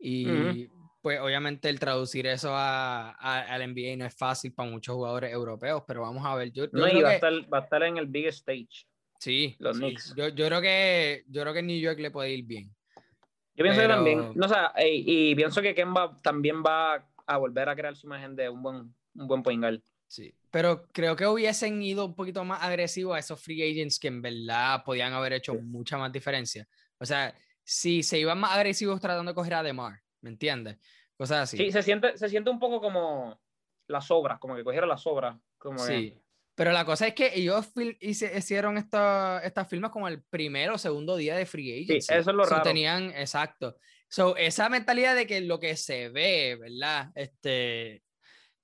Y 0.00 0.68
pues 1.04 1.20
obviamente 1.20 1.68
el 1.68 1.78
traducir 1.78 2.26
eso 2.26 2.48
a, 2.54 3.10
al 3.10 3.74
NBA 3.74 3.94
no 3.98 4.06
es 4.06 4.16
fácil 4.16 4.54
para 4.54 4.70
muchos 4.70 4.94
jugadores 4.94 5.30
europeos, 5.30 5.82
pero 5.86 6.00
vamos 6.00 6.24
a 6.24 6.34
ver. 6.34 6.50
Yo, 6.50 6.64
no, 6.72 6.88
y 6.88 7.02
va, 7.02 7.10
a 7.10 7.14
estar, 7.16 7.32
va, 7.52 7.58
a 7.58 7.60
estar, 7.60 7.82
en 7.82 7.98
el 7.98 8.06
big 8.06 8.28
stage. 8.28 8.86
Sí, 9.18 9.54
los 9.58 9.76
Knicks. 9.76 10.14
Yo, 10.16 10.28
yo, 10.28 10.46
creo 10.46 10.62
que, 10.62 11.24
yo 11.28 11.42
creo 11.42 11.52
que 11.52 11.62
New 11.62 11.78
York 11.78 11.98
le 11.98 12.10
puede 12.10 12.30
ir 12.30 12.46
bien. 12.46 12.74
Yo 13.54 13.64
pienso 13.64 13.82
que 13.82 13.86
también, 13.86 14.32
no, 14.34 14.46
o 14.46 14.80
y, 14.80 15.32
y, 15.32 15.34
pienso 15.34 15.60
que 15.60 15.74
Kemba 15.74 16.18
también 16.22 16.62
va 16.62 17.06
a 17.26 17.36
volver 17.36 17.68
a 17.68 17.76
crear 17.76 17.94
su 17.94 18.06
imagen 18.06 18.34
de 18.34 18.48
un 18.48 18.62
buen, 18.62 18.94
un 19.14 19.28
buen 19.28 19.42
point 19.42 19.60
guard. 19.60 19.82
Sí, 20.08 20.34
pero 20.50 20.88
creo 20.90 21.16
que 21.16 21.26
hubiesen 21.26 21.82
ido 21.82 22.06
un 22.06 22.14
poquito 22.14 22.42
más 22.46 22.62
agresivos 22.62 23.14
a 23.14 23.18
esos 23.18 23.38
free 23.38 23.62
agents 23.62 23.98
que 23.98 24.08
en 24.08 24.22
verdad 24.22 24.82
podían 24.82 25.12
haber 25.12 25.34
hecho 25.34 25.52
mucha 25.52 25.98
más 25.98 26.10
diferencia. 26.10 26.66
O 26.96 27.04
sea, 27.04 27.36
si 27.62 28.02
se 28.02 28.18
iban 28.18 28.40
más 28.40 28.52
agresivos 28.52 29.02
tratando 29.02 29.32
de 29.32 29.34
coger 29.34 29.52
a 29.52 29.62
DeMar, 29.62 30.03
¿me 30.24 30.30
entiendes? 30.30 30.78
Cosas 31.16 31.42
así. 31.42 31.58
Sí, 31.58 31.70
se 31.70 31.82
siente, 31.82 32.18
se 32.18 32.28
siente 32.28 32.50
un 32.50 32.58
poco 32.58 32.80
como 32.80 33.38
las 33.86 34.10
obras, 34.10 34.38
como 34.40 34.56
que 34.56 34.64
cogieron 34.64 34.88
las 34.88 35.06
obras. 35.06 35.36
Como 35.58 35.78
sí. 35.78 36.18
Pero 36.56 36.72
la 36.72 36.84
cosa 36.84 37.06
es 37.06 37.14
que 37.14 37.32
ellos 37.34 37.72
hicieron 38.00 38.78
estas 38.78 39.44
esta 39.44 39.64
firmas 39.64 39.90
como 39.90 40.08
el 40.08 40.22
primero 40.22 40.74
o 40.74 40.78
segundo 40.78 41.16
día 41.16 41.36
de 41.36 41.46
free 41.46 41.82
agents. 41.82 42.06
Sí, 42.06 42.14
eso 42.14 42.30
es 42.30 42.36
lo 42.36 42.44
raro. 42.44 42.62
Tenían, 42.62 43.10
exacto. 43.10 43.76
So, 44.08 44.36
esa 44.36 44.68
mentalidad 44.68 45.16
de 45.16 45.26
que 45.26 45.40
lo 45.40 45.58
que 45.58 45.76
se 45.76 46.08
ve, 46.10 46.56
¿verdad? 46.60 47.10
Este, 47.16 48.04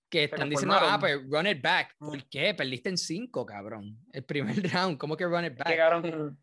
que 0.09 0.25
están 0.25 0.49
diciendo, 0.49 0.77
ah, 0.79 0.99
pues 1.01 1.19
run 1.29 1.49
it 1.49 1.61
back. 1.61 1.97
¿Por 1.99 2.29
qué? 2.29 2.55
Perdiste 2.55 2.91
en 2.91 2.99
cinco, 2.99 3.45
cabrón. 3.45 3.99
El 4.13 4.25
primer 4.25 4.55
round, 4.73 4.97
¿cómo 4.97 5.17
que 5.17 5.25
run 5.25 5.47
it 5.47 5.57
back? 5.57 6.37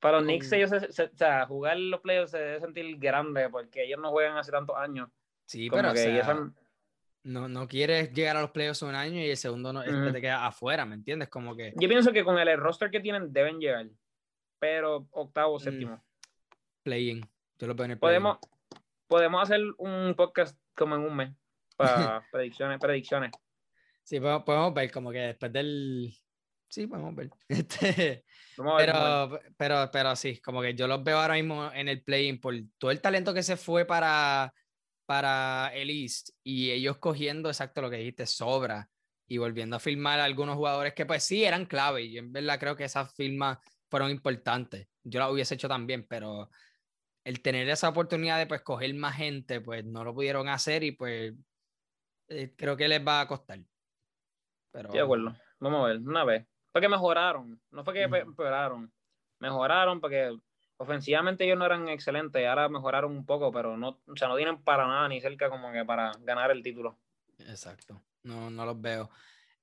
Para 0.00 0.18
los 0.18 0.24
Knicks, 0.24 0.52
ellos, 0.52 0.70
se, 0.90 1.04
o 1.04 1.16
sea, 1.16 1.46
jugar 1.46 1.78
los 1.78 2.00
playoffs 2.00 2.30
se 2.32 2.38
debe 2.38 2.60
sentir 2.60 2.98
grande 2.98 3.48
porque 3.48 3.84
ellos 3.84 3.98
no 4.00 4.10
juegan 4.10 4.36
hace 4.36 4.52
tantos 4.52 4.76
años. 4.76 5.08
Sí, 5.46 5.70
pero 5.70 5.92
que 5.94 6.22
no, 7.26 7.48
no 7.48 7.66
quieres 7.66 8.12
llegar 8.12 8.36
a 8.36 8.42
los 8.42 8.52
playoffs 8.52 8.82
un 8.82 8.94
año 8.94 9.20
y 9.20 9.30
el 9.30 9.36
segundo 9.36 9.72
no, 9.72 9.82
este 9.82 10.12
te 10.12 10.20
queda 10.20 10.46
afuera, 10.46 10.84
¿me 10.84 10.94
entiendes? 10.94 11.28
Como 11.28 11.56
que... 11.56 11.72
Yo 11.76 11.88
pienso 11.88 12.12
que 12.12 12.22
con 12.22 12.38
el 12.38 12.56
roster 12.56 12.88
que 12.88 13.00
tienen 13.00 13.32
deben 13.32 13.58
llegar, 13.58 13.88
pero 14.60 15.08
octavo, 15.10 15.56
mm. 15.56 15.60
séptimo. 15.60 16.04
Playing. 16.84 17.28
Yo 17.58 17.66
lo 17.66 17.74
veo 17.74 17.86
en 17.86 17.90
el 17.92 17.98
podemos, 17.98 18.38
podemos 19.08 19.42
hacer 19.42 19.60
un 19.78 20.14
podcast 20.16 20.56
como 20.76 20.94
en 20.94 21.02
un 21.02 21.16
mes 21.16 21.32
para 21.76 22.24
predicciones, 22.30 22.78
predicciones. 22.78 23.32
Sí, 24.04 24.20
podemos, 24.20 24.72
ver 24.72 24.92
como 24.92 25.10
que 25.10 25.18
después 25.18 25.52
del... 25.52 26.14
Sí, 26.68 26.86
podemos 26.86 27.12
ver. 27.16 27.30
Este, 27.48 28.24
pero, 28.76 29.40
pero, 29.56 29.90
pero 29.92 30.16
sí, 30.16 30.40
como 30.40 30.62
que 30.62 30.74
yo 30.74 30.86
los 30.86 31.02
veo 31.02 31.18
ahora 31.18 31.34
mismo 31.34 31.70
en 31.72 31.88
el 31.88 32.02
play 32.02 32.32
por 32.38 32.54
todo 32.78 32.90
el 32.90 33.00
talento 33.00 33.34
que 33.34 33.42
se 33.42 33.56
fue 33.56 33.84
para, 33.84 34.52
para 35.06 35.70
el 35.74 35.90
East 35.90 36.30
y 36.42 36.70
ellos 36.70 36.98
cogiendo 36.98 37.48
exacto 37.48 37.82
lo 37.82 37.90
que 37.90 37.96
dijiste, 37.96 38.26
sobra 38.26 38.88
y 39.28 39.38
volviendo 39.38 39.76
a 39.76 39.80
filmar 39.80 40.20
a 40.20 40.24
algunos 40.24 40.56
jugadores 40.56 40.94
que 40.94 41.06
pues 41.06 41.24
sí 41.24 41.44
eran 41.44 41.66
clave 41.66 42.02
y 42.02 42.12
yo 42.12 42.20
en 42.20 42.32
verdad 42.32 42.58
creo 42.60 42.76
que 42.76 42.84
esas 42.84 43.14
firmas 43.14 43.58
fueron 43.88 44.10
importantes. 44.10 44.88
Yo 45.02 45.20
las 45.20 45.30
hubiese 45.30 45.54
hecho 45.54 45.68
también, 45.68 46.06
pero 46.08 46.50
el 47.24 47.40
tener 47.42 47.68
esa 47.68 47.88
oportunidad 47.88 48.38
de 48.38 48.46
pues 48.46 48.62
coger 48.62 48.94
más 48.94 49.16
gente, 49.16 49.60
pues 49.60 49.84
no 49.84 50.04
lo 50.04 50.14
pudieron 50.14 50.48
hacer 50.48 50.84
y 50.84 50.92
pues 50.92 51.34
eh, 52.28 52.54
creo 52.56 52.76
que 52.76 52.88
les 52.88 53.04
va 53.04 53.20
a 53.20 53.28
costar. 53.28 53.60
Pero... 54.70 54.90
de 54.90 55.00
acuerdo. 55.00 55.36
Vamos 55.58 55.84
a 55.84 55.88
ver, 55.88 55.98
una 55.98 56.24
vez. 56.24 56.46
Fue 56.76 56.82
que 56.82 56.90
mejoraron, 56.90 57.58
no 57.70 57.84
fue 57.84 57.94
que 57.94 58.02
empeoraron. 58.02 58.92
Mejoraron 59.38 59.98
porque 59.98 60.36
ofensivamente 60.76 61.46
ellos 61.46 61.56
no 61.56 61.64
eran 61.64 61.88
excelentes, 61.88 62.46
ahora 62.46 62.68
mejoraron 62.68 63.12
un 63.12 63.24
poco, 63.24 63.50
pero 63.50 63.78
no, 63.78 64.02
o 64.06 64.14
sea, 64.14 64.28
no 64.28 64.36
tienen 64.36 64.62
para 64.62 64.86
nada 64.86 65.08
ni 65.08 65.18
cerca 65.18 65.48
como 65.48 65.72
que 65.72 65.86
para 65.86 66.12
ganar 66.20 66.50
el 66.50 66.62
título. 66.62 66.98
Exacto, 67.38 68.02
no, 68.24 68.50
no 68.50 68.66
los 68.66 68.78
veo. 68.78 69.08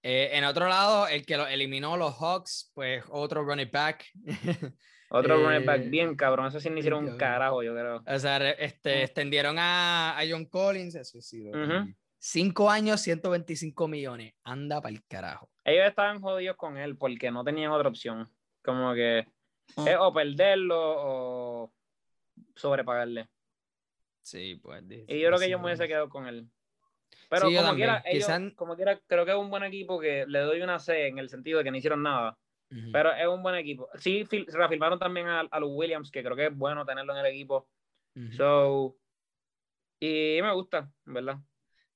Eh, 0.01 0.32
en 0.34 0.43
otro 0.43 0.68
lado, 0.68 1.07
el 1.07 1.24
que 1.24 1.38
lo 1.38 1.45
eliminó 1.45 1.97
los 1.97 2.16
Hawks, 2.16 2.72
pues 2.74 3.03
otro 3.09 3.43
running 3.43 3.70
back. 3.72 4.05
Otro 5.09 5.38
running 5.38 5.68
back 5.68 5.82
eh, 5.82 5.89
bien 5.89 6.16
cabrón, 6.16 6.47
eso 6.47 6.59
sí 6.59 6.72
me 6.72 6.80
hicieron 6.80 7.07
un 7.07 7.18
carajo, 7.18 7.61
yo 7.61 7.76
creo. 7.76 8.03
O 8.07 8.18
sea, 8.18 8.49
este, 8.53 9.03
extendieron 9.03 9.59
a, 9.59 10.18
a 10.18 10.24
John 10.28 10.45
Collins, 10.45 10.95
eso 10.95 11.22
sí. 11.22 11.51
Cinco 12.26 12.70
años, 12.70 13.02
125 13.02 13.86
millones. 13.90 14.34
Anda 14.46 14.80
para 14.80 14.96
el 14.96 15.04
carajo. 15.04 15.50
Ellos 15.66 15.86
estaban 15.86 16.22
jodidos 16.22 16.56
con 16.56 16.78
él 16.78 16.96
porque 16.96 17.30
no 17.30 17.44
tenían 17.44 17.70
otra 17.72 17.90
opción. 17.90 18.30
Como 18.64 18.94
que 18.94 19.28
mm. 19.76 19.88
es 19.90 19.98
o 20.00 20.14
perderlo 20.14 20.78
o 20.80 21.74
sobrepagarle. 22.56 23.28
Sí, 24.22 24.56
pues. 24.64 24.86
Y 24.90 25.20
yo 25.20 25.28
creo 25.28 25.38
que 25.38 25.50
yo 25.50 25.60
me 25.60 25.66
hubiese 25.66 25.86
quedado 25.86 26.08
con 26.08 26.26
él. 26.26 26.48
Pero 27.30 27.48
como, 27.52 27.76
quiera, 27.76 28.02
ellos, 28.06 28.32
como 28.56 28.78
quiera, 28.78 28.98
creo 29.06 29.26
que 29.26 29.32
es 29.32 29.38
un 29.38 29.50
buen 29.50 29.64
equipo 29.64 30.00
que 30.00 30.26
le 30.26 30.40
doy 30.40 30.62
una 30.62 30.80
C 30.80 31.08
en 31.08 31.20
el 31.20 31.28
sentido 31.28 31.58
de 31.58 31.66
que 31.66 31.72
no 31.72 31.78
hicieron 31.78 32.04
nada. 32.04 32.38
Pero 32.94 33.12
es 33.12 33.28
un 33.28 33.44
buen 33.44 33.56
equipo. 33.56 33.90
Sí, 33.96 34.26
reafirmaron 34.48 34.98
también 34.98 35.28
a, 35.28 35.42
a, 35.42 35.60
los 35.60 35.72
Williams, 35.74 36.10
que 36.10 36.24
creo 36.24 36.38
que 36.38 36.46
es 36.46 36.56
bueno 36.56 36.86
tenerlo 36.86 37.12
en 37.12 37.20
el 37.20 37.26
equipo. 37.26 37.68
So, 38.32 38.96
y 40.00 40.40
me 40.42 40.54
gusta, 40.54 40.90
¿verdad? 41.04 41.38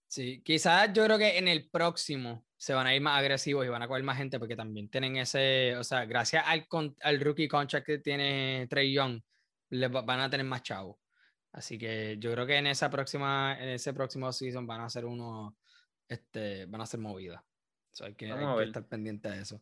Sí, 0.08 0.41
quizás 0.43 0.91
yo 0.93 1.03
creo 1.03 1.18
que 1.18 1.38
en 1.38 1.47
el 1.47 1.70
próximo 1.70 2.45
se 2.55 2.74
van 2.74 2.88
a 2.88 2.95
ir 2.95 3.01
más 3.01 3.20
agresivos 3.20 3.66
y 3.66 3.70
van 3.70 3.82
a 3.82 3.88
coger 3.88 4.03
más 4.03 4.18
gente 4.18 4.39
porque 4.39 4.55
también 4.55 4.89
tienen 4.89 5.18
ese, 5.18 5.76
o 5.76 5.84
sea, 5.84 6.05
gracias 6.05 6.43
al, 6.47 6.68
al 7.01 7.20
rookie 7.20 7.47
contract 7.47 7.86
que 7.86 7.97
tiene 7.99 8.68
Trey 8.70 8.93
Young, 8.93 9.22
le 9.70 9.88
van 9.89 10.20
a 10.20 10.30
tener 10.30 10.45
más 10.45 10.64
chavos. 10.64 10.97
Así 11.51 11.78
que 11.78 12.18
yo 12.20 12.32
creo 12.32 12.45
que 12.45 12.55
en 12.55 12.68
esa 12.68 12.89
próxima, 12.89 13.58
en 13.60 13.70
ese 13.70 13.93
próximo 13.93 14.32
season 14.32 14.66
van 14.66 14.82
a 14.82 14.86
hacer 14.86 15.05
uno, 15.05 15.58
este, 16.08 16.66
van 16.68 16.82
a 16.82 16.86
ser 16.86 16.99
movidas. 16.99 17.41
hay 18.01 18.16
que, 18.16 18.30
estar 18.64 18.86
pendiente 18.88 19.30
de 19.30 19.41
eso. 19.41 19.62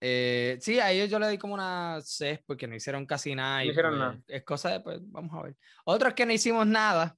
Eh, 0.00 0.58
sí, 0.60 0.78
a 0.78 0.90
ellos 0.92 1.10
yo 1.10 1.18
le 1.18 1.28
di 1.28 1.38
como 1.38 1.54
una 1.54 2.00
C 2.02 2.42
porque 2.46 2.66
no 2.66 2.74
hicieron 2.74 3.04
casi 3.04 3.34
nada. 3.34 3.64
No 3.64 3.70
hicieron 3.70 3.92
pues, 3.92 4.00
nada. 4.00 4.22
Es 4.26 4.44
cosa 4.44 4.70
de, 4.70 4.80
pues, 4.80 4.98
vamos 5.02 5.36
a 5.36 5.42
ver. 5.42 5.56
Otros 5.84 6.14
que 6.14 6.24
no 6.24 6.32
hicimos 6.32 6.66
nada, 6.66 7.16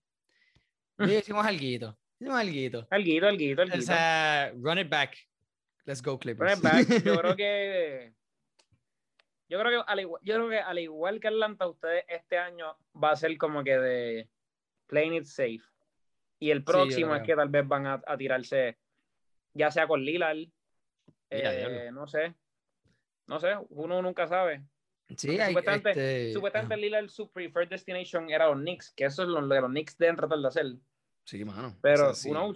y 0.99 1.13
hicimos 1.13 1.47
algo. 1.47 1.99
No, 2.21 2.37
alguito. 2.37 2.87
Alguito, 2.91 3.27
alguito, 3.27 3.63
alguito. 3.63 3.79
O 3.79 3.83
sea, 3.83 4.53
run 4.57 4.79
it 4.79 4.89
back. 4.89 5.17
Let's 5.87 6.03
go, 6.03 6.19
Clippers. 6.19 6.51
Run 6.51 6.59
it 6.59 6.63
back. 6.63 7.05
Yo 7.05 7.19
creo 7.19 7.37
que. 7.37 8.13
Yo 9.49 9.59
creo 9.59 9.81
que, 9.81 9.91
al 9.91 10.01
igual, 10.01 10.23
yo 10.23 10.35
creo 10.37 10.49
que 10.49 10.59
al 10.61 10.79
igual 10.79 11.19
que 11.19 11.27
Atlanta, 11.27 11.67
ustedes 11.67 12.05
este 12.07 12.39
año 12.39 12.77
va 12.95 13.11
a 13.11 13.17
ser 13.17 13.37
como 13.37 13.65
que 13.65 13.77
de 13.79 14.29
playing 14.87 15.15
it 15.15 15.25
safe. 15.25 15.63
Y 16.39 16.53
el 16.53 16.63
próximo 16.63 17.17
es 17.17 17.25
que 17.25 17.35
tal 17.35 17.49
vez 17.49 17.67
van 17.67 17.85
a, 17.85 18.01
a 18.07 18.17
tirarse, 18.17 18.79
ya 19.53 19.73
sea 19.73 19.89
con 19.89 20.05
Lillard, 20.05 20.47
eh, 21.31 21.91
no 21.93 22.07
sé, 22.07 22.35
no 23.27 23.41
sé, 23.41 23.57
uno 23.71 24.01
nunca 24.03 24.29
sabe. 24.29 24.63
Sí, 25.17 25.41
hay, 25.41 25.49
supuestamente, 25.49 25.91
este... 25.91 26.33
supuestamente 26.33 26.77
Lillard, 26.77 27.09
su 27.09 27.33
preferred 27.33 27.69
destination 27.69 28.31
era 28.31 28.47
los 28.47 28.59
Knicks, 28.59 28.93
que 28.93 29.07
eso 29.07 29.25
es 29.25 29.29
lo 29.29 29.41
que 29.49 29.61
los 29.61 29.71
Knicks 29.71 29.99
deben 29.99 30.15
tratar 30.15 30.39
de 30.39 30.47
hacer. 30.47 30.67
Sí, 31.25 31.45
mano. 31.45 31.79
Pero, 31.83 32.11
o 32.11 32.55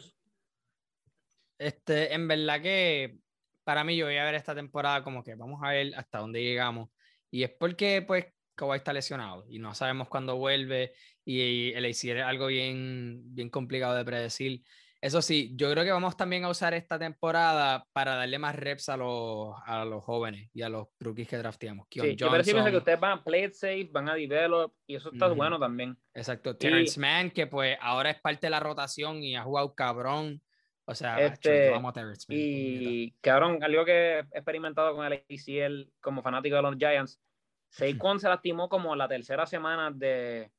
Este, 1.58 2.12
en 2.12 2.26
verdad 2.28 2.60
que 2.60 3.18
para 3.62 3.84
mí 3.84 3.96
yo 3.96 4.06
voy 4.06 4.16
a 4.16 4.24
ver 4.24 4.34
esta 4.34 4.54
temporada 4.54 5.02
como 5.02 5.22
que 5.22 5.34
vamos 5.34 5.60
a 5.62 5.70
ver 5.70 5.94
hasta 5.94 6.18
dónde 6.18 6.42
llegamos. 6.42 6.90
Y 7.30 7.42
es 7.42 7.50
porque, 7.50 8.02
pues, 8.06 8.26
Kawhi 8.54 8.76
está 8.76 8.92
lesionado 8.92 9.44
y 9.48 9.58
no 9.58 9.74
sabemos 9.74 10.08
cuándo 10.08 10.36
vuelve 10.36 10.94
y 11.24 11.72
el 11.72 11.84
AC 11.84 12.12
es 12.12 12.22
algo 12.22 12.46
bien, 12.46 13.22
bien 13.34 13.50
complicado 13.50 13.96
de 13.96 14.04
predecir. 14.04 14.62
Eso 15.04 15.20
sí, 15.20 15.52
yo 15.54 15.70
creo 15.70 15.84
que 15.84 15.90
vamos 15.90 16.16
también 16.16 16.44
a 16.44 16.48
usar 16.48 16.72
esta 16.72 16.98
temporada 16.98 17.86
para 17.92 18.14
darle 18.14 18.38
más 18.38 18.56
reps 18.56 18.88
a 18.88 18.96
los, 18.96 19.54
a 19.66 19.84
los 19.84 20.02
jóvenes 20.02 20.48
y 20.54 20.62
a 20.62 20.70
los 20.70 20.88
rookies 20.98 21.28
que 21.28 21.36
drafteamos. 21.36 21.86
Sí, 21.90 22.16
yo 22.16 22.30
parece 22.30 22.54
que 22.54 22.76
ustedes 22.78 22.98
van 22.98 23.18
a 23.18 23.22
play 23.22 23.44
it 23.44 23.52
safe, 23.52 23.90
van 23.92 24.08
a 24.08 24.14
develop 24.14 24.72
y 24.86 24.94
eso 24.94 25.12
está 25.12 25.28
bueno 25.28 25.58
también. 25.58 25.94
Exacto. 26.14 26.56
Terrence 26.56 26.98
Mann, 26.98 27.30
que 27.30 27.46
pues 27.46 27.76
ahora 27.82 28.12
es 28.12 28.20
parte 28.22 28.46
de 28.46 28.52
la 28.52 28.60
rotación 28.60 29.22
y 29.22 29.36
ha 29.36 29.42
jugado 29.42 29.74
cabrón. 29.74 30.40
O 30.86 30.94
sea, 30.94 31.20
este, 31.20 31.68
vamos 31.68 31.90
a 31.90 31.92
Terrence 31.92 32.24
Mann. 32.26 32.38
Y 32.40 33.10
cabrón, 33.20 33.62
algo 33.62 33.84
que 33.84 34.20
he 34.20 34.20
experimentado 34.20 34.96
con 34.96 35.04
el 35.04 35.12
ACL 35.12 35.92
como 36.00 36.22
fanático 36.22 36.56
de 36.56 36.62
los 36.62 36.76
Giants, 36.78 37.20
Saquon 37.68 38.20
se 38.20 38.30
lastimó 38.30 38.70
como 38.70 38.96
la 38.96 39.06
tercera 39.06 39.44
semana 39.44 39.90
de, 39.94 40.50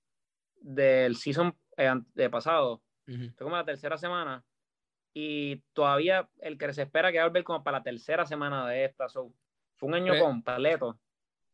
del 0.61 1.15
season 1.15 1.57
eh, 1.77 1.95
de 2.13 2.29
pasado 2.29 2.84
fue 3.05 3.45
como 3.45 3.55
la 3.55 3.65
tercera 3.65 3.97
semana. 3.97 4.43
y 5.13 5.57
todavía 5.73 6.27
el 6.39 6.57
que 6.57 6.73
se 6.73 6.83
espera 6.83 7.11
que 7.11 7.19
va 7.19 7.25
a 7.25 7.27
volver 7.27 7.43
como 7.43 7.63
para 7.63 7.77
la 7.77 7.83
tercera 7.83 8.25
semana 8.25 8.67
de 8.67 8.85
esta. 8.85 9.07
fue 9.09 9.29
un 9.81 9.95
año 9.95 10.13
con 10.19 10.41
completo. 10.43 10.99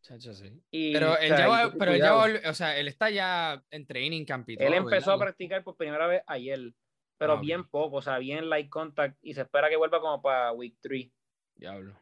Chacho, 0.01 0.33
sí. 0.33 0.61
pero 0.93 1.15
él 1.19 1.29
ya, 1.29 1.71
pero 1.77 1.91
él 1.93 2.41
o 2.43 2.53
sea, 2.55 2.75
él 2.77 2.87
está 2.87 3.11
ya 3.11 3.63
en 3.69 3.85
training 3.85 4.25
camp 4.25 4.49
Él 4.49 4.73
empezó 4.73 5.11
a 5.11 5.19
practicar 5.19 5.63
por 5.63 5.77
primera 5.77 6.07
vez 6.07 6.23
ayer, 6.25 6.73
pero 7.19 7.33
ah, 7.33 7.39
bien 7.39 7.69
poco, 7.69 7.97
o 7.97 8.01
sea, 8.01 8.17
bien 8.17 8.49
light 8.49 8.67
contact 8.67 9.19
y 9.21 9.35
se 9.35 9.41
espera 9.41 9.69
que 9.69 9.75
vuelva 9.75 10.01
como 10.01 10.19
para 10.21 10.53
week 10.53 10.75
3. 10.81 11.07
Diablo. 11.55 11.95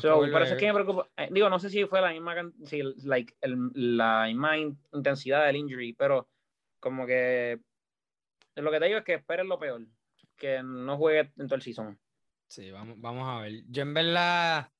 So, 0.00 0.20
por 0.30 0.42
eso 0.42 0.54
es 0.54 0.60
que 0.60 0.66
me 0.66 0.74
preocupa. 0.74 1.08
Eh, 1.16 1.28
digo, 1.32 1.50
no 1.50 1.58
sé 1.58 1.68
si 1.68 1.84
fue 1.84 2.00
la 2.00 2.12
misma, 2.12 2.34
si, 2.64 2.82
like, 3.04 3.34
el, 3.40 3.70
la 3.74 4.26
misma 4.26 4.56
intensidad 4.56 5.44
del 5.46 5.56
injury, 5.56 5.92
pero 5.92 6.28
como 6.78 7.06
que 7.06 7.60
lo 8.62 8.70
que 8.70 8.78
te 8.80 8.86
digo 8.86 8.98
es 8.98 9.04
que 9.04 9.14
esperen 9.14 9.48
lo 9.48 9.58
peor, 9.58 9.86
que 10.36 10.62
no 10.62 10.96
juegue 10.96 11.32
en 11.36 11.46
todo 11.46 11.56
el 11.56 11.62
season. 11.62 11.98
Sí, 12.48 12.70
vamos, 12.70 13.00
vamos 13.00 13.28
a 13.28 13.42
ver. 13.42 13.62
Yo 13.68 13.82
en 13.82 13.94
verdad, 13.94 14.70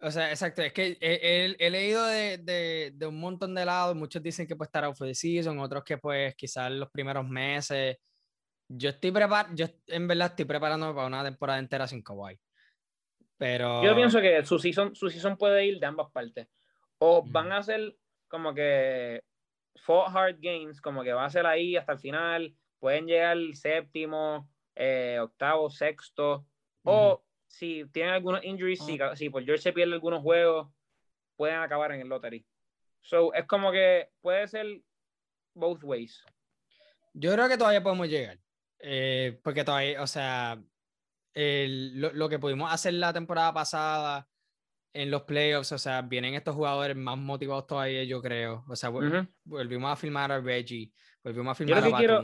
o 0.00 0.10
sea, 0.10 0.30
exacto, 0.30 0.62
es 0.62 0.72
que 0.72 0.98
he, 1.00 1.56
he, 1.58 1.70
leído 1.70 2.04
de, 2.06 2.38
de, 2.38 2.92
de, 2.94 3.06
un 3.06 3.18
montón 3.18 3.54
de 3.54 3.64
lados, 3.64 3.96
muchos 3.96 4.22
dicen 4.22 4.46
que 4.46 4.56
puede 4.56 4.68
estar 4.68 4.84
out 4.84 4.96
for 4.96 5.06
the 5.06 5.14
season, 5.14 5.58
otros 5.58 5.82
que 5.84 5.98
pues 5.98 6.34
quizás 6.34 6.70
los 6.70 6.90
primeros 6.90 7.26
meses. 7.28 7.96
Yo 8.68 8.90
estoy 8.90 9.10
preparado, 9.12 9.54
yo 9.54 9.66
en 9.86 10.08
verdad 10.08 10.28
estoy 10.28 10.44
preparándome 10.44 10.94
para 10.94 11.06
una 11.06 11.24
temporada 11.24 11.58
entera 11.58 11.86
sin 11.86 12.02
Kawhi. 12.02 12.38
Pero... 13.36 13.82
Yo 13.82 13.94
pienso 13.94 14.20
que 14.20 14.44
su 14.44 14.58
season, 14.58 14.94
su 14.94 15.10
season 15.10 15.36
puede 15.36 15.66
ir 15.66 15.78
de 15.78 15.86
ambas 15.86 16.10
partes. 16.12 16.48
O 16.98 17.24
van 17.26 17.50
a 17.52 17.62
ser 17.62 17.96
como 18.28 18.54
que 18.54 19.22
four 19.76 20.06
hard 20.08 20.38
games, 20.40 20.80
como 20.80 21.02
que 21.02 21.12
va 21.12 21.24
a 21.24 21.30
ser 21.30 21.46
ahí 21.46 21.76
hasta 21.76 21.92
el 21.92 21.98
final. 21.98 22.54
Pueden 22.78 23.06
llegar 23.06 23.36
séptimo, 23.54 24.48
eh, 24.74 25.18
octavo, 25.20 25.70
sexto. 25.70 26.46
O 26.84 27.22
si 27.46 27.84
tienen 27.92 28.14
algunos 28.14 28.42
injuries, 28.44 28.84
si, 28.84 28.98
si, 29.14 29.30
por 29.30 29.44
George 29.44 29.62
se 29.62 29.72
pierde 29.72 29.94
algunos 29.94 30.22
juegos, 30.22 30.68
pueden 31.36 31.58
acabar 31.58 31.92
en 31.92 32.00
el 32.00 32.08
lottery. 32.08 32.44
So, 33.02 33.32
es 33.34 33.46
como 33.46 33.70
que 33.70 34.10
puede 34.20 34.48
ser 34.48 34.80
both 35.54 35.84
ways. 35.84 36.24
Yo 37.14 37.32
creo 37.32 37.48
que 37.48 37.58
todavía 37.58 37.82
podemos 37.82 38.08
llegar. 38.08 38.38
Eh, 38.78 39.38
porque 39.44 39.64
todavía, 39.64 40.02
o 40.02 40.06
sea, 40.06 40.60
lo, 41.34 42.28
que 42.28 42.38
pudimos 42.38 42.72
hacer 42.72 42.94
la 42.94 43.12
temporada 43.12 43.52
pasada 43.52 44.28
en 44.94 45.10
los 45.10 45.22
playoffs, 45.22 45.72
o 45.72 45.78
sea, 45.78 46.02
vienen 46.02 46.34
estos 46.34 46.54
jugadores 46.54 46.96
más 46.96 47.16
motivados 47.16 47.66
todavía, 47.66 48.04
yo 48.04 48.20
creo. 48.20 48.64
O 48.68 48.76
sea, 48.76 48.90
volvimos 49.44 49.90
a 49.90 49.96
filmar 49.96 50.32
a 50.32 50.40
Reggie, 50.40 50.92
volvimos 51.22 51.52
a 51.52 51.54
filmar 51.54 51.82
yo 51.82 51.88
lo 51.88 51.94
a 51.94 51.98
que 51.98 52.04
quiero, 52.04 52.22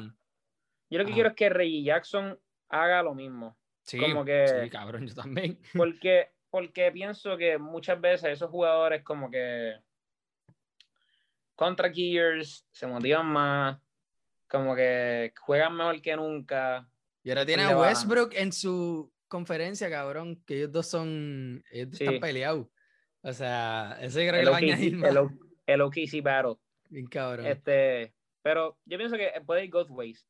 Yo 0.91 0.99
lo 0.99 1.05
que 1.05 1.13
quiero 1.13 1.29
es 1.31 1.35
que 1.35 1.49
Reggie 1.49 1.83
Jackson 1.83 2.39
haga 2.69 3.03
lo 3.03 3.15
mismo. 3.15 3.59
Sí, 3.83 3.99
como 3.99 4.25
que, 4.25 4.47
sí, 4.47 4.71
cabrón, 4.71 5.07
yo 5.07 5.15
también. 5.15 5.59
Porque, 5.75 6.33
porque 6.51 6.93
pienso 6.93 7.39
que 7.39 7.57
muchas 7.57 7.99
veces 8.01 8.31
esos 8.31 8.51
jugadores 8.51 9.03
como 9.03 9.31
que 9.31 9.77
contra 11.55 11.91
Gears 11.91 12.67
se 12.71 12.87
motivan 12.87 13.27
más, 13.27 13.79
como 14.47 14.77
que 14.77 15.33
juegan 15.41 15.77
mejor 15.77 16.01
que 16.03 16.17
nunca. 16.17 16.89
Y 17.23 17.31
ahora 17.31 17.47
tiene 17.47 17.65
a 17.65 17.79
Westbrook 17.79 18.33
en 18.35 18.53
su 18.53 19.13
conferencia, 19.29 19.91
cabrón, 19.91 20.43
que 20.47 20.57
ellos 20.57 20.73
dos 20.73 20.87
son, 20.87 21.63
ellos 21.71 22.01
están 22.01 22.21
peleados. 22.21 22.67
O 23.23 23.33
sea, 23.33 23.99
eso 24.01 24.19
creo 24.19 24.33
que 24.33 24.43
lo 24.43 24.51
va 24.51 24.57
a 24.57 24.61
añadir 24.61 24.97
más. 24.97 25.11
El, 25.11 25.29
el 25.67 25.81
OKC 25.81 26.23
Battle. 26.23 26.57
Bien 26.89 27.07
cabrón. 27.07 27.47
Este, 27.47 28.15
pero 28.43 28.79
yo 28.85 28.97
pienso 28.97 29.17
que 29.17 29.31
puede 29.45 29.65
ir 29.65 29.71
both 29.71 29.91
ways. 29.91 30.27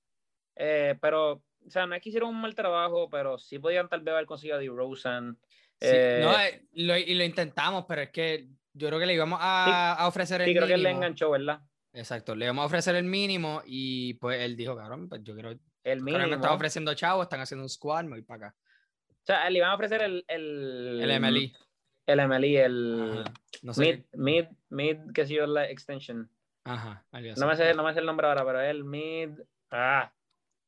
Eh, 0.57 0.97
pero, 1.01 1.33
o 1.33 1.71
sea, 1.71 1.87
no 1.87 1.95
es 1.95 2.03
que 2.03 2.09
hicieron 2.09 2.31
un 2.31 2.41
mal 2.41 2.55
trabajo, 2.55 3.09
pero 3.09 3.39
sí 3.39 3.59
podían 3.59 3.89
tal 3.89 4.01
vez 4.01 4.13
haber 4.13 4.27
conseguido 4.27 4.57
a 4.57 4.61
DeRozan. 4.61 5.39
Eh, 5.81 6.21
no, 6.23 6.41
eh, 6.41 6.67
lo, 6.73 6.97
y 6.97 7.15
lo 7.15 7.25
intentamos, 7.25 7.85
pero 7.87 8.03
es 8.03 8.11
que 8.11 8.49
yo 8.73 8.89
creo 8.89 8.99
que 8.99 9.07
le 9.07 9.15
íbamos 9.15 9.39
a, 9.41 9.95
a 9.95 10.09
ofrecer 10.09 10.41
el 10.41 10.49
sí, 10.49 10.55
creo 10.55 10.67
que 10.67 10.75
él 10.75 10.83
le 10.83 10.91
enganchó, 10.91 11.31
¿verdad? 11.31 11.61
Exacto, 11.93 12.35
le 12.35 12.47
íbamos 12.47 12.63
a 12.63 12.67
ofrecer 12.67 12.95
el 12.97 13.05
mínimo 13.05 13.63
y 13.65 14.15
pues 14.15 14.41
él 14.41 14.57
dijo, 14.57 14.77
cabrón, 14.77 15.09
pues 15.09 15.23
yo 15.23 15.35
quiero 15.35 15.53
el 15.85 16.03
mínimo. 16.03 16.27
me 16.27 16.35
están 16.35 16.53
ofreciendo 16.53 16.95
chavo, 16.95 17.23
están 17.23 17.41
haciendo 17.41 17.65
un 17.65 17.69
squad, 17.69 18.05
me 18.05 18.11
voy 18.11 18.23
para 18.23 18.49
acá. 18.49 18.57
O 19.29 19.31
sea, 19.31 19.51
le 19.51 19.59
iban 19.59 19.71
a 19.71 19.75
ofrecer 19.75 20.01
el. 20.01 20.25
El, 20.27 21.01
el 21.03 21.21
MLE. 21.21 21.53
El 22.07 22.27
MLE, 22.27 22.65
el. 22.65 23.25
No 23.63 23.75
sé 23.75 23.83
mid, 23.83 24.05
mid, 24.15 24.47
mid, 24.71 25.13
que 25.13 25.21
es 25.21 25.31
la 25.31 25.69
extension. 25.69 26.31
Ajá. 26.65 27.05
No 27.13 27.47
me, 27.47 27.55
sé, 27.55 27.75
no 27.75 27.85
me 27.85 27.93
sé 27.93 28.01
el 28.01 28.07
nombre 28.07 28.27
ahora, 28.27 28.43
pero 28.47 28.63
el 28.63 28.85
mid. 28.85 29.29
Ah, 29.71 30.11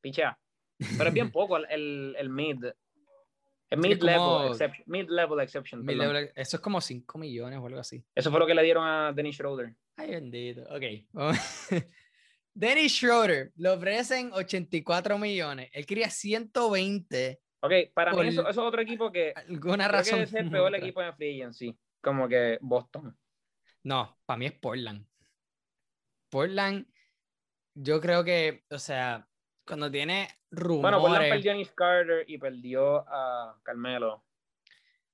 picha. 0.02 0.38
Pero 0.76 1.08
es 1.08 1.14
bien 1.14 1.30
poco 1.32 1.56
el, 1.56 2.14
el, 2.18 2.28
mid. 2.28 2.66
El 3.70 3.78
mid, 3.78 4.02
level 4.02 4.50
exception, 4.50 4.84
mid 4.86 5.08
level 5.08 5.40
exception. 5.40 5.82
Mid 5.82 5.96
level, 5.96 6.30
eso 6.34 6.56
es 6.58 6.61
como 6.61 6.82
5 6.82 7.18
millones 7.18 7.61
o 7.61 7.66
algo 7.66 7.80
así. 7.80 8.04
Eso 8.14 8.30
fue 8.30 8.40
lo 8.40 8.46
que 8.46 8.54
le 8.54 8.62
dieron 8.62 8.86
a 8.86 9.11
Dennis 9.14 9.36
Schroeder. 9.36 9.74
Ay, 9.96 10.11
bendito. 10.11 10.64
Ok. 10.64 10.82
Dennis 12.52 12.92
Schroeder 12.92 13.52
le 13.56 13.70
ofrecen 13.70 14.34
84 14.34 15.16
millones. 15.16 15.70
Él 15.72 15.86
quería 15.86 16.11
120. 16.11 17.40
Ok, 17.62 17.72
para 17.92 18.12
mí 18.14 18.28
eso, 18.28 18.48
es 18.48 18.56
otro 18.58 18.80
equipo 18.80 19.12
que. 19.12 19.32
Alguna 19.36 19.88
razón. 19.88 20.20
es 20.20 20.32
el 20.34 20.50
peor 20.50 20.74
equipo 20.74 21.02
en 21.02 21.14
free 21.14 21.40
agency. 21.40 21.78
Como 22.00 22.28
que 22.28 22.58
Boston. 22.61 23.16
No, 23.82 24.18
para 24.24 24.38
mí 24.38 24.46
es 24.46 24.52
Portland. 24.52 25.06
Portland, 26.30 26.86
yo 27.74 28.00
creo 28.00 28.24
que, 28.24 28.64
o 28.70 28.78
sea, 28.78 29.26
cuando 29.66 29.90
tiene 29.90 30.28
rumores. 30.50 30.82
Bueno, 30.82 31.00
Portland 31.00 31.28
perdió 31.30 31.52
a 31.52 31.54
Nick 31.54 31.74
Carter 31.74 32.24
y 32.26 32.38
perdió 32.38 33.04
a 33.08 33.58
Carmelo. 33.62 34.24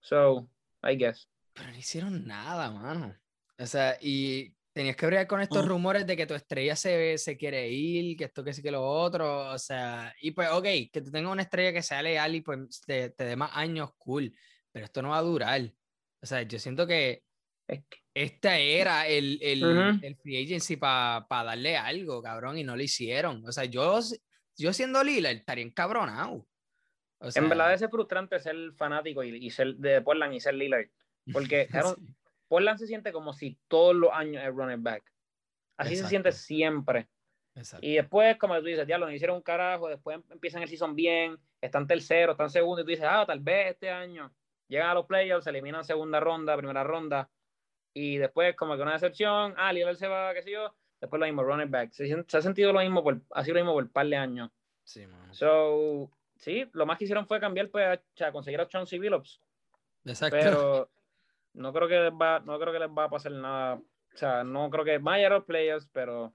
So, 0.00 0.48
I 0.82 0.96
guess. 0.96 1.28
Pero 1.52 1.70
no 1.70 1.76
hicieron 1.76 2.26
nada, 2.26 2.70
mano. 2.70 3.16
O 3.58 3.66
sea, 3.66 3.96
y 4.00 4.55
tenías 4.76 4.94
que 4.94 5.06
bregar 5.06 5.26
con 5.26 5.40
estos 5.40 5.66
rumores 5.66 6.06
de 6.06 6.18
que 6.18 6.26
tu 6.26 6.34
estrella 6.34 6.76
se, 6.76 7.16
se 7.16 7.38
quiere 7.38 7.66
ir, 7.66 8.14
que 8.14 8.24
esto, 8.24 8.44
que 8.44 8.52
sí, 8.52 8.62
que 8.62 8.70
lo 8.70 8.86
otro, 8.86 9.50
o 9.50 9.58
sea, 9.58 10.14
y 10.20 10.32
pues, 10.32 10.50
ok, 10.50 10.64
que 10.92 11.00
tú 11.02 11.10
tengas 11.10 11.32
una 11.32 11.40
estrella 11.40 11.72
que 11.72 11.82
sea 11.82 12.02
leal 12.02 12.34
y 12.34 12.42
pues 12.42 12.82
te, 12.82 13.08
te 13.08 13.24
dé 13.24 13.36
más 13.36 13.52
años, 13.54 13.92
cool, 13.96 14.36
pero 14.70 14.84
esto 14.84 15.00
no 15.00 15.08
va 15.08 15.16
a 15.16 15.22
durar. 15.22 15.62
O 16.20 16.26
sea, 16.26 16.42
yo 16.42 16.58
siento 16.58 16.86
que 16.86 17.22
esta 18.12 18.58
era 18.58 19.08
el, 19.08 19.38
el, 19.40 19.98
el 20.02 20.16
free 20.16 20.44
agency 20.44 20.76
para 20.76 21.24
darle 21.30 21.78
algo, 21.78 22.20
cabrón, 22.20 22.58
y 22.58 22.62
no 22.62 22.76
lo 22.76 22.82
hicieron. 22.82 23.42
O 23.46 23.52
sea, 23.52 23.64
yo, 23.64 23.98
yo 24.58 24.74
siendo 24.74 25.02
Lila 25.02 25.30
estaría 25.30 25.64
encabronado. 25.64 26.46
O 27.20 27.30
sea, 27.30 27.42
en 27.42 27.48
verdad 27.48 27.72
es 27.72 27.90
frustrante 27.90 28.38
ser 28.40 28.74
fanático 28.76 29.24
y, 29.24 29.36
y, 29.36 29.48
ser 29.48 29.76
de 29.76 30.02
Portland 30.02 30.34
y 30.34 30.40
ser 30.40 30.52
Lillard, 30.52 30.90
porque 31.32 31.66
Portland 32.48 32.78
se 32.78 32.86
siente 32.86 33.12
como 33.12 33.32
si 33.32 33.58
todos 33.68 33.94
los 33.94 34.10
años 34.12 34.42
es 34.44 34.54
running 34.54 34.82
back. 34.82 35.04
Así 35.76 35.96
se 35.96 36.06
siente 36.06 36.32
siempre. 36.32 37.08
Y 37.80 37.94
después, 37.94 38.36
como 38.36 38.58
tú 38.58 38.66
dices, 38.66 38.86
ya 38.86 38.98
lo 38.98 39.10
hicieron 39.10 39.36
un 39.36 39.42
carajo, 39.42 39.88
después 39.88 40.18
empiezan 40.30 40.62
el 40.62 40.68
season 40.68 40.94
bien, 40.94 41.38
están 41.60 41.86
tercero, 41.86 42.32
están 42.32 42.50
segundo, 42.50 42.82
y 42.82 42.84
tú 42.84 42.90
dices, 42.90 43.06
ah, 43.08 43.24
tal 43.26 43.40
vez 43.40 43.72
este 43.72 43.90
año 43.90 44.30
llegan 44.68 44.90
a 44.90 44.94
los 44.94 45.06
playoffs, 45.06 45.44
se 45.44 45.50
eliminan 45.50 45.84
segunda 45.84 46.20
ronda, 46.20 46.56
primera 46.56 46.84
ronda, 46.84 47.30
y 47.94 48.18
después 48.18 48.54
como 48.56 48.76
que 48.76 48.82
una 48.82 48.92
decepción, 48.92 49.54
ah, 49.56 49.72
Lillard 49.72 49.96
se 49.96 50.06
va, 50.06 50.34
qué 50.34 50.42
sé 50.42 50.50
yo, 50.50 50.74
después 51.00 51.18
lo 51.18 51.26
mismo, 51.26 51.42
running 51.42 51.70
back. 51.70 51.92
Se, 51.92 52.12
ha 52.12 52.42
sentido 52.42 52.72
lo 52.72 52.80
mismo, 52.80 53.02
por, 53.02 53.22
así 53.30 53.52
lo 53.52 53.56
mismo 53.56 53.72
por 53.72 53.84
un 53.84 53.90
par 53.90 54.06
de 54.06 54.16
años. 54.16 54.50
Sí, 54.84 55.06
man. 55.06 55.32
So, 55.32 56.10
sí, 56.36 56.68
lo 56.74 56.84
más 56.84 56.98
que 56.98 57.04
hicieron 57.04 57.26
fue 57.26 57.40
cambiar, 57.40 57.70
pues, 57.70 58.00
a, 58.20 58.32
conseguir 58.32 58.60
a 58.60 58.68
Chauncey 58.68 58.98
Billups. 58.98 59.40
Exacto. 60.04 60.36
Pero 60.38 60.90
no 61.56 61.72
creo 61.72 61.88
que 61.88 61.98
les 61.98 62.12
va, 62.12 62.40
no 62.40 62.58
creo 62.58 62.72
que 62.72 62.78
les 62.78 62.88
va 62.88 63.04
a 63.04 63.10
pasar 63.10 63.32
nada. 63.32 63.74
O 63.76 64.16
sea, 64.16 64.44
no 64.44 64.70
creo 64.70 64.84
que 64.84 64.98
vaya 64.98 65.26
a 65.26 65.30
los 65.30 65.44
players, 65.44 65.88
pero 65.92 66.34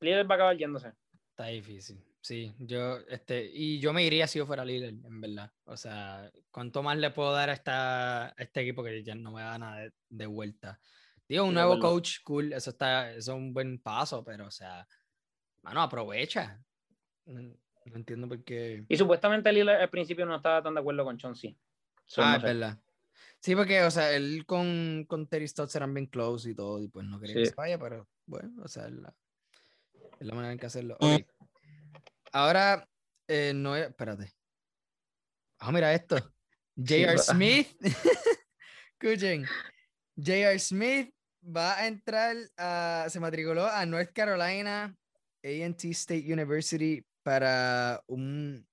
líder 0.00 0.30
va 0.30 0.34
a 0.34 0.36
acabar 0.36 0.56
yéndose. 0.56 0.92
Está 1.30 1.46
difícil. 1.46 2.02
Sí, 2.22 2.54
yo, 2.58 2.98
este, 3.08 3.50
y 3.50 3.80
yo 3.80 3.94
me 3.94 4.04
iría 4.04 4.26
si 4.26 4.38
yo 4.38 4.46
fuera 4.46 4.64
líder, 4.64 4.90
en 4.90 5.20
verdad. 5.20 5.50
O 5.64 5.76
sea, 5.76 6.30
¿cuánto 6.50 6.82
más 6.82 6.98
le 6.98 7.10
puedo 7.10 7.32
dar 7.32 7.48
a, 7.48 7.54
esta, 7.54 8.34
este 8.36 8.60
equipo 8.60 8.84
que 8.84 9.02
ya 9.02 9.14
no 9.14 9.32
me 9.32 9.40
da 9.40 9.58
nada 9.58 9.90
de, 10.08 10.26
vuelta? 10.26 10.78
Digo, 11.26 11.44
un 11.44 11.54
nuevo 11.54 11.78
coach, 11.78 12.18
cool, 12.22 12.52
eso 12.52 12.70
está, 12.70 13.10
eso 13.12 13.32
es 13.32 13.38
un 13.38 13.54
buen 13.54 13.78
paso, 13.78 14.22
pero, 14.22 14.46
o 14.46 14.50
sea, 14.50 14.86
mano, 15.62 15.80
aprovecha. 15.80 16.62
No, 17.24 17.40
entiendo 17.86 18.28
por 18.28 18.44
qué. 18.44 18.84
Y 18.88 18.96
supuestamente 18.96 19.50
Lillard 19.50 19.80
al 19.80 19.88
principio 19.88 20.26
no 20.26 20.36
estaba 20.36 20.62
tan 20.62 20.74
de 20.74 20.80
acuerdo 20.80 21.04
con 21.04 21.16
Chauncey. 21.16 21.56
ah, 22.18 22.36
es 22.36 22.42
verdad. 22.42 22.78
Sí, 23.40 23.56
porque, 23.56 23.82
o 23.82 23.90
sea, 23.90 24.12
él 24.14 24.44
con, 24.46 25.04
con 25.08 25.26
Terry 25.26 25.48
Stotts 25.48 25.74
eran 25.76 25.94
bien 25.94 26.06
close 26.06 26.50
y 26.50 26.54
todo, 26.54 26.82
y 26.82 26.88
pues 26.88 27.06
no 27.06 27.18
quería 27.18 27.36
que 27.36 27.46
se 27.46 27.54
vaya, 27.54 27.78
pero 27.78 28.06
bueno, 28.26 28.62
o 28.62 28.68
sea, 28.68 28.86
es 28.86 28.92
la, 28.92 29.14
es 30.18 30.26
la 30.26 30.34
manera 30.34 30.52
en 30.52 30.58
que 30.58 30.66
hacerlo. 30.66 30.96
Okay. 31.00 31.26
Ahora, 32.32 32.86
eh, 33.26 33.52
no, 33.54 33.74
espérate. 33.76 34.32
Ah, 35.58 35.72
mira 35.72 35.92
esto. 35.94 36.16
J.R. 36.76 37.18
Smith. 37.18 37.68
Escuchen. 39.00 39.46
J.R. 40.16 40.58
Smith 40.58 41.14
va 41.44 41.78
a 41.78 41.86
entrar, 41.86 42.36
a, 42.58 43.06
se 43.08 43.20
matriculó 43.20 43.66
a 43.66 43.84
North 43.86 44.12
Carolina 44.12 44.94
A&T 45.42 45.90
State 45.90 46.30
University 46.30 47.02
para 47.22 48.02
un 48.06 48.66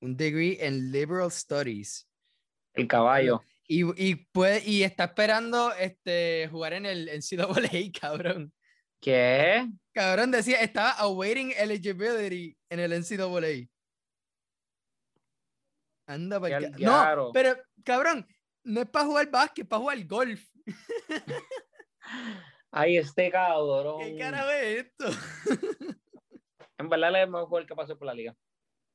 un 0.00 0.16
degree 0.16 0.58
en 0.60 0.90
Liberal 0.92 1.30
Studies. 1.30 2.08
El 2.74 2.86
caballo. 2.86 3.42
Y, 3.70 3.84
y, 4.02 4.14
puede, 4.14 4.66
y 4.66 4.82
está 4.82 5.04
esperando 5.04 5.72
este, 5.74 6.48
jugar 6.50 6.72
en 6.72 6.86
el 6.86 7.06
NCAA, 7.06 7.92
cabrón. 8.00 8.52
¿Qué? 9.00 9.68
Cabrón, 9.92 10.30
decía, 10.30 10.60
estaba 10.62 10.92
awaiting 10.92 11.52
eligibility 11.56 12.56
en 12.70 12.80
el 12.80 12.92
NCAA. 12.98 13.68
Anda 16.06 16.40
para 16.40 16.60
No, 16.60 17.30
pero 17.34 17.54
cabrón, 17.84 18.26
no 18.64 18.80
es 18.80 18.88
para 18.88 19.04
jugar 19.04 19.30
básquet, 19.30 19.64
es 19.64 19.68
para 19.68 19.80
jugar 19.80 20.06
golf. 20.06 20.42
Ay, 22.70 22.96
este 22.96 23.30
cabrón. 23.30 24.00
¿Qué 24.00 24.16
cara 24.16 24.60
es 24.60 24.86
esto? 24.86 25.10
en 26.78 26.88
verdad 26.88 27.22
el 27.22 27.30
mejor 27.30 27.66
que 27.66 27.74
pasó 27.74 27.98
por 27.98 28.06
la 28.06 28.14
liga. 28.14 28.34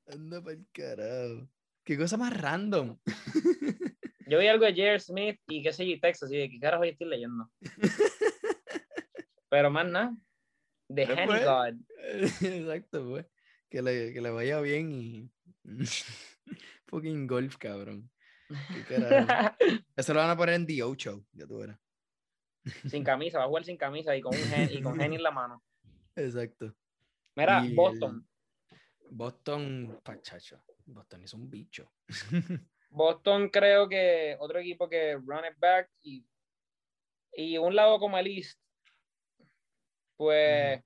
Anda 0.07 0.41
para 0.41 0.55
el 0.55 0.65
carajo. 0.71 1.47
Qué 1.84 1.97
cosa 1.97 2.17
más 2.17 2.36
random. 2.36 2.97
Yo 4.28 4.39
vi 4.39 4.47
algo 4.47 4.65
de 4.65 4.74
Jerry 4.74 4.99
Smith 4.99 5.39
y 5.47 5.63
qué 5.63 5.74
sé 5.74 5.88
yo, 5.88 5.99
Texas, 5.99 6.32
y 6.32 6.38
de 6.38 6.49
qué 6.49 6.59
carajo 6.59 6.84
estoy 6.84 7.07
leyendo. 7.07 7.49
Pero 9.49 9.69
más 9.69 9.86
nada. 9.86 10.15
De 10.88 11.03
Henny 11.03 11.26
pues, 11.26 11.43
God. 11.43 11.76
Exacto, 12.41 13.09
pues. 13.09 13.26
Que 13.69 13.82
le, 13.82 14.13
que 14.13 14.21
le 14.21 14.30
vaya 14.30 14.61
bien 14.61 14.91
y. 14.91 15.32
Fucking 16.88 17.28
golf, 17.28 17.57
cabrón. 17.57 18.09
Eso 19.95 20.13
lo 20.13 20.19
van 20.19 20.30
a 20.30 20.38
poner 20.38 20.55
en 20.55 20.67
The 20.67 20.84
Ocho, 20.84 21.26
ya 21.32 21.47
tú 21.47 21.59
verás. 21.59 21.80
Sin 22.88 23.03
camisa, 23.03 23.39
va 23.39 23.45
a 23.45 23.47
jugar 23.47 23.65
sin 23.65 23.78
camisa 23.78 24.15
y 24.15 24.21
con, 24.21 24.34
un 24.36 24.69
y 24.71 24.82
con 24.82 24.99
Henny 25.01 25.15
en 25.15 25.24
la 25.24 25.32
mano. 25.32 25.63
Exacto. 26.15 26.76
Mira, 27.36 27.65
Boston. 27.74 28.28
Boston, 29.09 29.99
pachacho. 30.03 30.63
Boston 30.86 31.24
es 31.24 31.34
un 31.34 31.49
bicho. 31.49 31.91
Boston 32.93 33.49
creo 33.49 33.89
que 33.89 34.37
otro 34.39 34.59
equipo 34.59 34.87
que 34.87 35.15
run 35.15 35.45
it 35.45 35.57
back 35.57 35.89
y, 36.01 36.25
y 37.33 37.57
un 37.57 37.75
lado 37.75 37.99
como 37.99 38.17
el 38.17 38.27
East, 38.27 38.59
pues 40.15 40.81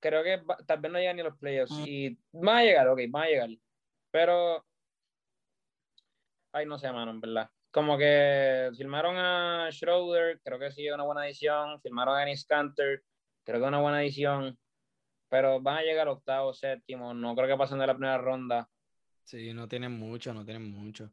creo 0.00 0.22
que 0.22 0.42
tal 0.66 0.80
vez 0.80 0.92
no 0.92 0.98
llegan 0.98 1.16
ni 1.16 1.22
los 1.22 1.36
playoffs. 1.38 1.72
Y 1.86 2.18
van 2.32 2.58
a 2.58 2.62
llegar, 2.62 2.88
ok, 2.88 3.00
van 3.08 3.22
a 3.22 3.26
llegar. 3.26 3.48
Pero, 4.10 4.64
ay, 6.52 6.66
no 6.66 6.78
sé, 6.78 6.92
mano, 6.92 7.10
en 7.10 7.20
verdad. 7.20 7.50
Como 7.70 7.98
que 7.98 8.70
firmaron 8.76 9.16
a 9.16 9.68
Schroeder, 9.72 10.40
creo 10.42 10.58
que 10.58 10.70
sí, 10.70 10.88
una 10.90 11.04
buena 11.04 11.26
edición. 11.26 11.80
Firmaron 11.80 12.16
a 12.16 12.20
Dennis 12.20 12.46
Canter, 12.46 13.02
creo 13.44 13.60
que 13.60 13.66
una 13.66 13.80
buena 13.80 14.02
edición. 14.02 14.58
Pero 15.28 15.60
van 15.60 15.78
a 15.78 15.82
llegar 15.82 16.06
octavo, 16.08 16.52
séptimo. 16.52 17.14
No 17.14 17.34
creo 17.34 17.48
que 17.48 17.56
pasen 17.56 17.78
de 17.78 17.86
la 17.86 17.94
primera 17.94 18.18
ronda. 18.18 18.68
Sí, 19.24 19.52
no 19.52 19.66
tienen 19.66 19.92
mucho, 19.92 20.32
no 20.32 20.44
tienen 20.44 20.70
mucho. 20.70 21.10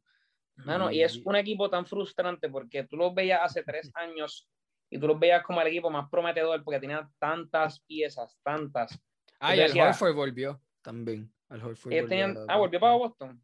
Mano, 0.58 0.92
y, 0.92 1.02
es 1.02 1.18
un 1.26 1.36
equipo 1.36 1.70
tan 1.70 1.86
frustrante 1.86 2.50
porque 2.50 2.84
tú 2.84 2.98
los 2.98 3.14
veías 3.14 3.42
hace 3.42 3.64
tres 3.64 3.92
años 3.96 4.48
y 4.90 5.00
tú 5.00 5.08
los 5.08 5.20
veías 5.20 5.44
como 5.44 5.62
el 5.62 5.68
equipo 5.68 5.90
más 5.90 6.10
prometedor 6.10 6.64
porque 6.64 6.80
tenía 6.80 7.10
tantas 7.18 7.80
piezas, 7.82 8.38
tantas. 8.44 9.00
Ah, 9.40 9.56
y 9.56 9.62
el 9.62 9.80
Horford 9.80 10.14
volvió 10.14 10.62
también. 10.82 11.34
El 11.50 11.64
Horford 11.64 11.94
volvió 11.94 12.46
ah, 12.48 12.58
volvió 12.58 12.80
para 12.80 12.96
Boston. 12.96 13.44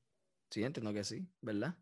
Sí, 0.50 0.64
entiendo 0.64 0.94
que 0.94 1.04
sí, 1.04 1.28
¿verdad? 1.42 1.76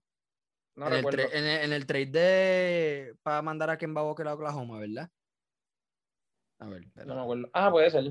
No 0.75 0.87
en, 0.87 0.93
recuerdo. 0.93 1.23
El 1.31 1.45
en, 1.45 1.73
el, 1.73 1.85
trade 1.85 2.05
de 2.07 3.15
para 3.23 3.41
mandar 3.41 3.69
a 3.69 3.77
Kemba 3.77 4.03
Walker 4.03 4.27
a 4.27 4.33
Oklahoma, 4.33 4.79
¿verdad? 4.79 5.09
A 6.59 6.67
ver, 6.67 6.85
no 7.05 7.15
me 7.15 7.21
acuerdo. 7.21 7.49
Ah, 7.53 7.71
puede 7.71 7.89
ser. 7.89 8.03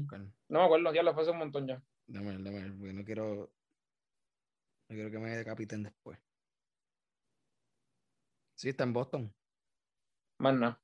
No 0.49 0.59
me 0.59 0.65
acuerdo, 0.65 0.93
ya 0.93 1.03
lo 1.03 1.13
fue 1.15 1.23
hace 1.23 1.33
un 1.33 1.39
montón 1.39 1.67
ya. 1.67 1.83
Dame, 2.07 2.33
dame, 2.33 2.73
porque 2.79 2.93
no 2.93 3.05
quiero. 3.05 3.53
No 4.89 4.95
quiero 4.95 5.11
que 5.11 5.19
me 5.19 5.31
decapiten 5.31 5.83
después. 5.83 6.19
Sí, 8.55 8.69
está 8.69 8.85
en 8.85 8.93
Boston. 8.93 9.35
Más 10.39 10.55
nada. 10.55 10.81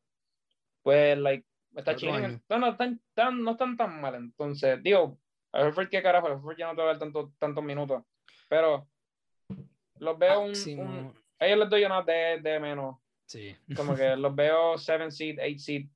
Pues, 0.82 1.18
like, 1.18 1.46
está 1.76 1.94
chido. 1.94 2.12
No, 2.48 2.58
no, 2.58 2.68
están, 2.68 3.00
tan, 3.14 3.42
no 3.42 3.52
están 3.52 3.76
tan 3.76 4.00
mal. 4.00 4.14
Entonces, 4.14 4.82
digo, 4.82 5.18
a 5.52 5.64
ver 5.64 5.88
qué 5.88 6.02
carajo, 6.02 6.28
a 6.28 6.56
ya 6.56 6.68
no 6.68 6.74
te 6.74 6.82
va 6.82 6.88
a 6.88 6.92
dar 6.92 6.98
tanto, 6.98 7.32
tantos 7.38 7.62
minutos. 7.62 8.02
Pero 8.48 8.88
los 9.98 10.18
veo 10.18 10.40
un, 10.40 11.14
Ellos 11.38 11.58
les 11.58 11.70
doy 11.70 11.84
una 11.84 12.02
de, 12.02 12.40
de 12.42 12.60
menos. 12.60 12.96
Sí. 13.26 13.56
Como 13.76 13.94
que 13.94 14.16
los 14.16 14.34
veo 14.34 14.78
7 14.78 15.10
seed, 15.10 15.38
8 15.40 15.58
seed. 15.58 15.86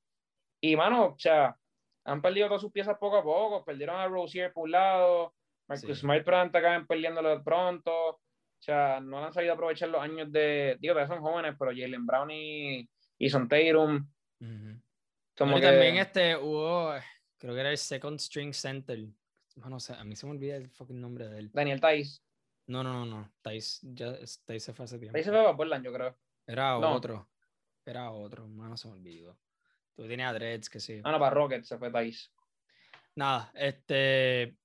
Y, 0.61 0.75
mano, 0.75 1.07
o 1.07 1.19
sea, 1.19 1.57
han 2.05 2.21
perdido 2.21 2.47
todas 2.47 2.61
sus 2.61 2.71
piezas 2.71 2.97
poco 2.97 3.17
a 3.17 3.23
poco. 3.23 3.65
Perdieron 3.65 3.95
a 3.97 4.07
Rosier 4.07 4.53
por 4.53 4.65
un 4.65 4.71
lado. 4.71 5.33
Marcus 5.67 5.99
Smart 5.99 6.23
Smart 6.23 6.55
acaban 6.55 6.87
perdiéndolo 6.87 7.29
de 7.29 7.43
pronto. 7.43 7.91
O 7.91 8.21
sea, 8.59 8.99
no 8.99 9.23
han 9.23 9.33
sabido 9.33 9.53
aprovechar 9.53 9.89
los 9.89 10.01
años 10.01 10.31
de. 10.31 10.77
Digo, 10.79 10.95
que 10.95 11.07
son 11.07 11.21
jóvenes, 11.21 11.55
pero 11.57 11.71
Jalen 11.71 12.05
Brown 12.05 12.31
y, 12.31 12.89
y 13.17 13.29
Son 13.29 13.47
Tatum. 13.47 14.07
Como 15.37 15.55
que... 15.57 15.61
también 15.61 15.97
este 15.97 16.37
hubo, 16.37 16.93
creo 17.37 17.53
que 17.53 17.59
era 17.59 17.71
el 17.71 17.77
second 17.77 18.19
string 18.19 18.53
center. 18.53 18.99
No 19.55 19.79
sé, 19.79 19.93
a 19.93 20.03
mí 20.03 20.15
se 20.15 20.25
me 20.25 20.33
olvida 20.33 20.55
el 20.55 20.69
fucking 20.69 20.99
nombre 20.99 21.27
de 21.27 21.39
él. 21.39 21.51
Daniel 21.53 21.79
Tais. 21.79 22.21
No, 22.67 22.83
no, 22.83 22.93
no, 22.93 23.05
no. 23.05 23.31
Ya, 23.83 24.13
Tais 24.45 24.63
se 24.63 24.73
fue 24.73 24.85
hace 24.85 24.97
tiempo. 24.97 25.13
Tais 25.13 25.25
se 25.25 25.31
fue 25.31 25.47
a 25.47 25.55
Portland, 25.55 25.85
yo 25.85 25.93
creo. 25.93 26.17
Era 26.47 26.77
otro. 26.77 27.29
Era 27.85 28.11
otro, 28.11 28.47
no 28.47 28.75
se 28.77 28.87
me 28.87 28.95
olvidó. 28.95 29.37
Tú 29.95 30.07
tienes 30.07 30.25
a 30.25 30.33
Dreads, 30.33 30.69
que 30.69 30.79
sí. 30.79 31.01
Ah, 31.03 31.11
no, 31.11 31.19
para 31.19 31.35
Rockets 31.35 31.67
se 31.67 31.77
fue 31.77 31.91
Tais. 31.91 32.31
Nada, 33.15 33.51
este. 33.53 34.57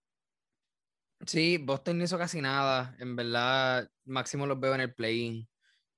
Sí, 1.27 1.59
Boston 1.59 1.99
no 1.99 2.05
hizo 2.05 2.19
casi 2.19 2.41
nada. 2.41 2.97
En 2.99 3.15
verdad, 3.15 3.89
máximo 4.05 4.47
los 4.47 4.59
veo 4.59 4.75
en 4.75 4.81
el 4.81 4.95
play-in. 4.95 5.49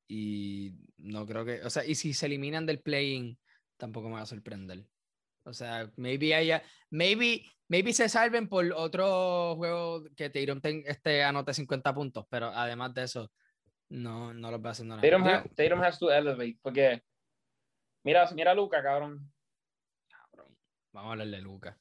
Y 0.09 0.75
no 0.99 1.27
creo 1.27 1.45
que. 1.45 1.63
O 1.63 1.71
sea, 1.71 1.85
y 1.85 1.95
si 1.95 2.13
se 2.13 2.27
eliminan 2.27 2.67
del 2.67 2.81
play-in, 2.81 3.39
tampoco 3.77 4.09
me 4.09 4.17
va 4.17 4.23
a 4.23 4.27
sorprender. 4.27 4.85
O 5.45 5.53
sea, 5.53 5.91
maybe 5.97 6.35
haya. 6.35 6.63
Maybe, 6.91 7.45
maybe 7.69 7.93
se 7.93 8.09
salven 8.09 8.49
por 8.49 8.71
otro 8.73 9.55
juego 9.57 10.05
que 10.17 10.31
Tyron 10.31 10.61
este, 10.63 11.23
anote 11.23 11.55
50 11.55 11.95
puntos, 11.95 12.27
pero 12.29 12.49
además 12.49 12.93
de 12.95 13.05
eso, 13.05 13.33
no, 13.89 14.35
no 14.35 14.51
los 14.51 14.65
va 14.65 14.71
haciendo 14.71 14.97
nada. 14.97 15.45
Tatum, 15.55 15.83
has 15.83 15.99
to 15.99 16.11
elevate, 16.13 16.59
porque. 16.63 17.03
Mira, 18.05 18.29
mira 18.35 18.51
a 18.51 18.55
Luca, 18.55 18.83
cabrón. 18.83 19.33
Cabrón. 20.09 20.59
Vamos 20.93 21.09
a 21.09 21.13
hablarle 21.13 21.37
de 21.37 21.43
Luca. 21.43 21.79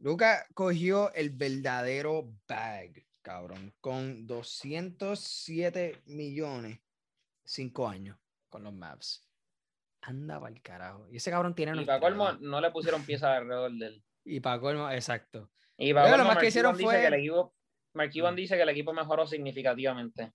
Luca 0.00 0.46
cogió 0.54 1.12
el 1.12 1.28
verdadero 1.28 2.32
bag, 2.48 3.04
cabrón, 3.20 3.74
con 3.82 4.26
207 4.26 6.00
millones, 6.06 6.80
cinco 7.44 7.86
años 7.86 8.16
con 8.48 8.64
los 8.64 8.72
Maps. 8.72 9.28
Andaba 10.00 10.48
el 10.48 10.62
carajo. 10.62 11.06
Y 11.10 11.16
ese 11.16 11.30
cabrón 11.30 11.54
tiene. 11.54 11.80
Y 11.82 11.84
para 11.84 12.00
colmo, 12.00 12.32
no 12.40 12.62
le 12.62 12.70
pusieron 12.70 13.04
piezas 13.04 13.36
alrededor 13.36 13.72
de 13.72 13.86
él. 13.88 14.04
Y 14.24 14.40
para 14.40 14.58
colmo, 14.58 14.90
exacto. 14.90 15.50
Y 15.76 15.92
para 15.92 16.08
colmo, 16.08 16.24
lo 16.24 16.28
más 16.30 16.38
que 16.38 16.48
hicieron 16.48 16.74
fue. 16.74 16.94
Dice 16.94 17.00
que 17.02 17.06
el 17.06 17.14
equipo, 17.20 17.54
Mark 17.92 18.10
Cuban 18.10 18.32
mm. 18.32 18.36
dice 18.36 18.56
que 18.56 18.62
el 18.62 18.68
equipo 18.70 18.94
mejoró 18.94 19.26
significativamente. 19.26 20.32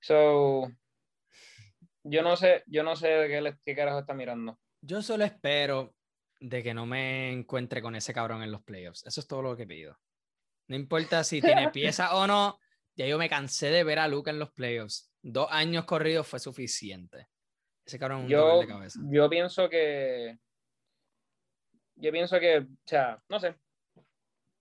So. 0.00 0.70
Yo 2.04 2.22
no 2.22 2.36
sé, 2.36 2.62
yo 2.66 2.82
no 2.82 2.94
sé 2.94 3.08
de 3.08 3.28
qué, 3.28 3.56
qué 3.64 3.74
carajo 3.74 4.00
está 4.00 4.12
mirando. 4.12 4.60
Yo 4.82 5.00
solo 5.02 5.24
espero 5.24 5.95
de 6.40 6.62
que 6.62 6.74
no 6.74 6.86
me 6.86 7.32
encuentre 7.32 7.82
con 7.82 7.96
ese 7.96 8.12
cabrón 8.12 8.42
en 8.42 8.52
los 8.52 8.62
playoffs. 8.62 9.04
Eso 9.06 9.20
es 9.20 9.26
todo 9.26 9.42
lo 9.42 9.56
que 9.56 9.66
pido. 9.66 9.98
No 10.68 10.76
importa 10.76 11.24
si 11.24 11.40
tiene 11.40 11.70
pieza 11.72 12.16
o 12.16 12.26
no, 12.26 12.58
ya 12.96 13.06
yo 13.06 13.18
me 13.18 13.28
cansé 13.28 13.70
de 13.70 13.84
ver 13.84 13.98
a 13.98 14.08
Luca 14.08 14.30
en 14.30 14.38
los 14.38 14.52
playoffs. 14.52 15.10
Dos 15.22 15.48
años 15.50 15.84
corridos 15.84 16.26
fue 16.26 16.38
suficiente. 16.38 17.28
Ese 17.84 17.98
cabrón 17.98 18.22
un 18.22 18.28
yo, 18.28 18.60
de 18.60 18.66
cabeza. 18.66 19.00
Yo 19.04 19.28
pienso 19.28 19.68
que. 19.68 20.38
Yo 21.94 22.12
pienso 22.12 22.38
que, 22.40 22.58
o 22.58 22.66
sea, 22.84 23.22
no 23.28 23.38
sé. 23.38 23.54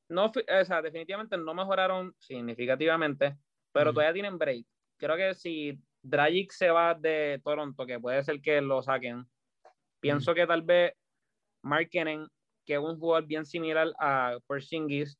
No, 0.08 0.26
o 0.26 0.66
sea, 0.66 0.82
definitivamente 0.82 1.36
no 1.38 1.54
mejoraron 1.54 2.16
significativamente, 2.20 3.36
pero 3.72 3.92
todavía 3.92 4.14
tienen 4.14 4.38
break. 4.38 4.66
Creo 4.98 5.18
que 5.18 5.34
si 5.34 5.80
Dragic 6.04 6.52
se 6.52 6.70
va 6.70 6.94
de 6.94 7.42
Toronto, 7.44 7.86
que 7.86 8.00
puede 8.00 8.24
ser 8.24 8.40
que 8.40 8.62
lo 8.62 8.84
saquen, 8.84 9.26
pienso 10.00 10.36
que 10.36 10.46
tal 10.46 10.62
vez 10.62 10.94
Mark 11.66 11.90
Kennan, 11.90 12.28
que 12.66 12.74
es 12.74 12.80
un 12.80 13.00
jugador 13.00 13.26
bien 13.26 13.46
similar 13.46 13.92
a 14.00 14.38
Porzingis, 14.48 15.18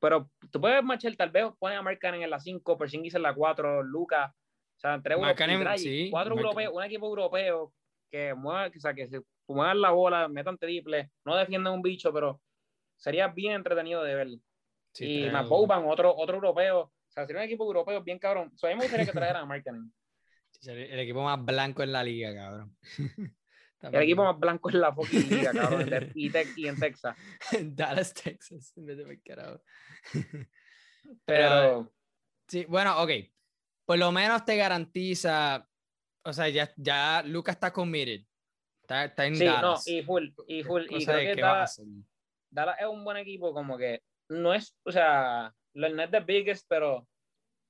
pero 0.00 0.30
tú 0.50 0.60
puedes 0.60 0.82
marchar, 0.82 1.14
tal 1.16 1.30
vez 1.30 1.46
pones 1.58 1.78
a 1.78 1.82
Mark 1.82 1.98
Cannon 1.98 2.22
en 2.22 2.30
la 2.30 2.40
5, 2.40 2.78
Porzingis 2.78 3.14
en 3.14 3.22
la 3.22 3.34
4, 3.34 3.82
Lucas, 3.82 4.30
o 4.30 4.80
sea, 4.80 5.00
tres 5.02 5.18
sí, 5.76 6.08
cuatro 6.10 6.36
europeos, 6.36 6.72
un 6.74 6.82
equipo 6.82 7.06
europeo 7.06 7.72
que 8.10 8.32
mueva, 8.34 8.68
o 8.74 8.80
sea, 8.80 8.94
que 8.94 9.08
se 9.08 9.20
muevan 9.46 9.80
la 9.80 9.90
bola, 9.90 10.28
metan 10.28 10.56
triple, 10.56 11.10
no 11.24 11.36
defiendan 11.36 11.74
un 11.74 11.82
bicho, 11.82 12.12
pero 12.12 12.40
sería 12.96 13.28
bien 13.28 13.54
entretenido 13.54 14.02
de 14.02 14.14
ver. 14.14 14.28
y 15.00 15.28
más 15.28 15.48
Boban, 15.48 15.84
otro, 15.86 16.16
otro 16.16 16.36
europeo, 16.36 16.80
o 16.82 16.92
sea, 17.08 17.26
sería 17.26 17.42
un 17.42 17.46
equipo 17.46 17.64
europeo 17.64 18.02
bien 18.02 18.18
cabrón. 18.18 18.50
O 18.54 18.56
sea, 18.56 18.70
a 18.70 18.72
mí 18.72 18.78
me 18.78 18.84
gustaría 18.84 19.06
que 19.06 19.12
trajeran 19.12 19.42
a 19.42 19.46
Mark 19.46 19.64
Cannon. 19.64 19.92
El 20.62 21.00
equipo 21.00 21.22
más 21.22 21.44
blanco 21.44 21.82
en 21.82 21.92
la 21.92 22.04
liga, 22.04 22.34
cabrón. 22.34 22.76
El 23.82 24.02
equipo 24.02 24.24
más 24.24 24.38
blanco 24.38 24.68
es 24.68 24.74
la 24.74 24.92
fucking 24.92 25.28
liga, 25.28 25.52
cabrón. 25.52 26.12
y, 26.14 26.30
y 26.56 26.68
en 26.68 26.78
Texas. 26.78 27.16
En 27.52 27.74
Dallas, 27.74 28.12
Texas. 28.12 28.72
En 28.76 28.86
vez 28.86 28.98
de 28.98 29.20
carajo. 29.22 29.62
Pero. 31.24 31.90
Sí, 32.48 32.66
bueno, 32.66 33.02
ok. 33.02 33.10
Por 33.86 33.98
lo 33.98 34.12
menos 34.12 34.44
te 34.44 34.56
garantiza. 34.56 35.66
O 36.24 36.32
sea, 36.32 36.48
ya, 36.48 36.70
ya 36.76 37.22
Lucas 37.24 37.56
está 37.56 37.72
committed. 37.72 38.22
Está, 38.82 39.04
está 39.04 39.26
en 39.26 39.36
sí, 39.36 39.46
no, 39.46 39.76
y 39.86 40.02
full. 40.02 40.28
Y 40.46 40.62
full. 40.62 40.82
y 40.90 41.04
creo 41.06 41.34
que 41.34 41.40
Dallas, 41.40 41.80
Dallas 42.50 42.76
es 42.80 42.86
un 42.86 43.04
buen 43.04 43.16
equipo, 43.16 43.54
como 43.54 43.78
que 43.78 44.02
no 44.28 44.52
es. 44.52 44.76
O 44.84 44.92
sea, 44.92 45.54
no 45.74 46.02
es 46.02 46.10
the 46.10 46.20
biggest, 46.20 46.66
pero 46.68 47.06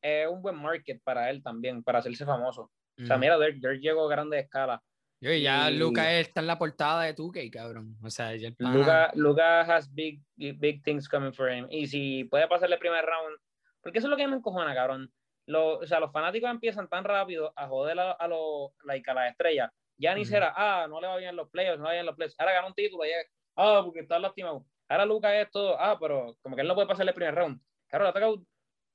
es 0.03 0.27
un 0.27 0.43
buen 0.43 0.57
market 0.57 1.01
para 1.05 1.31
él 1.31 1.43
también, 1.43 1.85
para 1.85 2.01
hacerse 2.01 2.25
famoso. 2.25 2.73
O 2.99 3.07
sea, 3.07 3.17
mira, 3.17 3.39
Dirk, 3.39 3.61
Dirk 3.61 3.81
llegó 3.81 4.07
a 4.07 4.11
grande 4.11 4.41
escala. 4.41 4.83
Yo, 5.23 5.33
ya 5.33 5.69
Luca 5.71 6.19
está 6.19 6.41
en 6.41 6.47
la 6.47 6.59
portada 6.59 7.03
de 7.03 7.15
2K, 7.15 7.51
cabrón. 7.51 7.95
O 8.03 8.09
sea, 8.09 8.35
ya 8.37 8.53
Luca, 8.59 9.11
Luca 9.15 9.61
has 9.61 9.93
big, 9.93 10.23
big 10.37 10.83
things 10.83 11.07
coming 11.07 11.33
for 11.33 11.51
him. 11.51 11.67
Y 11.71 11.87
si 11.89 12.25
puede 12.25 12.49
pasarle 12.49 12.77
el 12.77 12.81
primer 12.81 13.05
round, 13.05 13.39
porque 13.83 13.99
eso 13.99 14.07
es 14.07 14.11
lo 14.11 14.17
que 14.17 14.27
me 14.27 14.37
encojona, 14.37 14.75
cabrón. 14.75 15.13
o 15.47 15.87
sea, 15.87 16.01
los 16.01 16.11
fanáticos 16.11 16.51
empiezan 16.51 16.89
tan 16.89 17.05
rápido 17.05 17.53
a 17.55 17.69
joder 17.69 18.01
a, 18.01 18.13
a, 18.13 18.29
lo, 18.29 18.73
like, 18.85 19.11
a 19.11 19.15
las 19.15 19.31
estrellas. 19.33 19.71
Ya 19.99 20.15
ni 20.15 20.25
será, 20.25 20.55
ah, 20.57 20.87
no 20.89 20.99
le 21.03 21.07
va 21.07 21.19
bien 21.19 21.37
los 21.37 21.51
playoffs, 21.51 21.79
no 21.79 21.85
le 21.85 21.89
va 21.89 21.95
bien 21.95 22.07
los 22.07 22.17
playoffs. 22.17 22.37
Ahora 22.39 22.55
gana 22.55 22.69
un 22.69 22.75
título, 22.75 23.05
ya, 23.05 23.17
ah, 23.57 23.83
porque 23.85 24.01
está 24.01 24.19
lastimado. 24.19 24.65
Ahora 24.89 25.05
Luca 25.05 25.39
es 25.39 25.51
todo, 25.51 25.79
ah, 25.79 25.99
pero 26.01 26.39
como 26.41 26.57
que 26.57 26.63
él 26.63 26.69
no 26.69 26.75
puede 26.75 26.89
pasarle 26.89 27.11
el 27.11 27.15
primer 27.15 27.35
round. 27.35 27.61
Cabrón, 27.89 28.09
ha 28.09 28.13
tocado 28.15 28.43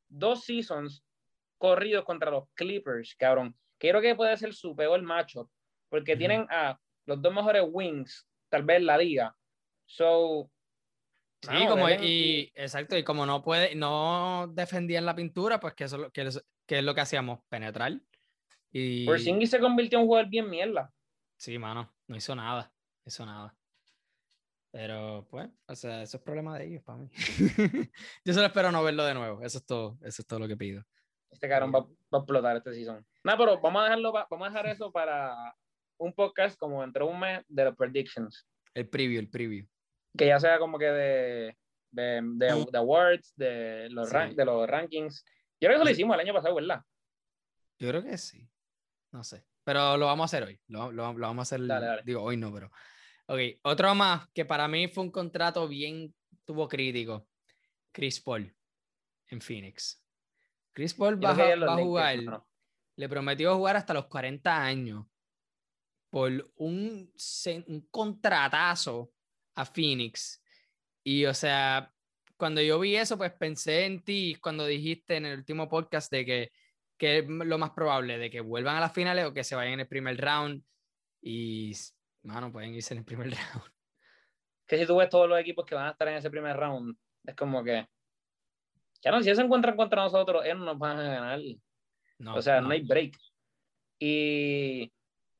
dos 0.09 0.43
seasons 0.43 1.03
corridos 1.59 2.03
contra 2.03 2.32
los 2.32 2.49
Clippers, 2.55 3.15
cabrón. 3.15 3.55
Creo 3.78 4.01
que 4.01 4.15
puede 4.15 4.36
ser 4.38 4.53
su 4.53 4.76
peor 4.76 5.01
macho, 5.03 5.49
porque 5.95 6.17
tienen 6.17 6.45
a 6.49 6.77
los 7.05 7.21
dos 7.21 7.33
mejores 7.33 7.63
wings, 7.65 8.27
tal 8.49 8.63
vez 8.63 8.81
la 8.81 8.97
liga. 8.97 9.33
So. 9.85 10.51
Sí, 11.41 11.67
como 11.67 11.89
y, 11.89 12.51
exacto, 12.53 12.97
y 12.97 13.03
como 13.03 13.25
no 13.25 13.41
puede, 13.41 13.75
no 13.75 14.51
defendían 14.53 15.05
la 15.05 15.15
pintura, 15.15 15.59
pues 15.59 15.73
que 15.73 15.85
eso 15.85 16.11
que, 16.11 16.27
que 16.65 16.77
es 16.79 16.83
lo 16.83 16.93
que 16.93 17.01
hacíamos, 17.01 17.39
penetrar. 17.47 17.93
Y... 18.71 19.05
Por 19.05 19.19
se 19.19 19.59
convirtió 19.59 19.99
en 19.99 20.03
un 20.03 20.07
jugador 20.07 20.29
bien 20.29 20.49
mierda. 20.49 20.91
Sí, 21.37 21.57
mano, 21.57 21.93
no 22.07 22.17
hizo 22.17 22.35
nada, 22.35 22.73
hizo 23.05 23.25
nada. 23.25 23.55
Pero, 24.71 25.25
pues, 25.29 25.47
o 25.67 25.75
sea, 25.75 26.01
eso 26.01 26.17
es 26.17 26.23
problema 26.23 26.57
de 26.57 26.65
ellos 26.65 26.83
para 26.83 26.97
mí. 26.97 27.09
Yo 28.25 28.33
solo 28.33 28.47
espero 28.47 28.71
no 28.73 28.83
verlo 28.83 29.05
de 29.05 29.13
nuevo. 29.13 29.41
Eso 29.41 29.59
es 29.59 29.65
todo, 29.65 29.97
eso 30.01 30.21
es 30.21 30.27
todo 30.27 30.39
lo 30.39 30.47
que 30.49 30.57
pido. 30.57 30.83
Este 31.31 31.47
cabrón 31.47 31.71
va, 31.73 31.79
a 31.79 32.17
explotar 32.17 32.57
este 32.57 32.73
season. 32.73 33.05
No, 33.23 33.37
pero 33.37 33.61
vamos 33.61 33.81
a 33.81 33.83
dejarlo, 33.85 34.11
vamos 34.11 34.47
a 34.47 34.49
dejar 34.49 34.67
eso 34.67 34.91
para 34.91 35.55
un 35.97 36.13
podcast 36.13 36.57
como 36.57 36.83
entre 36.83 37.03
un 37.03 37.19
mes 37.19 37.43
de 37.47 37.65
los 37.65 37.75
predictions. 37.75 38.47
El 38.73 38.89
preview, 38.89 39.19
el 39.19 39.29
preview. 39.29 39.65
Que 40.17 40.27
ya 40.27 40.39
sea 40.39 40.59
como 40.59 40.77
que 40.77 40.85
de, 40.85 41.57
de, 41.91 42.21
de, 42.23 42.77
awards, 42.77 43.33
de 43.35 43.89
los, 43.89 44.09
de 44.11 44.45
los 44.45 44.67
rankings. 44.67 45.23
Yo 45.59 45.67
creo 45.67 45.71
que 45.71 45.75
eso 45.75 45.83
lo 45.85 45.91
hicimos 45.91 46.15
el 46.15 46.21
año 46.21 46.33
pasado, 46.33 46.55
¿verdad? 46.55 46.81
Yo 47.79 47.89
creo 47.89 48.03
que 48.03 48.17
sí. 48.17 48.49
No 49.11 49.23
sé. 49.23 49.45
Pero 49.63 49.97
lo 49.97 50.05
vamos 50.05 50.23
a 50.23 50.25
hacer 50.25 50.47
hoy. 50.47 50.59
Lo, 50.67 50.91
lo, 50.91 51.13
lo 51.13 51.27
vamos 51.27 51.51
a 51.51 51.55
hacer. 51.55 52.03
Digo, 52.05 52.21
hoy 52.21 52.37
no, 52.37 52.53
pero. 52.53 52.69
Ok, 53.27 53.39
otro 53.63 53.95
más 53.95 54.29
que 54.29 54.45
para 54.45 54.67
mí 54.67 54.87
fue 54.87 55.03
un 55.03 55.11
contrato 55.11 55.67
bien 55.67 56.13
tuvo 56.45 56.67
crítico. 56.67 57.27
Chris 57.91 58.21
Paul 58.21 58.53
en 59.29 59.41
Phoenix. 59.41 60.01
Chris 60.73 60.93
Paul 60.93 61.23
va, 61.23 61.31
a 61.31 61.77
jugar. 61.77 62.43
Le 62.97 63.09
prometió 63.09 63.55
jugar 63.55 63.77
hasta 63.77 63.93
los 63.93 64.05
40 64.05 64.63
años 64.63 65.05
por 66.09 66.51
un, 66.55 67.11
un 67.67 67.87
contratazo 67.91 69.11
a 69.55 69.65
Phoenix. 69.65 70.41
Y 71.03 71.25
o 71.25 71.33
sea, 71.33 71.91
cuando 72.37 72.61
yo 72.61 72.79
vi 72.79 72.95
eso, 72.95 73.17
pues 73.17 73.31
pensé 73.33 73.85
en 73.85 74.03
ti 74.03 74.35
cuando 74.41 74.65
dijiste 74.65 75.17
en 75.17 75.25
el 75.25 75.37
último 75.39 75.69
podcast 75.69 76.11
de 76.11 76.25
que, 76.25 76.51
que 76.97 77.19
es 77.19 77.27
lo 77.27 77.57
más 77.57 77.71
probable 77.71 78.17
de 78.17 78.29
que 78.29 78.41
vuelvan 78.41 78.77
a 78.77 78.81
las 78.81 78.93
finales 78.93 79.25
o 79.25 79.33
que 79.33 79.43
se 79.43 79.55
vayan 79.55 79.73
en 79.73 79.79
el 79.81 79.87
primer 79.87 80.19
round. 80.19 80.63
Y 81.21 81.73
mano, 82.23 82.51
pueden 82.51 82.73
irse 82.73 82.93
en 82.93 82.99
el 82.99 83.05
primer 83.05 83.27
round. 83.31 83.71
Que 84.67 84.77
si 84.77 84.85
tú 84.85 84.97
ves 84.97 85.09
todos 85.09 85.29
los 85.29 85.39
equipos 85.39 85.65
que 85.65 85.75
van 85.75 85.87
a 85.87 85.91
estar 85.91 86.07
en 86.07 86.15
ese 86.15 86.29
primer 86.29 86.57
round, 86.57 86.97
es 87.23 87.35
como 87.35 87.63
que. 87.63 87.87
Ya 89.03 89.11
no, 89.11 89.21
si 89.21 89.29
ellos 89.29 89.37
se 89.37 89.43
encuentran 89.43 89.75
contra 89.75 90.01
nosotros, 90.01 90.43
ellos 90.43 90.57
no 90.57 90.65
nos 90.65 90.79
van 90.79 90.97
a 90.97 91.03
ganar. 91.03 91.39
No, 92.17 92.35
o 92.35 92.41
sea, 92.41 92.61
no. 92.61 92.71
hay 92.71 92.81
break. 92.81 93.17
Y. 93.99 94.91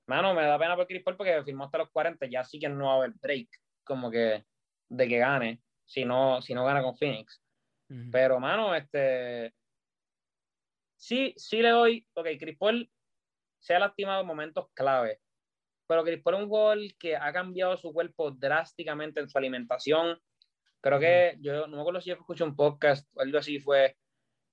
Mano, 0.08 0.34
me 0.34 0.44
da 0.44 0.60
pena 0.60 0.76
por 0.76 0.88
Chris 0.88 1.04
Paul 1.04 1.18
porque 1.18 1.44
firmó 1.44 1.66
hasta 1.66 1.80
los 1.80 1.90
40, 1.90 2.28
ya 2.28 2.44
sí 2.44 2.60
que 2.60 2.70
no 2.70 2.86
va 2.86 2.94
a 2.94 2.96
haber 2.98 3.14
break, 3.22 3.50
como 3.84 4.12
que 4.12 4.46
de 4.88 5.08
que 5.08 5.18
gane, 5.18 5.62
si 5.86 6.06
no, 6.06 6.42
si 6.42 6.54
no 6.54 6.66
gana 6.66 6.84
con 6.84 6.98
Phoenix. 6.98 7.42
Pero, 8.12 8.40
mano, 8.40 8.74
este. 8.74 9.54
Sí, 10.96 11.34
sí 11.38 11.62
le 11.62 11.70
doy. 11.70 12.08
Ok, 12.14 12.28
Chris 12.40 12.58
Paul 12.58 12.90
se 13.60 13.76
ha 13.76 13.80
lastimado 13.80 14.22
en 14.22 14.28
momentos 14.28 14.68
clave 14.74 15.20
pero 15.88 16.04
Chris 16.04 16.22
Paul 16.22 16.36
es 16.36 16.42
un 16.44 16.50
jugador 16.50 16.80
que 16.98 17.16
ha 17.16 17.32
cambiado 17.32 17.78
su 17.78 17.94
cuerpo 17.94 18.32
drásticamente 18.32 19.20
en 19.20 19.30
su 19.30 19.38
alimentación. 19.38 20.20
Creo 20.82 21.00
que 21.00 21.38
yo 21.40 21.68
no 21.68 21.78
me 21.78 21.82
acuerdo 21.82 22.02
si 22.02 22.10
yo 22.10 22.16
escuché 22.16 22.44
un 22.44 22.56
podcast 22.56 23.08
o 23.16 23.22
algo 23.22 23.38
así, 23.38 23.60
fue 23.60 23.98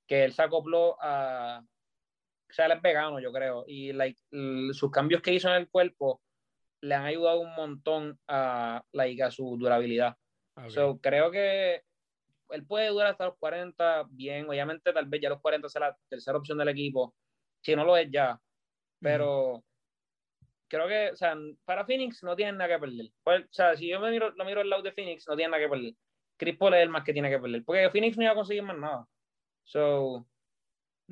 que 0.07 0.25
él 0.25 0.33
se 0.33 0.43
acopló 0.43 0.97
a. 1.01 1.63
O 2.53 2.55
sea, 2.55 2.67
él 2.67 2.73
es 2.73 2.83
vegano, 2.83 3.19
yo 3.19 3.33
creo, 3.33 3.65
y 3.67 3.95
like, 3.95 4.21
sus 4.75 4.91
cambios 4.91 5.23
que 5.23 5.33
hizo 5.33 5.49
en 5.49 5.55
el 5.55 5.71
cuerpo 5.71 6.21
le 6.83 6.95
han 6.95 7.07
ayudado 7.07 7.41
un 7.41 7.55
montón 7.55 8.19
a, 8.29 8.85
like, 8.93 9.23
a 9.23 9.31
su 9.31 9.57
durabilidad. 9.57 10.17
So, 10.69 11.01
creo 11.01 11.31
que 11.31 11.83
él 12.51 12.67
puede 12.67 12.89
durar 12.89 13.13
hasta 13.13 13.25
los 13.25 13.39
40 13.39 14.05
bien. 14.11 14.51
Obviamente, 14.51 14.93
tal 14.93 15.07
vez 15.07 15.23
ya 15.23 15.31
los 15.31 15.41
40 15.41 15.67
sea 15.71 15.81
la 15.81 15.97
tercera 16.11 16.37
opción 16.37 16.59
del 16.59 16.69
equipo, 16.69 17.15
si 17.63 17.75
no 17.75 17.87
lo 17.87 17.97
es 17.97 18.11
ya. 18.11 18.39
Pero 19.01 19.65
creo 20.69 20.87
que, 20.87 21.13
o 21.13 21.17
sea, 21.17 21.35
para 21.65 21.87
Phoenix 21.87 22.23
no 22.23 22.37
tienen 22.37 22.59
nada 22.59 22.75
que 22.75 22.81
perder. 22.81 23.07
Pues, 23.25 23.45
o 23.45 23.53
sea, 23.53 23.75
si 23.77 23.89
yo 23.89 23.99
me 23.99 24.11
miro, 24.11 24.31
lo 24.33 24.45
miro 24.45 24.61
al 24.61 24.69
lado 24.69 24.83
de 24.83 24.93
Phoenix, 24.93 25.27
no 25.27 25.37
tienen 25.37 25.53
nada 25.53 25.63
que 25.63 25.71
perder. 25.71 25.95
Chris 26.37 26.59
Paul 26.59 26.75
es 26.75 26.83
el 26.83 26.91
más 26.91 27.05
que 27.05 27.15
tiene 27.15 27.31
que 27.31 27.39
perder, 27.39 27.65
porque 27.65 27.89
Phoenix 27.89 28.19
no 28.19 28.25
iba 28.25 28.33
a 28.33 28.37
conseguir 28.37 28.63
más 28.63 28.77
nada. 28.77 29.07
So, 29.65 30.27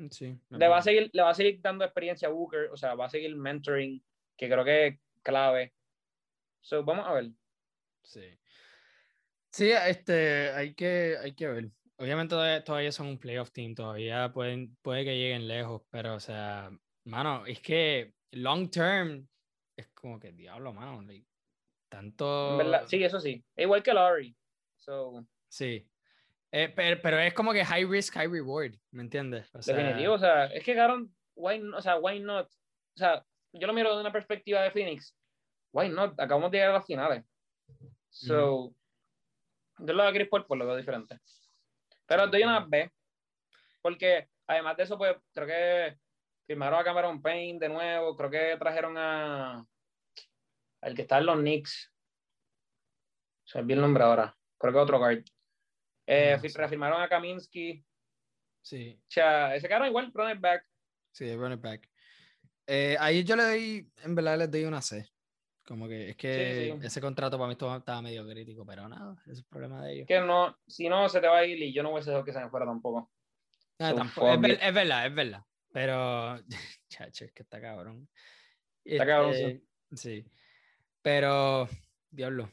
sí, 0.09 0.37
le, 0.49 0.67
va 0.67 0.77
a 0.77 0.81
seguir, 0.81 1.09
le 1.13 1.21
va 1.21 1.29
a 1.29 1.33
seguir 1.33 1.61
dando 1.61 1.83
experiencia 1.83 2.27
a 2.27 2.31
Booker, 2.31 2.69
o 2.71 2.77
sea, 2.77 2.95
va 2.95 3.05
a 3.05 3.09
seguir 3.09 3.35
mentoring, 3.35 4.03
que 4.37 4.49
creo 4.49 4.63
que 4.63 4.87
es 4.87 4.99
clave. 5.23 5.73
So, 6.61 6.83
vamos 6.83 7.07
a 7.07 7.13
ver. 7.13 7.31
Sí. 8.03 8.23
Sí, 9.51 9.71
este, 9.71 10.51
hay 10.51 10.73
que, 10.73 11.17
hay 11.21 11.33
que 11.35 11.47
ver. 11.47 11.71
Obviamente 11.97 12.35
todavía, 12.65 12.91
son 12.91 13.07
un 13.07 13.19
playoff 13.19 13.51
team, 13.51 13.75
todavía 13.75 14.31
pueden, 14.33 14.75
puede 14.81 15.03
que 15.03 15.17
lleguen 15.17 15.47
lejos, 15.47 15.83
pero 15.91 16.15
o 16.15 16.19
sea, 16.19 16.71
mano, 17.03 17.45
es 17.45 17.59
que 17.59 18.13
long 18.31 18.71
term 18.71 19.27
es 19.75 19.87
como 19.89 20.19
que 20.19 20.31
diablo, 20.31 20.73
mano. 20.73 21.05
tanto. 21.89 22.87
Sí, 22.87 23.03
eso 23.03 23.19
sí. 23.19 23.43
Igual 23.55 23.83
que 23.83 23.93
Laurie. 23.93 24.35
So... 24.77 25.25
Sí. 25.47 25.85
Eh, 26.53 26.73
pero, 26.75 27.19
es 27.19 27.33
como 27.33 27.53
que 27.53 27.63
high 27.63 27.85
risk, 27.85 28.13
high 28.15 28.27
reward, 28.27 28.73
¿me 28.91 29.03
entiendes? 29.03 29.49
Definitivo, 29.53 30.15
o 30.15 30.19
sea, 30.19 30.45
es 30.47 30.63
que 30.63 30.73
Garon, 30.73 31.13
why, 31.35 31.61
o 31.73 31.81
sea, 31.81 31.97
why 31.97 32.19
not? 32.19 32.47
O 32.47 32.97
sea, 32.97 33.25
yo 33.53 33.67
lo 33.67 33.73
miro 33.73 33.93
de 33.95 34.01
una 34.01 34.11
perspectiva 34.11 34.61
de 34.61 34.71
Phoenix. 34.71 35.15
Why 35.73 35.89
not? 35.89 36.19
Acabamos 36.19 36.51
de 36.51 36.57
llegar 36.57 36.71
a 36.71 36.79
las 36.79 36.85
finales. 36.85 37.23
So, 38.09 38.73
yo 39.79 39.93
lo 39.93 40.03
de 40.03 40.13
Chris 40.13 40.29
Paul 40.29 40.45
por 40.45 40.57
lo 40.57 40.65
veo 40.65 40.75
diferente. 40.75 41.17
Pero 42.05 42.27
doy 42.27 42.43
una 42.43 42.65
B. 42.65 42.91
Porque 43.81 44.27
además 44.47 44.77
de 44.77 44.83
eso, 44.83 44.97
pues 44.97 45.15
creo 45.33 45.47
que 45.47 45.97
firmaron 46.45 46.79
a 46.79 46.83
Cameron 46.83 47.21
Payne 47.21 47.59
de 47.59 47.69
nuevo. 47.69 48.15
Creo 48.15 48.29
que 48.29 48.57
trajeron 48.59 48.97
a. 48.97 49.65
El 50.81 50.95
que 50.95 51.03
está 51.03 51.19
en 51.19 51.25
los 51.25 51.37
Knicks. 51.37 51.91
Se 53.45 53.61
me 53.63 53.73
el 53.73 53.81
nombre 53.81 54.03
ahora. 54.03 54.35
Creo 54.57 54.73
que 54.73 54.79
otro 54.79 54.99
guard. 54.99 55.23
Eh, 56.05 56.37
Refirmaron 56.41 57.01
a 57.01 57.07
Kaminsky. 57.07 57.83
Sí. 58.61 58.99
O 59.01 59.11
sea, 59.11 59.55
ese 59.55 59.67
cara 59.67 59.87
igual, 59.87 60.11
running 60.13 60.41
back. 60.41 60.65
Sí, 61.11 61.35
running 61.35 61.61
back. 61.61 61.89
Eh, 62.67 62.95
ahí 62.99 63.23
yo 63.23 63.35
le 63.35 63.43
doy, 63.43 63.91
en 64.03 64.15
verdad 64.15 64.37
les 64.37 64.51
doy 64.51 64.65
una 64.65 64.81
C. 64.81 65.09
Como 65.65 65.87
que 65.87 66.09
es 66.09 66.15
que 66.17 66.77
ese 66.81 66.99
contrato 66.99 67.37
para 67.37 67.47
mí 67.47 67.53
estaba 67.53 68.01
medio 68.01 68.27
crítico, 68.27 68.65
pero 68.65 68.89
nada, 68.89 69.15
ese 69.21 69.31
es 69.31 69.37
el 69.39 69.45
problema 69.45 69.83
de 69.83 69.93
ellos. 69.93 70.07
Que 70.07 70.19
no, 70.19 70.57
si 70.67 70.89
no 70.89 71.07
se 71.07 71.21
te 71.21 71.27
va 71.27 71.39
a 71.39 71.45
ir 71.45 71.61
y 71.61 71.71
yo 71.71 71.83
no 71.83 71.91
voy 71.91 72.01
a 72.01 72.03
ser 72.03 72.23
que 72.23 72.33
se 72.33 72.39
me 72.39 72.49
fuera 72.49 72.65
tampoco. 72.65 73.11
Ah, 73.79 73.93
tampoco. 73.95 74.33
Es, 74.45 74.59
es, 74.61 74.73
verdad, 74.73 75.05
es 75.05 75.15
verdad. 75.15 75.45
Pero, 75.71 76.39
chacho, 76.89 77.25
es 77.25 77.31
que 77.31 77.43
está 77.43 77.61
cabrón. 77.61 78.09
Está 78.83 79.05
cabrón, 79.05 79.33
sí. 79.33 79.43
Este, 79.43 79.97
sí. 79.97 80.31
Pero, 81.01 81.69
diablo. 82.09 82.49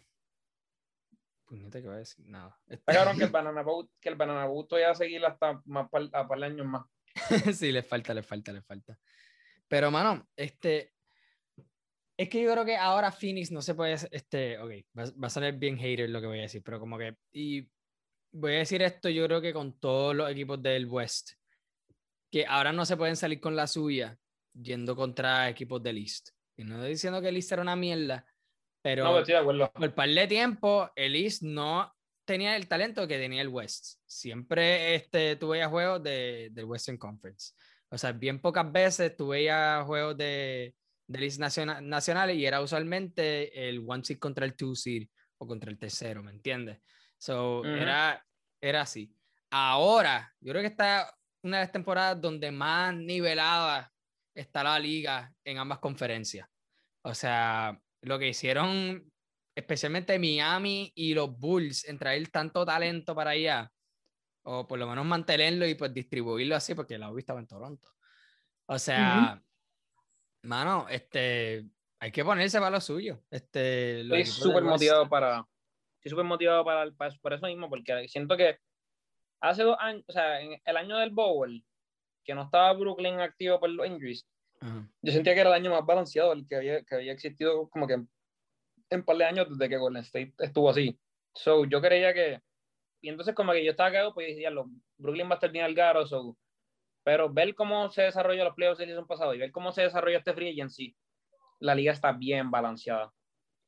Puñeta 1.49 1.81
que 1.81 1.89
va 1.89 1.95
a 1.95 1.99
decir 1.99 2.27
nada. 2.27 2.59
Está 2.69 2.93
cabrón 2.93 3.17
que 3.17 3.25
el 3.25 3.31
Banana 3.31 3.63
Boat, 3.63 3.89
que 4.01 4.09
el 4.11 4.17
Banana 4.17 4.45
Boat 4.45 4.69
todavía 4.69 4.91
a 4.91 4.95
seguir 4.95 5.25
hasta 5.25 5.63
más 5.65 5.89
para, 5.89 6.29
para 6.29 6.47
años 6.47 6.67
más. 6.67 6.85
sí, 7.57 7.73
le 7.73 7.83
falta, 7.83 8.13
le 8.13 8.23
falta, 8.23 8.53
le 8.53 8.63
falta. 8.63 8.99
Pero, 9.67 9.91
mano, 9.91 10.29
este. 10.37 10.93
Es 12.17 12.29
que 12.29 12.43
yo 12.43 12.53
creo 12.53 12.65
que 12.65 12.77
ahora 12.77 13.13
Phoenix 13.13 13.53
no 13.53 13.63
se 13.63 13.77
puede, 13.77 13.95
este, 14.11 14.59
ok, 14.59 14.73
va, 14.99 15.05
va, 15.23 15.29
a 15.29 15.31
salir 15.31 15.55
bien 15.55 15.79
hater 15.79 16.11
lo 16.11 16.21
que 16.21 16.27
voy 16.27 16.41
a 16.41 16.43
decir, 16.43 16.65
pero 16.65 16.81
como 16.81 16.99
que, 16.99 17.17
y 17.31 17.71
voy 18.33 18.57
a 18.57 18.59
decir 18.59 18.83
esto 18.83 19.09
yo 19.09 19.25
creo 19.27 19.41
que 19.41 19.53
con 19.53 19.79
todos 19.79 20.17
los 20.17 20.29
equipos 20.29 20.61
del 20.61 20.87
West, 20.87 21.31
que 22.31 22.45
ahora 22.45 22.73
no 22.73 22.85
se 22.85 22.97
pueden 22.97 23.15
salir 23.15 23.41
con 23.41 23.55
la 23.55 23.69
suya 23.69 24.19
yendo 24.53 24.97
contra 24.97 25.49
equipos 25.49 25.81
del 25.81 25.99
East. 25.99 26.31
Y 26.57 26.65
no 26.65 26.75
estoy 26.75 26.91
diciendo 26.91 27.21
que 27.21 27.29
el 27.29 27.37
East 27.37 27.53
era 27.53 27.63
una 27.63 27.77
mierda, 27.77 28.27
pero 28.83 29.05
no, 29.05 29.19
estoy 29.19 29.35
de 29.35 29.41
acuerdo. 29.41 29.73
por 29.73 29.95
par 29.95 30.09
de 30.09 30.27
tiempo 30.27 30.91
el 30.95 31.17
East 31.17 31.43
no 31.43 31.93
tenía 32.25 32.57
el 32.57 32.69
talento 32.69 33.09
que 33.09 33.19
tenía 33.19 33.43
el 33.43 33.49
West. 33.49 34.01
Siempre 34.07 34.95
este, 34.95 35.37
tuve 35.37 35.65
juegos 35.65 36.03
de, 36.03 36.49
del 36.53 36.67
Western 36.67 36.99
Conference. 36.99 37.55
O 37.91 37.97
sea, 37.97 38.13
bien 38.13 38.41
pocas 38.41 38.71
veces 38.71 39.17
tuve 39.17 39.51
juegos 39.85 40.17
de, 40.17 40.75
de 41.07 41.25
East 41.25 41.41
nacional, 41.41 41.89
nacionales 41.89 42.37
y 42.37 42.45
era 42.45 42.61
usualmente 42.61 43.69
el 43.69 43.83
one 43.87 44.05
seed 44.05 44.19
contra 44.19 44.45
el 44.45 44.55
two 44.55 44.75
seed 44.75 45.09
o 45.39 45.47
contra 45.47 45.71
el 45.71 45.79
tercero, 45.79 46.23
¿me 46.23 46.33
entiendes? 46.33 46.81
So, 47.17 47.65
era, 47.65 48.25
era 48.61 48.83
así. 48.83 49.15
Ahora, 49.51 50.33
yo 50.41 50.53
creo 50.53 50.63
que 50.63 50.69
está 50.69 51.13
una 51.43 51.59
de 51.59 51.65
las 51.65 51.73
temporadas 51.73 52.21
donde 52.21 52.51
más 52.51 52.95
nivelada 52.95 53.91
está 54.35 54.63
la 54.63 54.79
liga 54.79 55.33
en 55.45 55.59
ambas 55.59 55.79
conferencias. 55.79 56.47
O 57.03 57.15
sea, 57.15 57.81
lo 58.03 58.19
que 58.19 58.29
hicieron 58.29 59.11
especialmente 59.59 60.19
Miami 60.21 60.93
y 60.95 61.15
los 61.15 61.37
Bulls 61.37 61.85
en 61.89 61.99
traer 61.99 62.29
tanto 62.29 62.65
talento 62.65 63.13
para 63.13 63.31
allá, 63.31 63.73
o 64.45 64.69
por 64.69 64.79
lo 64.79 64.87
menos 64.87 65.05
mantenerlo 65.05 65.67
y 65.67 65.75
pues 65.75 65.93
distribuirlo 65.93 66.55
así, 66.55 66.77
porque 66.77 66.97
la 66.97 67.11
UBI 67.11 67.21
estaba 67.21 67.41
en 67.41 67.49
Toronto. 67.49 67.89
O 68.67 68.79
sea, 68.79 69.43
mano, 70.43 70.87
este, 70.89 71.67
hay 71.99 72.13
que 72.13 72.25
ponerse 72.25 72.59
para 72.59 72.71
lo 72.71 72.81
suyo. 72.81 73.21
Este, 73.31 74.03
estoy 74.03 74.27
súper 74.27 74.63
motivado 74.63 75.09
para, 75.09 75.45
estoy 75.97 76.11
súper 76.11 76.25
motivado 76.25 76.65
para, 76.65 76.91
para, 76.93 77.15
por 77.17 77.33
eso 77.33 77.47
mismo, 77.47 77.69
porque 77.69 78.07
siento 78.07 78.37
que 78.37 78.59
hace 79.41 79.65
dos 79.65 79.77
años, 79.81 80.05
o 80.07 80.13
sea, 80.13 80.41
en 80.41 80.61
el 80.65 80.77
año 80.77 80.99
del 80.99 81.11
Bowl, 81.11 81.65
que 82.25 82.35
no 82.35 82.43
estaba 82.43 82.73
Brooklyn 82.75 83.19
activo 83.19 83.59
por 83.59 83.71
los 83.71 83.87
injuries, 83.87 84.25
yo 85.03 85.13
sentía 85.13 85.35
que 85.35 85.41
era 85.41 85.51
el 85.51 85.57
año 85.57 85.71
más 85.71 85.85
balanceado, 85.85 86.33
el 86.33 86.47
que 86.47 86.57
había, 86.57 86.83
que 86.83 86.95
había 86.95 87.13
existido 87.13 87.69
como 87.69 87.87
que 87.87 88.03
en, 88.91 89.05
par 89.05 89.17
de 89.17 89.25
años 89.25 89.49
desde 89.51 89.69
que 89.69 89.77
Golden 89.77 90.03
State 90.03 90.35
estuvo 90.39 90.71
así. 90.71 90.99
So, 91.35 91.65
yo 91.65 91.81
creía 91.81 92.13
que, 92.13 92.41
y 93.01 93.09
entonces 93.09 93.35
como 93.35 93.53
que 93.53 93.65
yo 93.65 93.71
estaba 93.71 93.91
cagado, 93.91 94.15
pues 94.15 94.29
decía, 94.29 94.51
lo, 94.51 94.69
Brooklyn 94.97 95.29
va 95.29 95.33
a 95.33 95.35
estar 95.35 95.53
bien 95.53 95.65
al 95.65 95.75
garo, 95.75 96.07
so, 96.07 96.37
pero 97.05 97.33
ver 97.33 97.55
cómo 97.55 97.91
se 97.91 98.03
desarrolló 98.03 98.45
los 98.45 98.55
playoffs 98.55 98.79
del 98.79 98.91
año 98.91 99.07
pasado 99.07 99.35
y 99.35 99.39
ver 99.39 99.53
cómo 99.53 99.73
se 99.73 99.83
desarrolló 99.83 100.19
este 100.19 100.35
free 100.35 100.51
agency, 100.51 100.97
la 101.61 101.75
liga 101.75 101.93
está 101.93 102.13
bien 102.13 102.51
balanceada. 102.51 103.13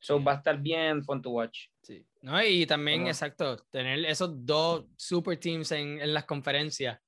So, 0.01 0.23
va 0.23 0.33
a 0.33 0.37
estar 0.37 0.59
bien 0.59 1.05
fun 1.05 1.21
to 1.21 1.31
watch. 1.31 1.67
Sí. 1.83 2.07
No, 2.23 2.43
y 2.43 2.67
también, 2.67 3.07
exacto, 3.07 3.57
tener 3.71 4.05
esos 4.07 4.31
dos 4.47 4.87
super 4.97 5.39
teams 5.39 5.71
en, 5.73 6.01
en 6.01 6.15
las 6.15 6.25
conferencias 6.25 6.99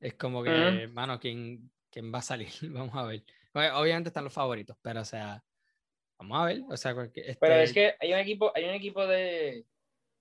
es 0.00 0.14
como 0.14 0.42
que, 0.42 0.50
hermano, 0.50 1.20
¿quién, 1.20 1.70
¿quién 1.90 2.12
va 2.12 2.18
a 2.18 2.22
salir? 2.22 2.48
Vamos 2.70 2.94
a 2.94 3.04
ver. 3.04 3.22
Obviamente 3.52 4.08
están 4.08 4.24
los 4.24 4.32
favoritos, 4.32 4.76
pero 4.80 5.00
o 5.00 5.04
sea, 5.04 5.42
vamos 6.18 6.38
a 6.38 6.44
ver. 6.44 6.62
O 6.68 6.76
sea, 6.76 6.94
este... 7.14 7.36
Pero 7.40 7.54
es 7.54 7.72
que 7.72 7.94
hay 7.98 8.12
un 8.12 8.18
equipo, 8.20 8.52
hay 8.54 8.64
un 8.64 8.74
equipo 8.74 9.04
de, 9.06 9.66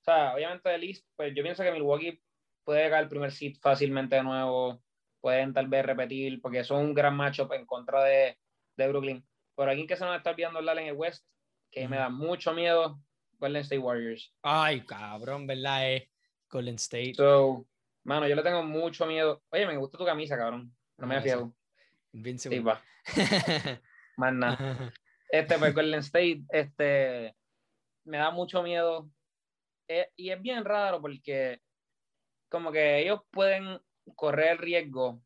o 0.01 0.03
sea, 0.03 0.33
obviamente 0.33 0.67
de 0.67 0.77
List, 0.79 1.05
pues 1.15 1.33
yo 1.35 1.43
pienso 1.43 1.61
que 1.61 1.71
Milwaukee 1.71 2.21
puede 2.63 2.83
llegar 2.83 3.03
al 3.03 3.09
primer 3.09 3.31
seed 3.31 3.57
fácilmente 3.61 4.15
de 4.15 4.23
nuevo, 4.23 4.81
pueden 5.21 5.53
tal 5.53 5.67
vez 5.67 5.85
repetir, 5.85 6.41
porque 6.41 6.63
son 6.63 6.85
un 6.85 6.93
gran 6.93 7.15
matchup 7.15 7.51
en 7.53 7.65
contra 7.65 8.03
de, 8.03 8.37
de 8.77 8.87
Brooklyn. 8.87 9.27
Pero 9.55 9.69
alguien 9.69 9.87
que 9.87 9.97
se 9.97 10.05
nos 10.05 10.17
está 10.17 10.31
olvidando 10.31 10.59
hablar 10.59 10.79
en 10.79 10.87
el 10.87 10.95
West, 10.95 11.25
que 11.69 11.87
me 11.87 11.97
da 11.97 12.09
mucho 12.09 12.53
miedo, 12.53 12.99
Golden 13.37 13.61
State 13.61 13.79
Warriors. 13.79 14.33
Ay, 14.41 14.85
cabrón, 14.85 15.45
¿verdad? 15.45 15.91
Eh? 15.91 16.09
Golden 16.49 16.75
State. 16.75 17.13
So, 17.15 17.67
mano, 18.03 18.27
yo 18.27 18.35
le 18.35 18.41
tengo 18.41 18.63
mucho 18.63 19.05
miedo. 19.05 19.43
Oye, 19.49 19.67
me 19.67 19.77
gusta 19.77 19.97
tu 19.97 20.05
camisa, 20.05 20.37
cabrón. 20.37 20.73
No 20.97 21.07
me 21.07 21.15
da 21.15 21.51
Invincible. 22.13 22.57
Sí, 22.57 22.63
va. 22.63 22.81
Más 24.17 24.33
nada. 24.33 24.93
Este, 25.29 25.57
pues 25.57 25.73
Golden 25.75 25.99
State, 25.99 26.41
este, 26.49 27.35
me 28.05 28.17
da 28.17 28.31
mucho 28.31 28.63
miedo. 28.63 29.09
Eh, 29.87 30.09
y 30.15 30.31
es 30.31 30.41
bien 30.41 30.65
raro 30.65 31.01
porque 31.01 31.61
como 32.49 32.71
que 32.71 32.99
ellos 32.99 33.21
pueden 33.31 33.79
correr 34.15 34.51
el 34.51 34.57
riesgo 34.57 35.21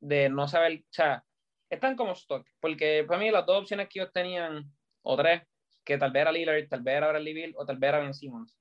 de 0.00 0.28
no 0.28 0.48
saber, 0.48 0.80
o 0.80 0.92
sea, 0.92 1.24
están 1.70 1.96
como 1.96 2.12
stock, 2.12 2.46
porque 2.60 3.04
para 3.06 3.20
mí 3.20 3.30
las 3.30 3.46
dos 3.46 3.62
opciones 3.62 3.88
que 3.88 4.00
ellos 4.00 4.12
tenían, 4.12 4.70
o 5.02 5.16
tres, 5.16 5.42
que 5.84 5.98
tal 5.98 6.10
vez 6.10 6.22
era 6.22 6.32
Lillard, 6.32 6.68
tal 6.68 6.82
vez 6.82 6.96
era 6.96 7.08
Bradley 7.08 7.34
Bill, 7.34 7.54
o 7.56 7.66
tal 7.66 7.78
vez 7.78 7.88
era 7.88 8.00
Ben 8.00 8.14
Simmons. 8.14 8.56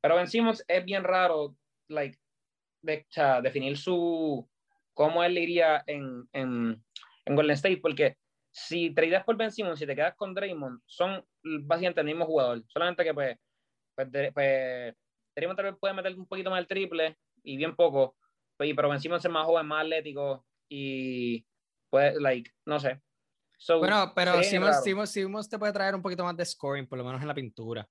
Pero 0.00 0.16
Ben 0.16 0.26
Simmons 0.26 0.64
es 0.66 0.84
bien 0.84 1.04
raro, 1.04 1.54
like, 1.88 2.18
de, 2.82 3.06
o 3.08 3.12
sea, 3.12 3.40
definir 3.42 3.76
su, 3.76 4.48
cómo 5.00 5.24
él 5.24 5.38
iría 5.38 5.82
en, 5.86 6.28
en, 6.34 6.84
en 7.24 7.34
Golden 7.34 7.54
State, 7.54 7.78
porque 7.78 8.18
si 8.50 8.90
tradeas 8.92 9.24
por 9.24 9.34
Ben 9.34 9.50
Simmons, 9.50 9.78
si 9.78 9.86
te 9.86 9.96
quedas 9.96 10.14
con 10.14 10.34
Draymond, 10.34 10.82
son 10.84 11.24
básicamente 11.42 12.02
el 12.02 12.06
mismo 12.06 12.26
jugador, 12.26 12.62
solamente 12.66 13.02
que 13.02 13.14
pues, 13.14 13.38
pues, 13.94 14.08
pues 14.34 14.94
Draymond 15.34 15.56
tal 15.56 15.64
vez 15.70 15.76
puede 15.80 15.94
meter 15.94 16.14
un 16.18 16.26
poquito 16.26 16.50
más 16.50 16.60
el 16.60 16.66
triple 16.66 17.16
y 17.42 17.56
bien 17.56 17.74
poco, 17.74 18.18
pues, 18.58 18.70
pero 18.76 18.90
Ben 18.90 19.00
Simmons 19.00 19.24
es 19.24 19.30
más 19.30 19.46
joven, 19.46 19.66
más 19.66 19.84
atlético 19.84 20.44
y 20.68 21.46
pues, 21.88 22.16
like, 22.16 22.50
no 22.66 22.78
sé. 22.78 23.00
bueno, 23.68 24.12
pero 24.14 24.42
Simmons, 24.42 24.84
Simmons, 24.84 25.10
Simmons, 25.10 25.48
te 25.48 25.58
puede 25.58 25.72
traer 25.72 25.94
un 25.94 26.02
poquito 26.02 26.24
más 26.24 26.36
de 26.36 26.44
scoring, 26.44 26.86
por 26.86 26.98
lo 26.98 27.04
menos 27.04 27.22
en 27.22 27.28
la 27.28 27.34
pintura. 27.34 27.88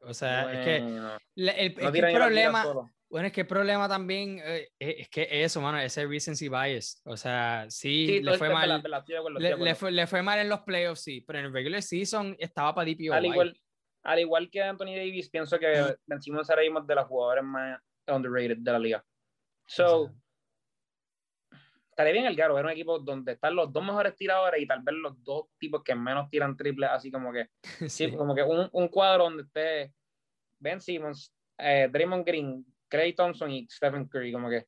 O 0.00 0.14
sea, 0.14 0.50
es 0.50 0.64
que 0.64 0.76
el, 0.76 1.48
el, 1.50 1.74
problema, 1.74 2.90
bueno, 3.08 3.28
es 3.28 3.32
que 3.32 3.42
el 3.42 3.46
problema 3.46 3.88
también 3.88 4.40
eh, 4.44 4.68
eh, 4.80 4.96
es 5.00 5.08
que 5.08 5.28
eso, 5.30 5.60
mano, 5.60 5.78
ese 5.78 6.06
recency 6.06 6.48
bias. 6.48 7.00
O 7.04 7.16
sea, 7.16 7.66
sí, 7.68 8.20
le 8.20 8.36
fue 8.36 8.50
mal. 8.50 8.82
le, 9.38 9.74
fue, 9.74 9.92
le, 9.92 10.06
fue, 10.06 10.22
mal 10.22 10.38
en 10.40 10.48
los 10.48 10.60
playoffs, 10.60 11.02
sí, 11.02 11.20
pero 11.20 11.38
en 11.38 11.46
el 11.46 11.52
regular 11.52 11.82
season 11.82 12.36
estaba 12.38 12.74
para 12.74 12.90
DPO. 12.90 13.14
Al 13.14 13.26
igual, 13.26 13.60
al 14.02 14.18
igual 14.18 14.50
que 14.50 14.62
Anthony 14.62 14.96
Davis, 14.96 15.30
pienso 15.30 15.58
que 15.58 15.96
vencimos 16.06 16.50
ahora 16.50 16.62
mismo 16.62 16.80
de 16.80 16.94
los 16.94 17.06
jugadores 17.06 17.44
más 17.44 17.80
underrated 18.08 18.58
de 18.58 18.72
la 18.72 18.78
liga. 18.78 19.04
So, 19.66 20.12
estaría 21.90 22.12
bien 22.12 22.26
el 22.26 22.36
Garo, 22.36 22.54
ver 22.54 22.64
un 22.64 22.70
equipo 22.72 22.98
donde 22.98 23.32
están 23.32 23.54
los 23.54 23.72
dos 23.72 23.84
mejores 23.84 24.14
tiradores 24.16 24.60
y 24.60 24.66
tal 24.66 24.82
vez 24.82 24.94
los 24.96 25.22
dos 25.24 25.46
tipos 25.58 25.82
que 25.82 25.94
menos 25.94 26.28
tiran 26.28 26.56
triple, 26.56 26.86
así 26.86 27.10
como 27.10 27.32
que, 27.32 27.48
sí. 27.88 28.12
como 28.12 28.34
que 28.34 28.42
un, 28.42 28.68
un, 28.72 28.88
cuadro 28.88 29.24
donde 29.24 29.44
esté 29.44 29.94
Ben 30.58 30.80
Simmons, 30.80 31.32
eh, 31.58 31.88
Draymond 31.90 32.26
Green, 32.26 32.66
Clay 32.88 33.14
Thompson 33.14 33.50
y 33.50 33.66
Stephen 33.70 34.08
Curry, 34.08 34.32
como 34.32 34.48
que. 34.48 34.66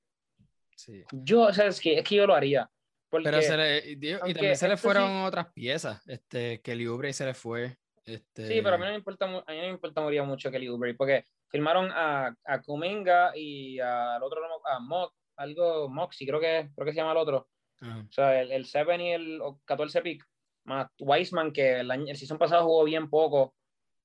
Sí. 0.76 1.02
Yo, 1.12 1.42
o 1.42 1.52
sea, 1.52 1.66
es 1.66 1.80
que, 1.80 1.98
es 1.98 2.04
que 2.04 2.16
yo 2.16 2.26
lo 2.26 2.34
haría. 2.34 2.70
Pero 3.10 3.42
se 3.42 3.56
le, 3.56 3.90
y, 3.90 4.14
también 4.34 4.56
se 4.56 4.68
le 4.68 4.76
fueron 4.76 5.22
otras 5.22 5.52
piezas. 5.52 6.06
Este, 6.06 6.60
Kelly 6.60 6.86
Oubre 6.86 7.12
se 7.12 7.24
le 7.24 7.34
fue. 7.34 7.76
Este... 8.04 8.46
Sí, 8.46 8.60
pero 8.62 8.74
a 8.74 8.78
mí 8.78 8.84
no 8.84 8.90
me 8.90 8.96
importa, 8.96 9.24
a 9.24 9.28
mí 9.28 9.56
no 9.56 9.62
me 9.62 9.68
importa 9.68 10.00
morir 10.00 10.22
mucho 10.22 10.50
Kelly 10.50 10.68
Oubre, 10.68 10.94
porque 10.94 11.24
firmaron 11.48 11.90
a, 11.92 12.34
a 12.44 12.62
Kuminga 12.62 13.32
y 13.34 13.80
al 13.80 14.22
otro, 14.22 14.40
a 14.64 14.78
Mock, 14.80 15.14
algo 15.36 15.88
Moxie, 15.88 16.26
creo 16.26 16.40
que, 16.40 16.70
creo 16.74 16.84
que 16.84 16.92
se 16.92 16.98
llama 16.98 17.12
el 17.12 17.18
otro. 17.18 17.48
O 17.80 18.12
sea, 18.12 18.40
el, 18.40 18.50
el 18.50 18.66
7 18.66 18.96
y 19.02 19.08
el 19.10 19.40
14 19.64 20.02
pick, 20.02 20.26
más 20.64 20.88
Wiseman, 20.98 21.52
que 21.52 21.80
el, 21.80 21.90
año, 21.90 22.06
el 22.08 22.16
season 22.16 22.38
pasado 22.38 22.64
jugó 22.64 22.84
bien 22.84 23.08
poco, 23.08 23.54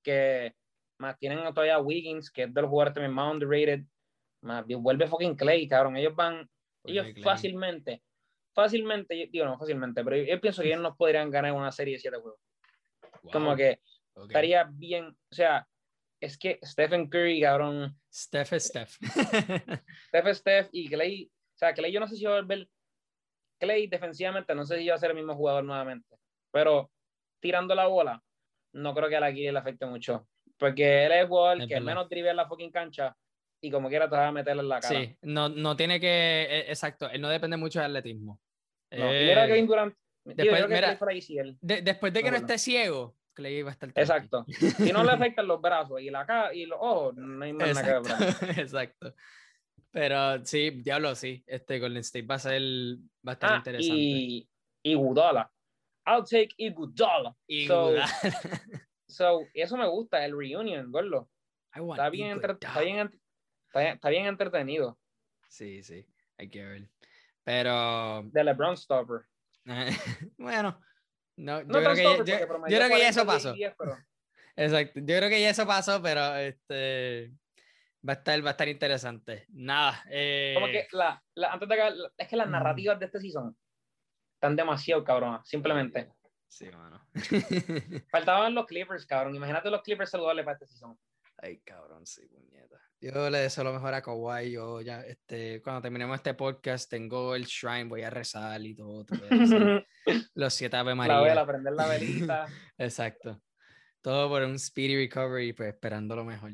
que 0.03 0.53
más 0.99 1.17
tienen 1.17 1.39
todavía 1.53 1.79
Wiggins, 1.79 2.31
que 2.31 2.43
es 2.43 2.53
de 2.53 2.61
los 2.61 2.69
jugadores 2.69 2.93
también 2.93 3.13
más 3.13 3.33
underrated. 3.33 3.83
Más 4.43 4.65
vuelve 4.67 5.07
fucking 5.07 5.35
Clay, 5.35 5.67
cabrón. 5.67 5.95
Ellos 5.95 6.15
van, 6.15 6.49
ellos 6.83 7.07
fácilmente, 7.23 8.03
fácilmente, 8.53 9.29
digo 9.31 9.45
no 9.45 9.57
fácilmente, 9.57 10.03
pero 10.03 10.17
yo, 10.17 10.41
pienso 10.41 10.61
que 10.61 10.67
ellos 10.67 10.81
no 10.81 10.95
podrían 10.95 11.31
ganar 11.31 11.53
una 11.53 11.71
serie 11.71 11.95
de 11.95 11.99
siete 11.99 12.17
juegos. 12.17 12.39
Como 13.31 13.55
que 13.55 13.79
estaría 14.15 14.65
bien, 14.65 15.07
o 15.07 15.33
sea, 15.33 15.65
es 16.19 16.37
que 16.37 16.59
Stephen 16.61 17.09
Curry, 17.09 17.41
cabrón. 17.41 17.97
Steph 18.11 18.53
es 18.53 18.65
Steph. 18.65 18.97
Steph 20.07 20.27
es 20.27 20.37
Steph 20.37 20.69
y 20.73 20.89
Clay, 20.89 21.31
o 21.31 21.57
sea, 21.57 21.73
Clay 21.73 21.91
yo 21.93 22.01
no 22.01 22.07
sé 22.07 22.17
si 22.17 22.25
va 22.25 22.37
a 22.37 22.41
ver, 22.41 22.67
Clay 23.59 23.87
defensivamente 23.87 24.53
no 24.53 24.65
sé 24.65 24.79
si 24.79 24.89
va 24.89 24.95
a 24.95 24.99
ser 24.99 25.11
el 25.11 25.15
mismo 25.15 25.35
jugador 25.35 25.63
nuevamente, 25.63 26.17
pero 26.51 26.91
tirando 27.39 27.73
la 27.75 27.87
bola, 27.87 28.21
no 28.73 28.93
creo 28.93 29.07
que 29.07 29.15
a 29.15 29.21
la 29.21 29.31
le 29.31 29.57
afecte 29.57 29.85
mucho, 29.85 30.27
porque 30.57 31.05
él 31.05 31.13
es 31.13 31.21
el 31.21 31.27
jugador 31.27 31.65
que 31.65 31.79
menos 31.79 32.09
drive 32.09 32.29
en 32.29 32.35
la 32.35 32.47
fucking 32.47 32.71
cancha 32.71 33.15
y 33.63 33.71
como 33.71 33.87
quiera 33.87 34.09
te 34.09 34.15
vas 34.17 34.27
a 34.27 34.31
meterle 34.33 34.61
en 34.61 34.69
la 34.69 34.81
cara. 34.81 34.99
Sí, 34.99 35.17
no, 35.21 35.47
no 35.47 35.77
tiene 35.77 35.97
que, 35.97 36.07
e, 36.07 36.59
exacto, 36.69 37.09
él 37.09 37.21
no 37.21 37.29
depende 37.29 37.55
mucho 37.55 37.79
del 37.79 37.91
atletismo. 37.91 38.41
No, 38.91 39.11
eh, 39.11 39.25
mira 39.29 39.47
Kevin 39.47 39.67
Durant. 39.67 39.95
Después, 40.25 40.69
mira, 40.69 40.97
de, 41.61 41.81
después 41.81 42.13
de 42.13 42.23
que 42.23 42.31
no, 42.31 42.37
esté 42.37 42.57
ciego, 42.57 43.15
Clay 43.33 43.61
va 43.61 43.71
a 43.71 43.73
estar 43.73 43.89
Exacto. 43.95 44.45
Si 44.47 44.91
no 44.91 45.03
le 45.03 45.11
afectan 45.11 45.47
los 45.47 45.61
brazos 45.61 46.01
y 46.01 46.09
la 46.09 46.25
cara 46.25 46.53
y 46.53 46.65
los 46.65 46.77
ojos, 46.79 47.15
no 47.15 47.43
hay 47.43 47.53
más 47.53 47.73
nada 47.73 48.01
que 48.01 48.61
Exacto. 48.61 49.15
Pero 49.91 50.45
sí, 50.45 50.71
diablo, 50.71 51.15
sí. 51.15 51.43
Este 51.47 51.79
Golden 51.79 51.99
State 51.99 52.25
va 52.25 52.35
a 52.35 52.39
ser 52.39 52.61
estar 53.25 53.53
ah, 53.53 53.57
interesante. 53.57 53.95
Y, 53.97 54.49
y 54.83 54.93
Gudala. 54.95 55.49
I'll 56.05 56.23
take 56.23 56.49
Iguodala. 56.57 57.35
Iguodala. 57.47 58.07
So, 59.07 59.41
eso 59.53 59.77
me 59.77 59.87
gusta, 59.87 60.25
el 60.25 60.37
reunion, 60.37 60.91
gordo. 60.91 61.29
Está 61.75 62.09
bien, 62.09 62.39
está, 62.39 62.81
bien, 62.81 63.11
está, 63.73 64.09
bien, 64.09 64.25
entretenido. 64.25 64.99
Sí, 65.47 65.83
sí, 65.83 66.05
hay 66.37 66.49
que 66.49 66.63
ver. 66.63 66.89
Pero. 67.43 68.23
De 68.31 68.43
LeBron 68.43 68.77
Stopper. 68.77 69.21
bueno, 70.37 70.79
no, 71.37 71.61
yo, 71.61 71.67
creo 71.67 71.93
que, 71.93 72.03
yo, 72.03 72.23
creo 72.25 72.89
que 72.89 72.99
ya 72.99 73.09
eso 73.09 73.25
pasó. 73.25 73.55
Exacto, 74.55 74.99
yo 74.99 75.17
creo 75.17 75.29
que 75.29 75.41
ya 75.41 75.49
eso 75.49 75.65
pasó, 75.65 76.01
pero 76.01 76.35
este 76.35 77.33
va 78.07 78.13
a 78.13 78.15
estar, 78.17 78.45
va 78.45 78.49
a 78.49 78.51
estar 78.51 78.67
interesante. 78.67 79.45
Nada. 79.49 80.03
Eh... 80.09 80.51
Como 80.55 80.67
que 80.67 80.87
la, 80.91 81.23
la, 81.35 81.53
antes 81.53 81.69
de 81.69 82.09
es 82.17 82.27
que 82.27 82.35
las 82.35 82.49
narrativas 82.49 82.99
de 82.99 83.05
este 83.05 83.19
season 83.19 83.55
están 84.35 84.55
demasiado 84.55 85.03
cabronas, 85.03 85.47
simplemente. 85.47 86.11
Sí, 86.47 86.69
mano. 86.69 87.01
Faltaban 88.11 88.53
los 88.53 88.67
Clippers, 88.67 89.05
cabrón. 89.05 89.35
Imagínate 89.35 89.71
los 89.71 89.81
Clippers 89.81 90.11
saludables 90.11 90.45
para 90.45 90.55
esta 90.55 90.67
season. 90.67 90.99
Ay, 91.43 91.57
cabrón, 91.57 92.05
sí, 92.05 92.25
puñeta. 92.27 92.79
Yo 93.01 93.29
le 93.29 93.39
deseo 93.39 93.65
lo 93.65 93.73
mejor 93.73 93.93
a 93.93 94.01
Kawhi. 94.01 94.51
Yo 94.51 94.79
ya, 94.79 95.01
este, 95.01 95.61
cuando 95.61 95.81
terminemos 95.81 96.15
este 96.15 96.35
podcast, 96.35 96.89
tengo 96.89 97.35
el 97.35 97.43
shrine, 97.43 97.89
voy 97.89 98.01
a 98.03 98.09
rezar 98.09 98.61
y 98.65 98.73
todo. 98.73 99.05
los 100.35 100.53
siete 100.53 100.77
Ave 100.77 100.95
María. 100.95 101.15
La 101.15 101.21
vela, 101.21 101.45
prender 101.45 101.73
la 101.73 101.87
velita. 101.87 102.47
Exacto. 102.77 103.41
Todo 103.99 104.29
por 104.29 104.43
un 104.43 104.57
speedy 104.57 104.95
recovery, 104.95 105.51
pues 105.51 105.73
esperando 105.73 106.15
lo 106.15 106.23
mejor. 106.23 106.53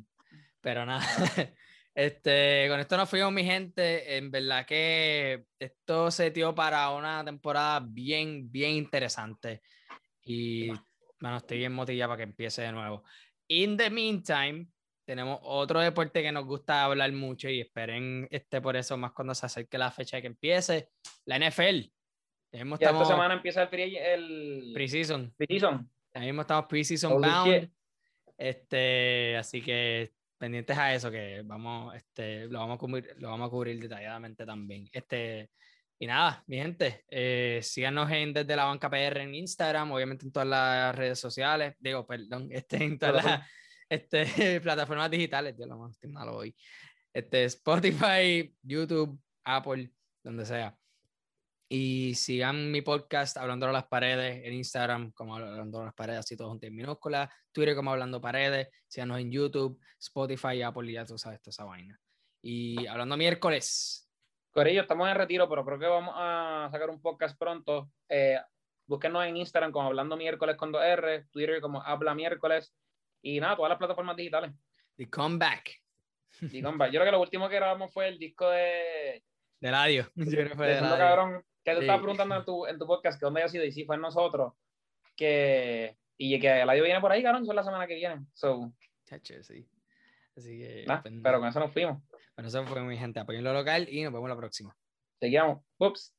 Pero 0.59 0.85
nada. 0.85 1.05
Este, 1.95 2.67
con 2.69 2.79
esto 2.79 2.95
nos 2.95 3.09
fuimos, 3.09 3.33
mi 3.33 3.43
gente. 3.43 4.15
En 4.15 4.31
verdad 4.31 4.65
que 4.65 5.47
esto 5.59 6.09
se 6.09 6.31
dio 6.31 6.55
para 6.55 6.89
una 6.91 7.25
temporada 7.25 7.85
bien, 7.85 8.49
bien 8.49 8.71
interesante. 8.71 9.61
Y 10.21 10.69
bueno, 11.19 11.37
estoy 11.37 11.57
bien 11.57 11.73
motivada 11.73 12.09
para 12.09 12.17
que 12.19 12.23
empiece 12.23 12.61
de 12.61 12.71
nuevo. 12.71 13.03
In 13.49 13.75
the 13.75 13.89
meantime, 13.89 14.67
tenemos 15.09 15.39
otro 15.41 15.79
deporte 15.79 16.21
que 16.21 16.31
nos 16.31 16.45
gusta 16.45 16.83
hablar 16.83 17.11
mucho 17.13 17.49
y 17.49 17.61
esperen 17.61 18.27
este 18.29 18.61
por 18.61 18.75
eso 18.75 18.95
más 18.95 19.11
cuando 19.11 19.33
se 19.33 19.43
acerque 19.43 19.75
la 19.75 19.89
fecha 19.89 20.17
de 20.17 20.21
que 20.21 20.27
empiece, 20.27 20.91
la 21.25 21.39
NFL. 21.39 21.89
Hemos 22.51 22.79
esta 22.79 23.05
semana 23.05 23.33
empieza 23.33 23.63
el, 23.63 23.69
pre 23.69 24.13
el... 24.13 24.69
preseason. 24.71 25.33
Preseason. 25.35 25.89
Mismo 26.13 26.41
estamos 26.41 26.67
preseason 26.67 27.19
bound. 27.19 27.71
Este, 28.37 29.35
así 29.35 29.63
que 29.63 30.11
pendientes 30.37 30.77
a 30.77 30.93
eso 30.93 31.09
que 31.09 31.41
vamos, 31.43 31.95
este, 31.95 32.45
lo 32.45 32.59
vamos 32.59 32.75
a 32.75 32.79
cubrir, 32.79 33.15
lo 33.17 33.29
vamos 33.29 33.47
a 33.47 33.49
cubrir 33.49 33.79
detalladamente 33.79 34.45
también. 34.45 34.87
Este, 34.91 35.49
y 35.97 36.05
nada, 36.05 36.43
mi 36.45 36.57
gente, 36.57 37.03
eh, 37.09 37.61
síganos 37.63 38.11
en 38.11 38.31
Desde 38.31 38.55
la 38.55 38.65
Banca 38.65 38.91
PR 38.91 39.21
en 39.21 39.33
Instagram, 39.33 39.91
obviamente 39.91 40.27
en 40.27 40.31
todas 40.31 40.47
las 40.47 40.95
redes 40.95 41.19
sociales, 41.19 41.73
digo, 41.79 42.05
perdón, 42.05 42.49
este, 42.51 42.83
en 42.83 42.99
todas 42.99 43.25
las 43.25 43.49
este, 43.89 44.25
plataformas 44.61 45.09
digitales, 45.09 45.57
Dios 45.57 45.67
lo 45.67 45.77
más 45.77 45.97
malo 46.07 46.37
hoy. 46.37 46.55
Este, 47.13 47.45
Spotify, 47.45 48.53
YouTube, 48.61 49.19
Apple, 49.43 49.91
donde 50.23 50.45
sea. 50.45 50.75
Y 51.71 52.15
sigan 52.15 52.71
mi 52.71 52.81
podcast 52.81 53.37
Hablando 53.37 53.67
a 53.67 53.71
las 53.71 53.87
Paredes 53.87 54.43
en 54.43 54.53
Instagram, 54.53 55.11
como 55.11 55.35
Hablando 55.35 55.81
a 55.81 55.85
las 55.85 55.93
Paredes, 55.93 56.19
así 56.19 56.37
todos 56.37 56.61
en 56.61 56.75
minúsculas. 56.75 57.29
Twitter 57.51 57.75
como 57.75 57.91
Hablando 57.91 58.21
Paredes. 58.21 58.69
Síganos 58.87 59.19
en 59.19 59.31
YouTube, 59.31 59.79
Spotify, 59.99 60.61
Apple, 60.61 60.89
y 60.89 60.93
ya 60.93 61.05
tú 61.05 61.17
sabes 61.17 61.41
toda 61.41 61.51
esa 61.51 61.65
vaina. 61.65 61.99
Y 62.41 62.87
hablando 62.87 63.17
miércoles, 63.17 64.09
Corillo, 64.51 64.81
estamos 64.81 65.07
en 65.09 65.15
retiro, 65.15 65.47
pero 65.47 65.63
creo 65.63 65.77
que 65.77 65.85
vamos 65.85 66.15
a 66.17 66.69
sacar 66.71 66.89
un 66.89 67.01
podcast 67.01 67.37
pronto. 67.37 67.91
Eh, 68.07 68.39
búsquenos 68.87 69.25
en 69.25 69.37
Instagram 69.37 69.71
como 69.71 69.87
Hablando 69.87 70.17
Miércoles 70.17 70.55
con 70.57 70.73
2R, 70.73 71.29
Twitter 71.29 71.61
como 71.61 71.83
Habla 71.83 72.15
Miércoles 72.15 72.73
y 73.21 73.39
nada, 73.39 73.55
todas 73.55 73.69
las 73.69 73.77
plataformas 73.77 74.15
digitales. 74.15 74.51
The 74.95 75.09
Comeback. 75.09 75.81
The 76.51 76.61
Comeback. 76.61 76.91
Yo 76.91 76.99
creo 76.99 77.05
que 77.05 77.11
lo 77.11 77.21
último 77.21 77.49
que 77.49 77.55
grabamos 77.55 77.93
fue 77.93 78.07
el 78.07 78.19
disco 78.19 78.49
de... 78.49 79.23
De 79.59 79.71
radio. 79.71 80.09
Yo 80.15 80.31
creo 80.31 80.49
que 80.49 80.55
fue 80.55 80.67
de, 80.67 80.79
cabrón, 80.79 81.43
que 81.63 81.73
te 81.73 81.79
estaba 81.81 81.99
preguntando 81.99 82.35
en 82.35 82.45
tu, 82.45 82.65
en 82.65 82.77
tu 82.79 82.85
podcast 82.85 83.19
que 83.19 83.25
dónde 83.25 83.41
haya 83.41 83.49
sido 83.49 83.65
y 83.65 83.71
sí 83.71 83.85
fue 83.85 83.95
en 83.95 84.01
nosotros. 84.01 84.53
Que... 85.15 85.97
Y 86.17 86.37
que 86.39 86.61
el 86.61 86.69
audio 86.69 86.83
viene 86.83 86.99
por 86.99 87.11
ahí, 87.11 87.23
cabrón, 87.23 87.45
son 87.45 87.55
la 87.55 87.63
semana 87.63 87.87
que 87.87 87.95
viene. 87.95 88.25
So... 88.33 88.73
Chacho, 89.05 89.41
sí. 89.41 89.67
Así 90.35 90.57
que... 90.57 90.85
pero 91.23 91.39
con 91.39 91.49
eso 91.49 91.59
nos 91.59 91.71
fuimos. 91.71 92.01
Bueno, 92.35 92.47
eso 92.47 92.63
fue 92.65 92.81
mi 92.81 92.97
gente. 92.97 93.19
Apoyen 93.19 93.43
lo 93.43 93.53
local 93.53 93.87
y 93.89 94.03
nos 94.03 94.13
vemos 94.13 94.29
la 94.29 94.37
próxima. 94.37 94.75
Seguimos. 95.19 95.61
Ups. 95.77 96.13